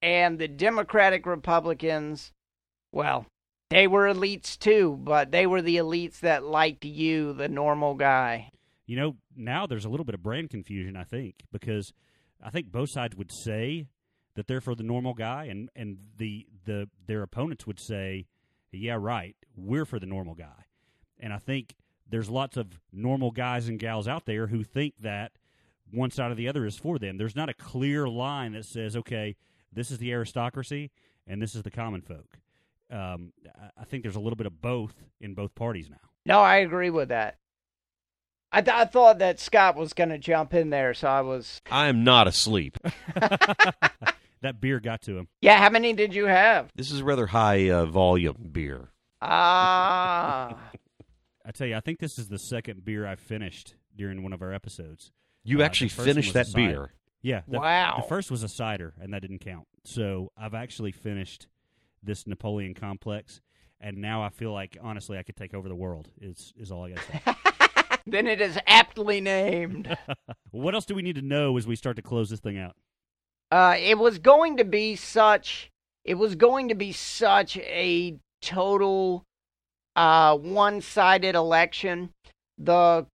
and 0.00 0.38
the 0.38 0.48
Democratic 0.48 1.26
Republicans, 1.26 2.30
well, 2.92 3.26
they 3.70 3.86
were 3.86 4.06
elites 4.06 4.58
too, 4.58 5.00
but 5.02 5.32
they 5.32 5.46
were 5.46 5.62
the 5.62 5.78
elites 5.78 6.20
that 6.20 6.44
liked 6.44 6.84
you, 6.84 7.32
the 7.32 7.48
normal 7.48 7.94
guy. 7.94 8.50
You 8.86 8.96
know, 8.96 9.16
now 9.36 9.66
there's 9.66 9.84
a 9.84 9.88
little 9.88 10.04
bit 10.04 10.14
of 10.14 10.22
brand 10.22 10.50
confusion, 10.50 10.96
I 10.96 11.04
think, 11.04 11.44
because 11.52 11.92
I 12.42 12.50
think 12.50 12.72
both 12.72 12.90
sides 12.90 13.16
would 13.16 13.30
say 13.32 13.86
that 14.34 14.46
they're 14.46 14.60
for 14.60 14.74
the 14.74 14.82
normal 14.82 15.14
guy, 15.14 15.44
and, 15.44 15.68
and 15.76 15.98
the, 16.16 16.46
the 16.64 16.88
their 17.06 17.22
opponents 17.22 17.66
would 17.66 17.78
say, 17.78 18.26
yeah, 18.72 18.96
right, 18.98 19.36
we're 19.56 19.84
for 19.84 19.98
the 19.98 20.06
normal 20.06 20.34
guy. 20.34 20.66
And 21.20 21.32
I 21.32 21.38
think 21.38 21.76
there's 22.08 22.30
lots 22.30 22.56
of 22.56 22.80
normal 22.92 23.30
guys 23.30 23.68
and 23.68 23.78
gals 23.78 24.08
out 24.08 24.26
there 24.26 24.46
who 24.48 24.64
think 24.64 24.94
that 25.00 25.32
one 25.90 26.10
side 26.10 26.30
or 26.30 26.34
the 26.34 26.48
other 26.48 26.64
is 26.66 26.76
for 26.76 26.98
them. 26.98 27.18
There's 27.18 27.36
not 27.36 27.48
a 27.48 27.54
clear 27.54 28.08
line 28.08 28.52
that 28.52 28.64
says, 28.64 28.96
okay, 28.96 29.36
this 29.72 29.90
is 29.90 29.98
the 29.98 30.12
aristocracy 30.12 30.90
and 31.26 31.40
this 31.40 31.54
is 31.54 31.62
the 31.62 31.70
common 31.70 32.00
folk. 32.00 32.38
Um, 32.90 33.32
I 33.78 33.84
think 33.84 34.02
there's 34.02 34.16
a 34.16 34.20
little 34.20 34.36
bit 34.36 34.46
of 34.46 34.60
both 34.60 34.94
in 35.20 35.34
both 35.34 35.54
parties 35.54 35.88
now. 35.88 35.96
No, 36.26 36.40
I 36.40 36.56
agree 36.56 36.90
with 36.90 37.08
that. 37.08 37.38
I, 38.54 38.60
th- 38.60 38.76
I 38.76 38.84
thought 38.84 39.18
that 39.20 39.40
Scott 39.40 39.76
was 39.76 39.92
going 39.94 40.10
to 40.10 40.18
jump 40.18 40.52
in 40.54 40.70
there, 40.70 40.92
so 40.94 41.08
I 41.08 41.22
was. 41.22 41.60
I 41.70 41.86
am 41.88 42.04
not 42.04 42.26
asleep. 42.28 42.76
that 44.42 44.60
beer 44.60 44.78
got 44.80 45.02
to 45.02 45.16
him. 45.18 45.28
Yeah, 45.40 45.58
how 45.58 45.70
many 45.70 45.92
did 45.94 46.14
you 46.14 46.26
have? 46.26 46.70
This 46.74 46.90
is 46.90 47.00
a 47.00 47.04
rather 47.04 47.26
high 47.28 47.70
uh, 47.70 47.86
volume 47.86 48.50
beer. 48.52 48.90
Ah. 49.20 50.56
I 51.44 51.50
tell 51.50 51.66
you, 51.66 51.76
I 51.76 51.80
think 51.80 51.98
this 51.98 52.18
is 52.18 52.28
the 52.28 52.38
second 52.38 52.84
beer 52.84 53.06
I 53.06 53.16
finished 53.16 53.74
during 53.96 54.22
one 54.22 54.32
of 54.32 54.42
our 54.42 54.52
episodes. 54.52 55.10
You 55.44 55.60
Uh, 55.62 55.64
actually 55.64 55.88
finished 55.88 56.34
that 56.34 56.52
beer. 56.54 56.92
Yeah. 57.20 57.42
The, 57.48 57.58
Wow. 57.58 57.98
The 58.02 58.08
first 58.08 58.30
was 58.30 58.42
a 58.42 58.48
cider, 58.48 58.94
and 59.00 59.12
that 59.12 59.22
didn't 59.22 59.40
count. 59.40 59.66
So 59.84 60.30
I've 60.36 60.54
actually 60.54 60.92
finished 60.92 61.48
this 62.02 62.26
Napoleon 62.26 62.74
complex, 62.74 63.40
and 63.80 63.96
now 63.98 64.22
I 64.22 64.28
feel 64.28 64.52
like 64.52 64.76
honestly 64.80 65.18
I 65.18 65.22
could 65.24 65.36
take 65.36 65.54
over 65.54 65.68
the 65.68 65.74
world. 65.74 66.08
Is 66.20 66.52
is 66.56 66.70
all 66.70 66.84
I 66.84 66.90
got 66.90 66.98
to 66.98 67.12
say. 67.12 67.51
then 68.06 68.26
it 68.26 68.40
is 68.40 68.58
aptly 68.66 69.20
named. 69.20 69.96
what 70.50 70.74
else 70.74 70.84
do 70.84 70.94
we 70.94 71.02
need 71.02 71.16
to 71.16 71.22
know 71.22 71.56
as 71.56 71.66
we 71.66 71.76
start 71.76 71.96
to 71.96 72.02
close 72.02 72.30
this 72.30 72.40
thing 72.40 72.58
out? 72.58 72.76
Uh, 73.50 73.76
it 73.78 73.98
was 73.98 74.18
going 74.18 74.56
to 74.56 74.64
be 74.64 74.96
such. 74.96 75.70
It 76.04 76.14
was 76.14 76.34
going 76.34 76.68
to 76.68 76.74
be 76.74 76.92
such 76.92 77.56
a 77.58 78.16
total 78.40 79.24
uh, 79.94 80.36
one-sided 80.36 81.34
election. 81.34 82.10
The 82.58 83.06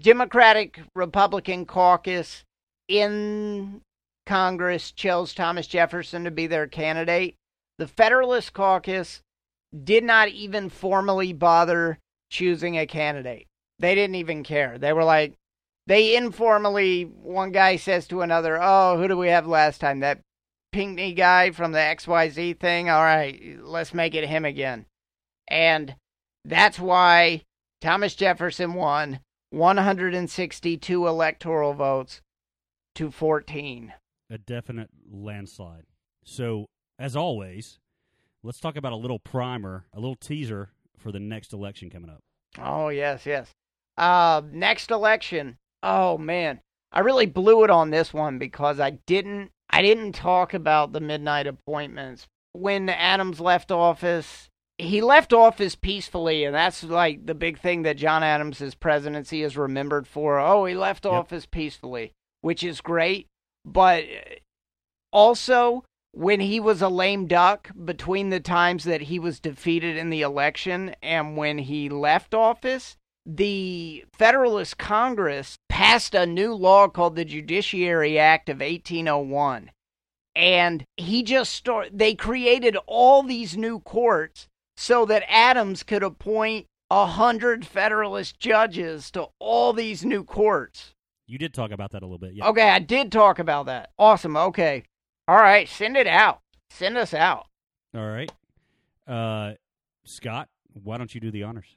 Democratic 0.00 0.80
Republican 0.94 1.66
caucus 1.66 2.44
in 2.88 3.80
Congress 4.26 4.90
chose 4.90 5.34
Thomas 5.34 5.66
Jefferson 5.66 6.24
to 6.24 6.30
be 6.30 6.46
their 6.46 6.66
candidate. 6.66 7.36
The 7.78 7.88
Federalist 7.88 8.52
caucus 8.52 9.20
did 9.82 10.04
not 10.04 10.28
even 10.28 10.70
formally 10.70 11.32
bother 11.32 11.98
choosing 12.30 12.78
a 12.78 12.86
candidate. 12.86 13.46
They 13.78 13.94
didn't 13.94 14.16
even 14.16 14.44
care. 14.44 14.78
They 14.78 14.92
were 14.92 15.04
like, 15.04 15.34
they 15.86 16.16
informally, 16.16 17.02
one 17.02 17.52
guy 17.52 17.76
says 17.76 18.06
to 18.08 18.22
another, 18.22 18.58
Oh, 18.60 18.96
who 18.98 19.08
do 19.08 19.16
we 19.16 19.28
have 19.28 19.46
last 19.46 19.80
time? 19.80 20.00
That 20.00 20.20
Pinckney 20.72 21.12
guy 21.12 21.50
from 21.50 21.72
the 21.72 21.78
XYZ 21.78 22.58
thing? 22.58 22.88
All 22.88 23.02
right, 23.02 23.58
let's 23.60 23.94
make 23.94 24.14
it 24.14 24.28
him 24.28 24.44
again. 24.44 24.86
And 25.48 25.96
that's 26.44 26.78
why 26.78 27.42
Thomas 27.80 28.14
Jefferson 28.14 28.74
won 28.74 29.20
162 29.50 31.06
electoral 31.06 31.74
votes 31.74 32.22
to 32.94 33.10
14. 33.10 33.92
A 34.30 34.38
definite 34.38 34.90
landslide. 35.10 35.84
So 36.24 36.66
as 36.98 37.14
always, 37.14 37.78
let's 38.42 38.60
talk 38.60 38.76
about 38.76 38.92
a 38.92 38.96
little 38.96 39.18
primer, 39.18 39.84
a 39.92 40.00
little 40.00 40.16
teaser 40.16 40.70
for 40.98 41.12
the 41.12 41.20
next 41.20 41.52
election 41.52 41.90
coming 41.90 42.10
up. 42.10 42.20
Oh, 42.58 42.88
yes, 42.88 43.26
yes. 43.26 43.50
Uh, 43.96 44.42
next 44.50 44.90
election. 44.90 45.56
Oh, 45.82 46.18
man. 46.18 46.60
I 46.92 47.00
really 47.00 47.26
blew 47.26 47.64
it 47.64 47.70
on 47.70 47.90
this 47.90 48.14
one 48.14 48.38
because 48.38 48.78
I 48.78 48.90
didn't 48.90 49.50
I 49.70 49.82
didn't 49.82 50.12
talk 50.12 50.54
about 50.54 50.92
the 50.92 51.00
midnight 51.00 51.48
appointments. 51.48 52.28
When 52.52 52.88
Adams 52.88 53.40
left 53.40 53.72
office, 53.72 54.48
he 54.78 55.00
left 55.00 55.32
office 55.32 55.74
peacefully, 55.74 56.44
and 56.44 56.54
that's 56.54 56.84
like 56.84 57.26
the 57.26 57.34
big 57.34 57.58
thing 57.58 57.82
that 57.82 57.96
John 57.96 58.22
Adams' 58.22 58.76
presidency 58.76 59.42
is 59.42 59.56
remembered 59.56 60.06
for. 60.06 60.38
Oh, 60.38 60.64
he 60.66 60.74
left 60.76 61.04
Yep. 61.04 61.12
office 61.12 61.46
peacefully, 61.46 62.12
which 62.42 62.62
is 62.62 62.80
great. 62.80 63.26
But 63.64 64.04
also, 65.12 65.84
when 66.12 66.38
he 66.38 66.60
was 66.60 66.80
a 66.80 66.88
lame 66.88 67.26
duck 67.26 67.70
between 67.84 68.30
the 68.30 68.40
times 68.40 68.84
that 68.84 69.02
he 69.02 69.18
was 69.18 69.40
defeated 69.40 69.96
in 69.96 70.10
the 70.10 70.22
election 70.22 70.94
and 71.02 71.36
when 71.36 71.58
he 71.58 71.88
left 71.88 72.34
office, 72.34 72.96
the 73.26 74.04
Federalist 74.12 74.78
Congress 74.78 75.58
passed 75.68 76.14
a 76.14 76.26
new 76.26 76.54
law 76.54 76.88
called 76.88 77.16
the 77.16 77.24
Judiciary 77.24 78.18
Act 78.18 78.48
of 78.48 78.60
1801. 78.60 79.70
And 80.36 80.84
he 80.96 81.22
just 81.22 81.52
started, 81.52 81.98
they 81.98 82.14
created 82.14 82.76
all 82.86 83.22
these 83.22 83.56
new 83.56 83.80
courts 83.80 84.48
so 84.76 85.04
that 85.06 85.22
Adams 85.28 85.82
could 85.82 86.02
appoint 86.02 86.66
a 86.90 87.06
hundred 87.06 87.64
Federalist 87.64 88.38
judges 88.38 89.10
to 89.12 89.28
all 89.38 89.72
these 89.72 90.04
new 90.04 90.24
courts. 90.24 90.92
You 91.26 91.38
did 91.38 91.54
talk 91.54 91.70
about 91.70 91.92
that 91.92 92.02
a 92.02 92.06
little 92.06 92.18
bit. 92.18 92.34
Yeah. 92.34 92.48
Okay, 92.48 92.68
I 92.68 92.80
did 92.80 93.10
talk 93.10 93.38
about 93.38 93.66
that. 93.66 93.90
Awesome. 93.98 94.36
Okay. 94.36 94.84
All 95.26 95.36
right, 95.36 95.68
send 95.68 95.96
it 95.96 96.06
out. 96.06 96.40
Send 96.68 96.98
us 96.98 97.14
out. 97.14 97.46
All 97.94 98.06
right. 98.06 98.30
Uh, 99.06 99.54
Scott, 100.04 100.48
why 100.72 100.98
don't 100.98 101.14
you 101.14 101.20
do 101.20 101.30
the 101.30 101.44
honors? 101.44 101.76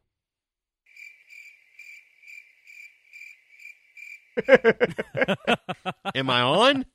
Am 6.15 6.29
I 6.29 6.41
on? 6.41 6.85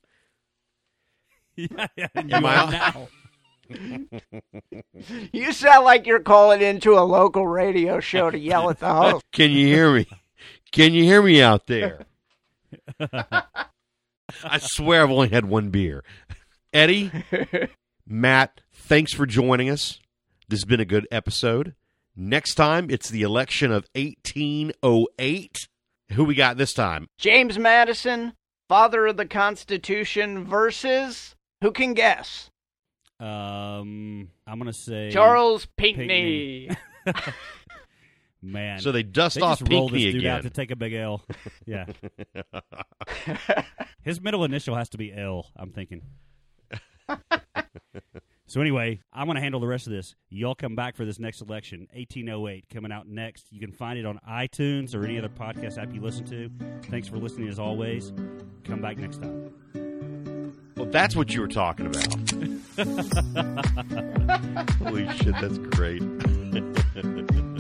yeah, 1.57 1.87
yeah, 1.97 2.07
Am 2.15 2.29
you 2.29 2.37
I 2.37 2.57
are 2.57 2.65
on? 2.65 2.71
now. 2.73 3.09
You 5.33 5.53
sound 5.53 5.85
like 5.87 6.07
you're 6.07 6.21
calling 6.21 6.61
into 6.61 6.93
a 6.99 7.01
local 7.01 7.47
radio 7.49 8.01
show 8.01 8.31
to 8.31 8.39
yell 8.39 8.69
at 8.69 8.81
the 8.81 8.93
host. 8.93 9.25
Can 9.33 9.51
you 9.51 9.67
hear 9.67 9.91
me? 9.95 10.07
Can 10.73 10.93
you 10.93 11.05
hear 11.05 11.23
me 11.23 11.41
out 11.41 11.67
there? 11.69 12.05
I 13.01 14.59
swear 14.59 15.03
I've 15.03 15.11
only 15.11 15.29
had 15.31 15.47
one 15.47 15.71
beer. 15.71 16.05
Eddie, 16.73 17.11
Matt, 18.07 18.61
thanks 18.73 19.15
for 19.15 19.25
joining 19.25 19.71
us. 19.71 20.01
This 20.49 20.61
has 20.61 20.65
been 20.67 20.81
a 20.81 20.85
good 20.85 21.09
episode. 21.11 21.75
Next 22.15 22.55
time, 22.57 22.89
it's 22.91 23.09
the 23.09 23.23
election 23.23 23.73
of 23.73 23.87
1808. 23.95 25.57
Who 26.13 26.25
we 26.25 26.35
got 26.35 26.57
this 26.57 26.73
time? 26.75 27.07
James 27.19 27.59
Madison, 27.59 28.35
father 28.69 29.07
of 29.07 29.17
the 29.17 29.27
Constitution, 29.27 30.45
versus 30.45 31.35
who 31.61 31.71
can 31.73 31.95
guess? 31.95 32.51
Um, 33.21 34.29
I'm 34.47 34.59
gonna 34.59 34.73
say 34.73 35.11
Charles 35.11 35.67
Pinckney. 35.77 36.71
Man, 38.45 38.81
So 38.81 38.91
they 38.91 39.05
dust 39.05 39.37
they 39.37 39.43
off 39.43 39.61
just 39.61 39.71
roll 39.71 39.89
this 39.89 40.03
Pinckney 40.03 40.13
dude 40.21 40.27
out 40.27 40.41
again. 40.41 40.51
to 40.51 40.57
take 40.57 40.71
a 40.73 40.77
big 40.77 40.93
L. 40.95 41.25
Yeah, 41.65 41.87
his 44.03 44.21
middle 44.21 44.43
initial 44.43 44.75
has 44.75 44.89
to 44.91 44.99
be 44.99 45.13
L. 45.15 45.47
I'm 45.57 45.71
thinking. 45.71 46.03
So 48.53 48.61
anyway, 48.61 49.01
I'm 49.15 49.25
going 49.25 49.37
to 49.37 49.41
handle 49.41 49.61
the 49.61 49.67
rest 49.67 49.87
of 49.87 49.95
this. 49.95 50.15
Y'all 50.29 50.55
come 50.55 50.77
back 50.77 50.95
for 50.95 51.07
this 51.07 51.19
next 51.19 51.41
election, 51.41 51.89
1808, 51.95 52.69
coming 52.69 52.93
out 52.93 53.09
next. 53.09 53.51
You 53.51 53.59
can 53.59 53.73
find 53.73 53.99
it 53.99 54.05
on 54.05 54.21
iTunes 54.29 54.95
or 54.95 55.07
any 55.07 55.17
other 55.17 55.31
podcast 55.31 55.79
app 55.79 55.95
you 55.95 56.03
listen 56.03 56.27
to. 56.27 56.51
Thanks 56.91 57.09
for 57.09 57.17
listening 57.17 57.49
as 57.49 57.59
always. 57.59 58.13
Come 58.65 58.83
back 58.83 58.99
next 58.99 59.23
time. 59.23 59.55
well, 60.77 60.85
that's 60.85 61.17
what 61.17 61.33
you 61.33 61.41
were 61.41 61.49
talking 61.49 61.87
about. 61.87 62.05
Holy 64.81 65.09
shit, 65.17 65.35
that's 65.41 65.57
great. 65.57 66.03